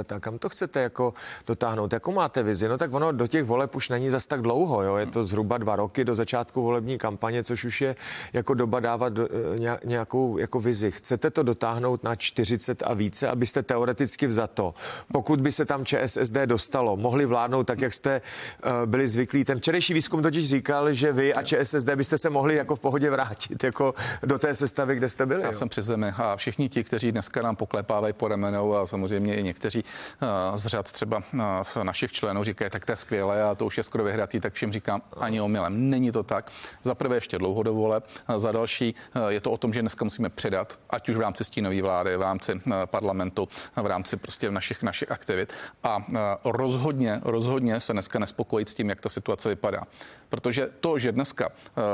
a 0.00 0.04
tak. 0.04 0.22
Kam 0.22 0.38
to 0.38 0.48
chcete 0.48 0.80
jako 0.80 1.14
dotáhnout? 1.46 1.92
Jakou 1.92 2.12
máte 2.12 2.42
vizi? 2.42 2.68
No 2.68 2.78
tak 2.78 2.94
ono 2.94 3.12
do 3.12 3.26
těch 3.26 3.44
voleb 3.44 3.74
už 3.74 3.88
není 3.88 4.10
zas 4.10 4.26
tak 4.26 4.42
dlouho. 4.42 4.82
Jo? 4.82 4.96
Je 4.96 5.06
to 5.06 5.24
zhruba 5.24 5.58
dva 5.58 5.76
roky 5.76 6.04
do 6.04 6.14
začátku 6.14 6.62
volební 6.62 6.98
kampaně, 6.98 7.44
což 7.44 7.64
už 7.64 7.80
je 7.80 7.96
jako 8.32 8.54
doba 8.54 8.80
dávat 8.80 9.12
do, 9.12 9.28
e, 9.54 9.78
nějakou 9.84 10.38
jako 10.38 10.60
vizi. 10.60 10.90
Chcete 10.90 11.30
to 11.30 11.42
dotáhnout 11.42 12.04
na 12.04 12.14
40 12.16 12.82
a 12.82 12.94
více, 12.94 13.28
abyste 13.28 13.62
teoreticky 13.62 14.26
vzato 14.26 14.69
pokud 15.12 15.40
by 15.40 15.52
se 15.52 15.64
tam 15.64 15.84
ČSSD 15.84 16.34
dostalo, 16.46 16.96
mohli 16.96 17.26
vládnout 17.26 17.64
tak, 17.64 17.80
jak 17.80 17.94
jste 17.94 18.20
uh, 18.64 18.86
byli 18.86 19.08
zvyklí. 19.08 19.44
Ten 19.44 19.58
včerejší 19.58 19.94
výzkum 19.94 20.22
totiž 20.22 20.48
říkal, 20.48 20.92
že 20.92 21.12
vy 21.12 21.34
a 21.34 21.42
ČSSD 21.42 21.88
byste 21.94 22.18
se 22.18 22.30
mohli 22.30 22.56
jako 22.56 22.76
v 22.76 22.80
pohodě 22.80 23.10
vrátit 23.10 23.64
jako 23.64 23.94
do 24.22 24.38
té 24.38 24.54
sestavy, 24.54 24.96
kde 24.96 25.08
jste 25.08 25.26
byli. 25.26 25.42
Já 25.42 25.46
jo? 25.46 25.52
jsem 25.52 25.68
při 25.68 25.82
zemi 25.82 26.12
a 26.16 26.36
všichni 26.36 26.68
ti, 26.68 26.84
kteří 26.84 27.12
dneska 27.12 27.42
nám 27.42 27.56
poklepávají 27.56 28.12
po 28.12 28.28
ramenou 28.28 28.74
a 28.74 28.86
samozřejmě 28.86 29.36
i 29.36 29.42
někteří 29.42 29.84
uh, 29.84 30.56
z 30.56 30.66
řad 30.66 30.92
třeba 30.92 31.22
uh, 31.34 31.84
našich 31.84 32.12
členů 32.12 32.44
říkají, 32.44 32.70
tak 32.70 32.84
to 32.84 32.92
je 32.92 32.96
skvělé 32.96 33.42
a 33.42 33.54
to 33.54 33.66
už 33.66 33.78
je 33.78 33.84
skoro 33.84 34.04
vyhratý, 34.04 34.40
tak 34.40 34.52
všem 34.52 34.72
říkám 34.72 35.02
ani 35.16 35.40
omylem. 35.40 35.90
Není 35.90 36.12
to 36.12 36.22
tak. 36.22 36.50
Za 36.82 36.94
prvé 36.94 37.16
ještě 37.16 37.38
dlouho 37.38 37.62
do 37.62 37.74
vole, 37.74 38.02
za 38.36 38.52
další 38.52 38.94
je 39.28 39.40
to 39.40 39.50
o 39.50 39.56
tom, 39.56 39.72
že 39.72 39.80
dneska 39.80 40.04
musíme 40.04 40.28
předat, 40.28 40.78
ať 40.90 41.08
už 41.08 41.16
v 41.16 41.20
rámci 41.20 41.44
stínové 41.44 41.82
vlády, 41.82 42.16
v 42.16 42.22
rámci 42.22 42.60
parlamentu, 42.84 43.48
v 43.82 43.86
rámci 43.86 44.16
prostě 44.16 44.50
našich, 44.60 44.82
našich 44.82 45.10
aktivit 45.10 45.52
a 45.82 46.04
rozhodně, 46.44 47.20
rozhodně 47.24 47.80
se 47.80 47.92
dneska 47.92 48.18
nespokojit 48.18 48.68
s 48.68 48.74
tím, 48.74 48.88
jak 48.88 49.00
ta 49.00 49.08
situace 49.08 49.48
vypadá. 49.48 49.82
Protože 50.28 50.68
to, 50.80 50.98
že 50.98 51.12
dneska 51.12 51.48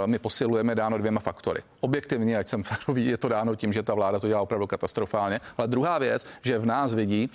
my 0.06 0.18
posilujeme, 0.18 0.74
dáno 0.74 0.98
dvěma 0.98 1.20
faktory. 1.20 1.62
Objektivně, 1.80 2.38
ať 2.38 2.48
jsem 2.48 2.62
férový, 2.70 3.06
je 3.06 3.16
to 3.16 3.28
dáno 3.28 3.54
tím, 3.54 3.72
že 3.72 3.82
ta 3.82 3.94
vláda 3.94 4.18
to 4.18 4.28
dělá 4.28 4.40
opravdu 4.40 4.66
katastrofálně. 4.66 5.40
Ale 5.56 5.68
druhá 5.68 5.98
věc, 5.98 6.26
že 6.42 6.58
v 6.58 6.66
nás 6.66 6.94
vidí 6.94 7.30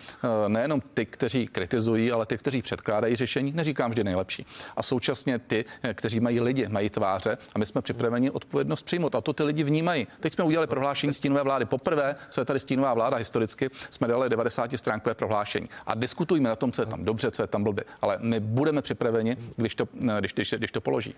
nejenom 0.47 0.81
ty, 0.93 1.05
kteří 1.05 1.47
kritizují, 1.47 2.11
ale 2.11 2.25
ty, 2.25 2.37
kteří 2.37 2.61
předkládají 2.61 3.15
řešení, 3.15 3.51
neříkám 3.51 3.91
vždy 3.91 4.03
nejlepší. 4.03 4.45
A 4.75 4.83
současně 4.83 5.39
ty, 5.39 5.65
kteří 5.93 6.19
mají 6.19 6.41
lidi, 6.41 6.67
mají 6.67 6.89
tváře 6.89 7.37
a 7.55 7.59
my 7.59 7.65
jsme 7.65 7.81
připraveni 7.81 8.31
odpovědnost 8.31 8.83
přijmout. 8.83 9.15
A 9.15 9.21
to 9.21 9.33
ty 9.33 9.43
lidi 9.43 9.63
vnímají. 9.63 10.07
Teď 10.19 10.33
jsme 10.33 10.43
udělali 10.43 10.67
prohlášení 10.67 11.13
stínové 11.13 11.43
vlády. 11.43 11.65
Poprvé, 11.65 12.15
co 12.29 12.41
je 12.41 12.45
tady 12.45 12.59
stínová 12.59 12.93
vláda 12.93 13.17
historicky, 13.17 13.69
jsme 13.89 14.07
dali 14.07 14.29
90 14.29 14.71
stránkové 14.75 15.15
prohlášení. 15.21 15.69
A 15.85 15.93
diskutujeme 15.93 16.49
na 16.49 16.55
tom, 16.55 16.71
co 16.71 16.81
je 16.81 16.85
tam 16.85 17.05
dobře, 17.05 17.31
co 17.31 17.43
je 17.43 17.47
tam 17.47 17.63
blbě. 17.63 17.83
Ale 18.01 18.17
my 18.21 18.39
budeme 18.39 18.81
připraveni, 18.81 19.37
když 19.55 19.75
to, 19.75 19.85
když, 20.19 20.33
když, 20.33 20.53
když 20.57 20.71
to 20.71 20.81
položí. 20.81 21.13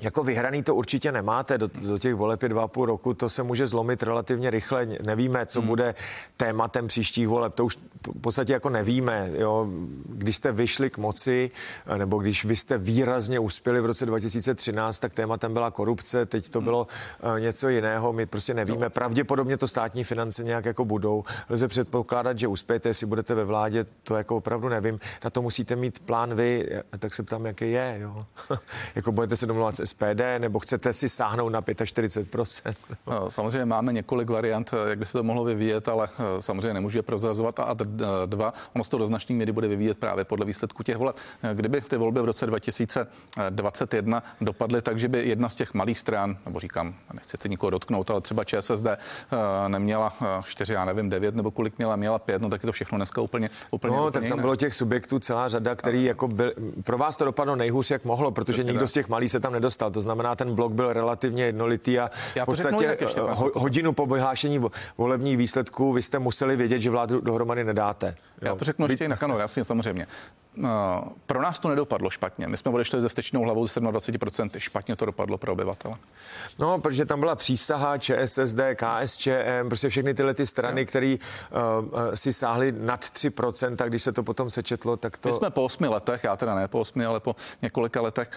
Jako 0.00 0.24
vyhraný 0.24 0.62
to 0.62 0.74
určitě 0.74 1.12
nemáte, 1.12 1.58
do, 1.58 1.68
do 1.88 1.98
těch 1.98 2.14
voleb 2.14 2.42
je 2.42 2.48
dva 2.48 2.68
půl 2.68 2.86
roku, 2.86 3.14
to 3.14 3.28
se 3.28 3.42
může 3.42 3.66
zlomit 3.66 4.02
relativně 4.02 4.50
rychle, 4.50 4.86
nevíme, 5.02 5.46
co 5.46 5.60
hmm. 5.60 5.68
bude 5.68 5.94
tématem 6.36 6.86
příštích 6.86 7.28
voleb, 7.28 7.54
to 7.54 7.64
už 7.64 7.78
v 8.16 8.20
podstatě 8.20 8.52
jako 8.52 8.70
nevíme, 8.70 9.30
jo. 9.34 9.68
Když 10.08 10.36
jste 10.36 10.52
vyšli 10.52 10.90
k 10.90 10.98
moci, 10.98 11.50
nebo 11.96 12.18
když 12.18 12.44
vy 12.44 12.56
jste 12.56 12.78
výrazně 12.78 13.38
uspěli 13.38 13.80
v 13.80 13.86
roce 13.86 14.06
2013, 14.06 14.98
tak 14.98 15.12
tématem 15.12 15.52
byla 15.52 15.70
korupce, 15.70 16.26
teď 16.26 16.48
to 16.48 16.58
hmm. 16.58 16.64
bylo 16.64 16.86
uh, 17.22 17.40
něco 17.40 17.68
jiného, 17.68 18.12
my 18.12 18.26
prostě 18.26 18.54
nevíme, 18.54 18.86
no. 18.86 18.90
pravděpodobně 18.90 19.56
to 19.56 19.68
státní 19.68 20.04
finance 20.04 20.44
nějak 20.44 20.64
jako 20.64 20.84
budou, 20.84 21.24
lze 21.48 21.68
předpokládat, 21.68 22.38
že 22.38 22.48
uspějete, 22.48 22.88
jestli 22.88 23.06
budete 23.06 23.34
ve 23.34 23.44
vládě, 23.44 23.86
to 24.02 24.16
jako 24.16 24.36
opravdu 24.36 24.68
nevím, 24.68 25.00
na 25.24 25.30
to 25.30 25.42
musíte 25.42 25.76
mít 25.76 25.98
plán 25.98 26.34
vy, 26.34 26.68
tak 26.98 27.14
se 27.14 27.22
ptám, 27.22 27.46
jaký 27.46 27.70
je, 27.70 27.98
jo. 28.00 28.26
jako 28.94 29.12
budete 29.12 29.36
se 29.36 29.46
domluvat 29.46 29.80
s 29.80 29.89
SPD, 29.90 30.20
nebo 30.38 30.58
chcete 30.58 30.92
si 30.92 31.08
sáhnout 31.08 31.48
na 31.48 31.60
45%? 31.62 32.74
No, 33.06 33.30
samozřejmě 33.30 33.64
máme 33.64 33.92
několik 33.92 34.30
variant, 34.30 34.70
jak 34.88 34.98
by 34.98 35.06
se 35.06 35.12
to 35.12 35.22
mohlo 35.22 35.44
vyvíjet, 35.44 35.88
ale 35.88 36.08
eh, 36.18 36.42
samozřejmě 36.42 36.74
nemůžu 36.74 36.98
je 36.98 37.02
prozrazovat. 37.02 37.60
A 37.60 37.76
dva, 38.26 38.52
ono 38.74 38.84
se 38.84 38.90
to 38.90 38.98
do 38.98 39.06
značné 39.06 39.34
míry 39.36 39.52
bude 39.52 39.68
vyvíjet 39.68 39.98
právě 39.98 40.24
podle 40.24 40.46
výsledku 40.46 40.82
těch 40.82 40.96
voleb. 40.96 41.16
Kdyby 41.54 41.80
ty 41.80 41.96
volby 41.96 42.20
v 42.20 42.24
roce 42.24 42.46
2021 42.46 44.22
dopadly 44.40 44.82
tak, 44.82 44.98
že 44.98 45.08
by 45.08 45.28
jedna 45.28 45.48
z 45.48 45.54
těch 45.54 45.74
malých 45.74 45.98
stran, 45.98 46.36
nebo 46.46 46.60
říkám, 46.60 46.94
nechci 47.14 47.36
se 47.36 47.48
nikoho 47.48 47.70
dotknout, 47.70 48.10
ale 48.10 48.20
třeba 48.20 48.44
ČSSD 48.44 48.86
eh, 48.86 48.96
neměla 49.68 50.14
eh, 50.22 50.26
čtyři, 50.44 50.72
já 50.72 50.84
nevím, 50.84 51.08
devět 51.10 51.34
nebo 51.34 51.50
kolik 51.50 51.78
měla, 51.78 51.96
měla 51.96 52.18
pět, 52.18 52.42
no 52.42 52.48
tak 52.48 52.62
je 52.62 52.66
to 52.66 52.72
všechno 52.72 52.98
dneska 52.98 53.20
úplně, 53.20 53.50
úplně 53.70 53.96
No, 53.96 54.02
úplně 54.02 54.12
tak 54.12 54.22
tam 54.22 54.30
jiné. 54.30 54.40
bylo 54.42 54.56
těch 54.56 54.74
subjektů 54.74 55.18
celá 55.18 55.48
řada, 55.48 55.74
který 55.74 56.04
jako 56.04 56.28
byl, 56.28 56.52
pro 56.84 56.98
vás 56.98 57.16
to 57.16 57.24
dopadlo 57.24 57.56
nejhůř, 57.56 57.90
jak 57.90 58.04
mohlo, 58.04 58.30
protože 58.30 58.52
Přesně 58.52 58.68
nikdo 58.72 58.84
tak. 58.84 58.90
z 58.90 58.92
těch 58.92 59.08
malých 59.08 59.30
se 59.32 59.40
tam 59.40 59.52
nedostal. 59.52 59.79
To 59.90 60.00
znamená, 60.00 60.36
ten 60.36 60.54
blok 60.54 60.72
byl 60.72 60.92
relativně 60.92 61.44
jednolitý 61.44 61.98
a 61.98 62.10
v 62.42 62.44
podstatě 62.44 62.96
ho, 63.18 63.50
hodinu 63.54 63.92
po 63.92 64.06
vyhlášení 64.06 64.60
volebních 64.98 65.36
výsledků 65.36 65.92
vy 65.92 66.02
jste 66.02 66.18
museli 66.18 66.56
vědět, 66.56 66.80
že 66.80 66.90
vládu 66.90 67.20
dohromady 67.20 67.64
nedáte. 67.64 68.16
Já 68.40 68.54
to 68.54 68.64
řeknu 68.64 68.86
ještě 68.86 69.08
na 69.08 69.16
kanor, 69.16 69.40
jasně, 69.40 69.64
samozřejmě. 69.64 70.06
Pro 71.26 71.42
nás 71.42 71.58
to 71.58 71.68
nedopadlo 71.68 72.10
špatně. 72.10 72.48
My 72.48 72.56
jsme 72.56 72.70
odešli 72.70 73.00
ze 73.00 73.08
stečnou 73.08 73.42
hlavou 73.42 73.66
ze 73.66 73.80
27%. 73.80 74.50
Špatně 74.58 74.96
to 74.96 75.06
dopadlo 75.06 75.38
pro 75.38 75.52
obyvatele. 75.52 75.94
No, 76.60 76.78
protože 76.78 77.04
tam 77.04 77.20
byla 77.20 77.36
přísaha 77.36 77.98
ČSSD, 77.98 78.60
KSČM, 78.74 79.68
prostě 79.68 79.88
všechny 79.88 80.14
tyhle 80.14 80.34
ty 80.34 80.46
strany, 80.46 80.86
které 80.86 81.16
uh, 81.16 82.14
si 82.14 82.32
sáhly 82.32 82.72
nad 82.72 83.04
3%, 83.04 83.76
tak 83.76 83.88
když 83.88 84.02
se 84.02 84.12
to 84.12 84.22
potom 84.22 84.50
sečetlo, 84.50 84.96
tak 84.96 85.16
to... 85.16 85.28
My 85.28 85.34
jsme 85.34 85.50
po 85.50 85.64
osmi 85.64 85.88
letech, 85.88 86.24
já 86.24 86.36
teda 86.36 86.54
ne 86.54 86.68
po 86.68 86.80
osmi, 86.80 87.04
ale 87.04 87.20
po 87.20 87.36
několika 87.62 88.00
letech 88.00 88.30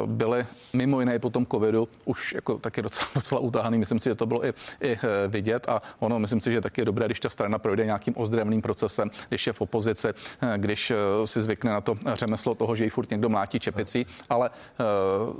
uh, 0.00 0.06
byli 0.06 0.46
mimo 0.72 1.00
jiné 1.00 1.18
po 1.18 1.30
tom 1.30 1.46
covidu 1.46 1.88
už 2.04 2.32
jako 2.32 2.58
taky 2.58 2.82
docela, 2.82 3.08
docela 3.14 3.40
utáhaný. 3.40 3.78
Myslím 3.78 3.98
si, 3.98 4.08
že 4.08 4.14
to 4.14 4.26
bylo 4.26 4.46
i, 4.46 4.54
i 4.80 4.98
vidět 5.28 5.68
a 5.68 5.82
ono, 5.98 6.18
myslím 6.18 6.40
si, 6.40 6.52
že 6.52 6.60
taky 6.60 6.80
je 6.80 6.84
dobré, 6.84 7.06
když 7.06 7.20
ta 7.20 7.28
strana 7.28 7.58
projde 7.58 7.84
nějakým 7.84 8.14
ozdravným 8.16 8.62
procesem, 8.62 9.10
když 9.28 9.46
je 9.46 9.52
v 9.52 9.60
opozici, 9.60 10.08
když 10.56 10.92
si 11.24 11.42
zvykne 11.42 11.55
na 11.64 11.80
to 11.80 11.94
řemeslo 12.14 12.54
toho, 12.54 12.76
že 12.76 12.84
ji 12.84 12.90
furt 12.90 13.10
někdo 13.10 13.28
mlátí 13.28 13.60
čepicí, 13.60 14.06
ale 14.28 14.50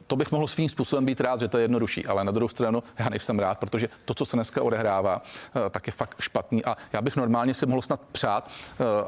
to 0.06 0.16
bych 0.16 0.32
mohl 0.32 0.48
svým 0.48 0.68
způsobem 0.68 1.04
být 1.04 1.20
rád, 1.20 1.40
že 1.40 1.48
to 1.48 1.58
je 1.58 1.64
jednodušší, 1.64 2.06
ale 2.06 2.24
na 2.24 2.32
druhou 2.32 2.48
stranu 2.48 2.82
já 2.98 3.08
nejsem 3.08 3.38
rád, 3.38 3.58
protože 3.58 3.88
to, 4.04 4.14
co 4.14 4.24
se 4.24 4.36
dneska 4.36 4.62
odehrává, 4.62 5.22
tak 5.70 5.86
je 5.86 5.92
fakt 5.92 6.16
špatný. 6.20 6.64
A 6.64 6.76
já 6.92 7.02
bych 7.02 7.16
normálně 7.16 7.54
si 7.54 7.66
mohl 7.66 7.82
snad 7.82 8.00
přát, 8.12 8.50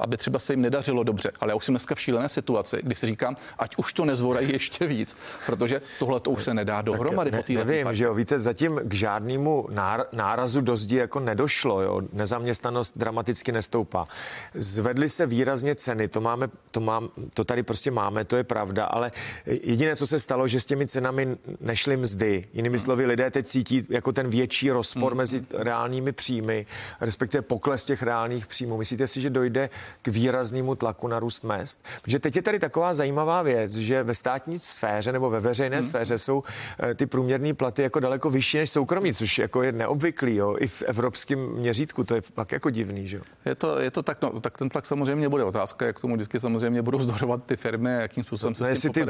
aby 0.00 0.16
třeba 0.16 0.38
se 0.38 0.52
jim 0.52 0.62
nedařilo 0.62 1.02
dobře, 1.02 1.30
ale 1.40 1.52
já 1.52 1.56
už 1.56 1.64
jsem 1.64 1.72
dneska 1.72 1.94
v 1.94 2.00
šílené 2.00 2.28
situaci, 2.28 2.80
kdy 2.82 2.94
si 2.94 3.06
říkám, 3.06 3.36
ať 3.58 3.76
už 3.76 3.92
to 3.92 4.04
nezvorají 4.04 4.52
ještě 4.52 4.86
víc, 4.86 5.16
protože 5.46 5.82
tohle 5.98 6.20
to 6.20 6.30
už 6.30 6.44
se 6.44 6.54
nedá 6.54 6.82
dohromady. 6.82 7.30
Ne, 7.30 7.44
nevím, 7.48 7.94
že 7.94 8.04
jo, 8.04 8.14
víte, 8.14 8.38
zatím 8.38 8.80
k 8.84 8.94
žádnému 8.94 9.68
nárazu 10.12 10.60
do 10.60 10.76
zdi 10.76 10.96
jako 10.96 11.20
nedošlo, 11.20 11.82
jo, 11.82 12.02
nezaměstnanost 12.12 12.98
dramaticky 12.98 13.52
nestoupá. 13.52 14.06
Zvedly 14.54 15.08
se 15.08 15.26
výrazně 15.26 15.74
ceny, 15.74 16.08
to 16.08 16.20
máme, 16.20 16.48
to, 16.70 16.80
mám, 17.00 17.10
to 17.34 17.44
tady 17.44 17.62
prostě 17.62 17.90
máme, 17.90 18.24
to 18.24 18.36
je 18.36 18.44
pravda, 18.44 18.84
ale 18.84 19.12
jediné, 19.46 19.96
co 19.96 20.06
se 20.06 20.18
stalo, 20.18 20.48
že 20.48 20.60
s 20.60 20.66
těmi 20.66 20.86
cenami 20.86 21.36
nešly 21.60 21.96
mzdy. 21.96 22.48
Jinými 22.52 22.78
hmm. 22.78 22.84
slovy, 22.84 23.06
lidé 23.06 23.30
teď 23.30 23.46
cítí 23.46 23.86
jako 23.88 24.12
ten 24.12 24.28
větší 24.28 24.70
rozpor 24.70 25.12
hmm. 25.12 25.18
mezi 25.18 25.44
reálnými 25.54 26.12
příjmy, 26.12 26.66
respektive 27.00 27.42
pokles 27.42 27.84
těch 27.84 28.02
reálných 28.02 28.46
příjmů. 28.46 28.76
Myslíte 28.76 29.06
si, 29.08 29.20
že 29.20 29.30
dojde 29.30 29.70
k 30.02 30.08
výraznému 30.08 30.74
tlaku 30.74 31.08
na 31.08 31.18
růst 31.18 31.44
mest? 31.44 31.84
Protože 32.02 32.18
teď 32.18 32.36
je 32.36 32.42
tady 32.42 32.58
taková 32.58 32.94
zajímavá 32.94 33.42
věc, 33.42 33.74
že 33.74 34.02
ve 34.02 34.14
státní 34.14 34.58
sféře 34.58 35.12
nebo 35.12 35.30
ve 35.30 35.40
veřejné 35.40 35.76
hmm. 35.76 35.86
sféře 35.86 36.18
jsou 36.18 36.42
eh, 36.80 36.94
ty 36.94 37.06
průměrné 37.06 37.54
platy 37.54 37.82
jako 37.82 38.00
daleko 38.00 38.30
vyšší 38.30 38.58
než 38.58 38.70
soukromí, 38.70 39.14
což 39.14 39.38
jako 39.38 39.62
je 39.62 39.72
neobvyklý, 39.72 40.36
jo, 40.36 40.56
i 40.58 40.68
v 40.68 40.82
evropském 40.82 41.38
měřítku, 41.38 42.04
to 42.04 42.14
je 42.14 42.22
pak 42.34 42.52
jako 42.52 42.70
divný, 42.70 43.06
že 43.06 43.20
Je 43.44 43.54
to, 43.54 43.78
je 43.78 43.90
to 43.90 44.02
tak, 44.02 44.22
no, 44.22 44.40
tak 44.40 44.58
ten 44.58 44.68
tlak 44.68 44.86
samozřejmě 44.86 45.28
bude. 45.28 45.44
Otázka, 45.44 45.86
jak 45.86 46.00
tomu 46.00 46.14
vždycky 46.14 46.40
samozřejmě 46.40 46.82
budou 46.88 47.02
zdorovat 47.02 47.44
ty 47.46 47.56
firmy, 47.56 47.90
jakým 47.90 48.24
způsobem 48.24 48.54
se 48.54 48.68
no, 48.68 48.76
s 48.76 48.80
tím 48.80 48.92
ty 48.92 49.06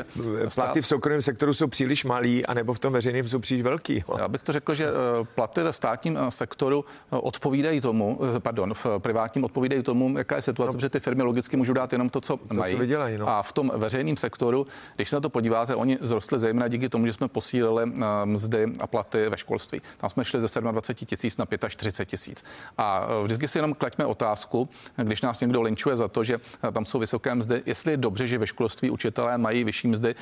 platy 0.55 0.83
v 0.83 0.87
soukromém 0.87 1.23
sektoru 1.23 1.55
jsou 1.55 1.67
příliš 1.67 2.05
malý, 2.05 2.47
anebo 2.47 2.75
v 2.75 2.79
tom 2.79 2.93
veřejném 2.93 3.29
jsou 3.29 3.39
příliš 3.39 3.63
velký. 3.63 4.05
Jo. 4.09 4.17
Já 4.19 4.29
bych 4.29 4.43
to 4.43 4.53
řekl, 4.53 4.75
že 4.75 4.87
eh, 4.87 4.91
platy 5.35 5.63
ve 5.63 5.73
státním 5.73 6.17
eh, 6.17 6.31
sektoru 6.31 6.85
eh, 7.13 7.17
odpovídají 7.17 7.81
tomu, 7.81 8.21
pardon, 8.39 8.75
v 8.75 8.87
privátním 8.99 9.45
odpovídají 9.45 9.83
tomu, 9.83 10.19
jaká 10.19 10.37
je 10.37 10.43
situace, 10.43 10.73
no, 10.73 10.75
protože 10.75 10.89
ty 10.89 11.01
firmy 11.01 11.23
logicky 11.23 11.57
můžou 11.57 11.73
dát 11.73 11.93
jenom 11.93 12.11
to, 12.11 12.21
co 12.21 12.37
to 12.37 12.55
mají. 12.55 12.77
Vydělají, 12.77 13.19
no. 13.19 13.29
A 13.29 13.43
v 13.43 13.53
tom 13.53 13.73
veřejném 13.77 14.17
sektoru, 14.17 14.67
když 14.97 15.11
se 15.11 15.17
na 15.17 15.21
to 15.21 15.31
podíváte, 15.31 15.75
oni 15.75 15.99
zrostli 16.01 16.39
zejména 16.39 16.69
díky 16.69 16.89
tomu, 16.89 17.07
že 17.07 17.13
jsme 17.13 17.29
posílili 17.29 17.93
mzdy 18.25 18.67
a 18.81 18.87
platy 18.87 19.29
ve 19.29 19.37
školství. 19.37 19.81
Tam 19.97 20.11
jsme 20.11 20.25
šli 20.25 20.41
ze 20.41 20.61
27 20.61 21.07
tisíc 21.07 21.37
na 21.37 21.47
45 21.69 22.11
tisíc. 22.11 22.45
A 22.79 23.09
vždycky 23.23 23.49
si 23.49 23.59
jenom 23.59 23.75
klaďme 23.75 24.07
otázku, 24.07 24.69
když 24.97 25.23
nás 25.23 25.41
někdo 25.41 25.63
linčuje 25.63 25.97
za 25.97 26.09
to, 26.09 26.25
že 26.25 26.39
tam 26.73 26.85
jsou 26.85 26.99
vysoké 26.99 27.35
mzdy, 27.35 27.63
jestli 27.69 27.93
je 27.93 27.97
dobře, 27.97 28.27
že 28.27 28.39
ve 28.39 28.47
školství 28.47 28.91
učitelé 28.91 29.39
mají 29.39 29.65
vyšší 29.65 29.89
mzdy, 29.89 30.15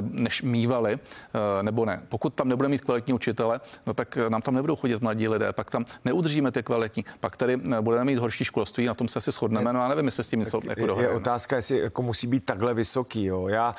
než 0.00 0.42
mývali, 0.42 0.98
nebo 1.62 1.84
ne. 1.84 2.02
Pokud 2.08 2.34
tam 2.34 2.48
nebude 2.48 2.68
mít 2.68 2.80
kvalitní 2.80 3.14
učitele, 3.14 3.60
no 3.86 3.94
tak 3.94 4.18
nám 4.28 4.42
tam 4.42 4.54
nebudou 4.54 4.76
chodit 4.76 5.02
mladí 5.02 5.28
lidé, 5.28 5.52
pak 5.52 5.70
tam 5.70 5.84
neudržíme 6.04 6.52
ty 6.52 6.62
kvalitní, 6.62 7.04
pak 7.20 7.36
tady 7.36 7.56
budeme 7.80 8.04
mít 8.04 8.18
horší 8.18 8.44
školství, 8.44 8.86
na 8.86 8.94
tom 8.94 9.08
se 9.08 9.18
asi 9.18 9.32
shodneme, 9.32 9.72
no 9.72 9.82
a 9.82 9.88
nevím, 9.88 10.04
jestli 10.04 10.24
s 10.24 10.28
tím 10.28 10.40
něco 10.40 10.60
jako 10.68 11.00
Je 11.00 11.08
otázka, 11.08 11.56
jestli 11.56 11.78
jako 11.78 12.02
musí 12.02 12.26
být 12.26 12.44
takhle 12.44 12.74
vysoký. 12.74 13.24
Jo. 13.24 13.48
Já, 13.48 13.74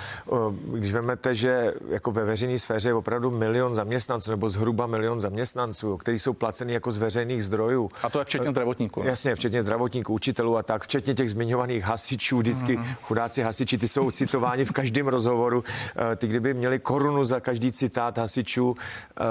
když 0.66 0.94
vezmete, 0.94 1.36
že 1.36 1.74
jako 1.90 2.12
ve 2.12 2.26
veřejné 2.26 2.60
sféře 2.60 2.90
je 2.90 2.94
opravdu 2.94 3.32
milion 3.32 3.74
zaměstnanců 3.74 4.32
nebo 4.32 4.50
zhruba 4.50 4.88
milion 4.88 5.20
zaměstnanců, 5.20 5.98
kteří 5.98 6.20
jsou 6.20 6.34
placeni 6.34 6.74
jako 6.74 6.92
z 6.92 6.98
veřejných 6.98 7.44
zdrojů. 7.44 7.92
A 8.04 8.10
to 8.10 8.20
je 8.20 8.26
včetně 8.26 8.52
zdravotníků. 8.52 9.04
Jasně, 9.06 9.36
včetně 9.36 9.62
zdravotníků, 9.62 10.14
učitelů 10.14 10.58
a 10.58 10.64
tak, 10.64 10.84
včetně 10.84 11.14
těch 11.14 11.30
zmiňovaných 11.30 11.84
hasičů, 11.84 12.38
vždycky 12.38 12.65
mm-hmm. 12.74 12.96
chudáci 13.02 13.42
hasiči, 13.42 13.78
ty 13.78 13.88
jsou 13.88 14.12
citováni 14.12 14.66
v 14.66 14.72
každém 14.72 15.08
rozhovoru. 15.08 15.64
Eh, 16.12 16.16
ty, 16.16 16.28
kdyby 16.28 16.54
měli 16.54 16.80
korunu 16.80 17.24
za 17.24 17.40
každý 17.40 17.72
citát 17.72 18.18
hasičů, 18.18 18.76
eh, 18.76 19.24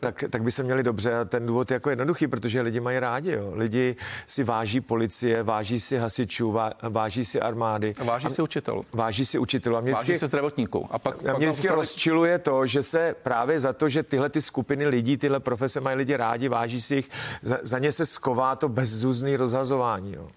tak, 0.00 0.24
tak 0.30 0.42
by 0.42 0.52
se 0.52 0.62
měli 0.62 0.82
dobře. 0.82 1.18
A 1.18 1.24
ten 1.24 1.46
důvod 1.46 1.70
je 1.70 1.74
jako 1.74 1.90
jednoduchý, 1.90 2.26
protože 2.26 2.60
lidi 2.60 2.80
mají 2.80 2.98
rádi. 2.98 3.32
Jo. 3.32 3.52
Lidi 3.54 3.96
si 4.26 4.44
váží 4.44 4.80
policie, 4.80 5.42
váží 5.42 5.80
si 5.80 5.98
hasičů, 5.98 6.58
váží 6.88 7.24
si 7.24 7.40
armády. 7.40 7.94
A 8.00 8.04
váží 8.04 8.26
a, 8.26 8.30
si 8.30 8.42
učitelů. 8.42 8.84
Váží 8.94 9.26
si 9.26 9.38
učitelů. 9.38 9.76
A 9.76 9.80
mě 9.80 9.92
váží 9.92 10.18
si 10.18 10.26
zdravotníků. 10.26 10.88
A 10.90 10.98
pak, 10.98 11.26
a 11.26 11.38
mě 11.38 11.46
vždycky 11.46 11.68
rozčiluje 11.68 12.38
to, 12.38 12.66
že 12.66 12.82
se 12.82 13.14
právě 13.22 13.60
za 13.60 13.72
to, 13.72 13.88
že 13.88 14.02
tyhle 14.02 14.28
ty 14.28 14.40
skupiny 14.40 14.86
lidí, 14.86 15.16
tyhle 15.16 15.40
profese 15.40 15.80
mají 15.80 15.96
lidi 15.96 16.16
rádi, 16.16 16.48
váží 16.48 16.80
si 16.80 16.94
jich, 16.94 17.10
za, 17.42 17.58
za 17.62 17.78
ně 17.78 17.92
se 17.92 18.06
sková 18.06 18.56
to 18.56 18.68
bezzuzný 18.68 19.36
rozhazování. 19.36 20.12
Jo. 20.12 20.28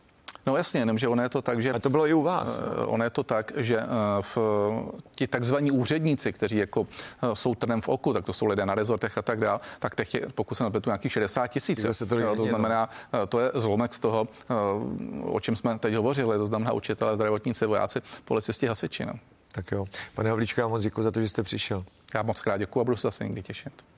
No 0.46 0.58
jasně, 0.58 0.82
jenomže 0.82 1.08
ono 1.08 1.24
je 1.24 1.30
to 1.30 1.42
tak, 1.42 1.62
že... 1.62 1.74
A 1.74 1.80
to 1.80 1.90
bylo 1.90 2.08
i 2.08 2.14
u 2.14 2.22
vás. 2.22 2.60
Uh, 2.60 2.94
ono 2.94 3.04
je 3.04 3.10
to 3.10 3.24
tak, 3.24 3.52
že 3.56 3.78
uh, 3.78 3.84
v, 4.22 4.38
ti 5.16 5.28
takzvaní 5.28 5.72
úředníci, 5.72 6.34
kteří 6.34 6.58
jako 6.58 6.82
uh, 6.82 6.88
jsou 7.34 7.56
trnem 7.56 7.82
v 7.82 7.90
oku, 7.90 8.14
tak 8.14 8.26
to 8.26 8.34
jsou 8.34 8.46
lidé 8.46 8.66
na 8.66 8.76
rezortech 8.76 9.18
a 9.18 9.22
tak 9.22 9.40
dále, 9.40 9.60
tak 9.80 9.96
teď 9.96 10.16
je, 10.16 10.22
pokud 10.36 10.56
se 10.56 10.64
napletu, 10.64 10.90
nějakých 10.90 11.12
60 11.12 11.48
tisíc. 11.48 11.82
To, 12.10 12.36
to 12.36 12.46
znamená, 12.46 12.90
no. 13.14 13.28
to 13.28 13.40
je 13.40 13.52
zlomek 13.54 13.94
z 13.94 14.00
toho, 14.00 14.28
o 15.24 15.40
čem 15.40 15.56
jsme 15.56 15.80
teď 15.80 15.94
hovořili, 15.94 16.38
to 16.38 16.46
znamená 16.46 16.72
učitelé, 16.74 17.16
zdravotníci, 17.16 17.66
vojáci, 17.66 18.02
policisti, 18.26 18.68
hasiči. 18.68 19.06
No. 19.06 19.14
Tak 19.52 19.72
jo. 19.72 19.86
Pane 20.16 20.30
Havlíčko, 20.30 20.62
já 20.62 20.68
moc 20.68 20.84
děkuji 20.84 21.04
za 21.04 21.12
to, 21.12 21.22
že 21.22 21.30
jste 21.30 21.44
přišel. 21.44 21.86
Já 22.14 22.24
moc 22.24 22.42
krát 22.42 22.58
děkuji 22.58 22.80
a 22.80 22.84
budu 22.84 22.98
se 22.98 23.08
zase 23.08 23.24
někdy 23.24 23.44
těšit. 23.44 23.95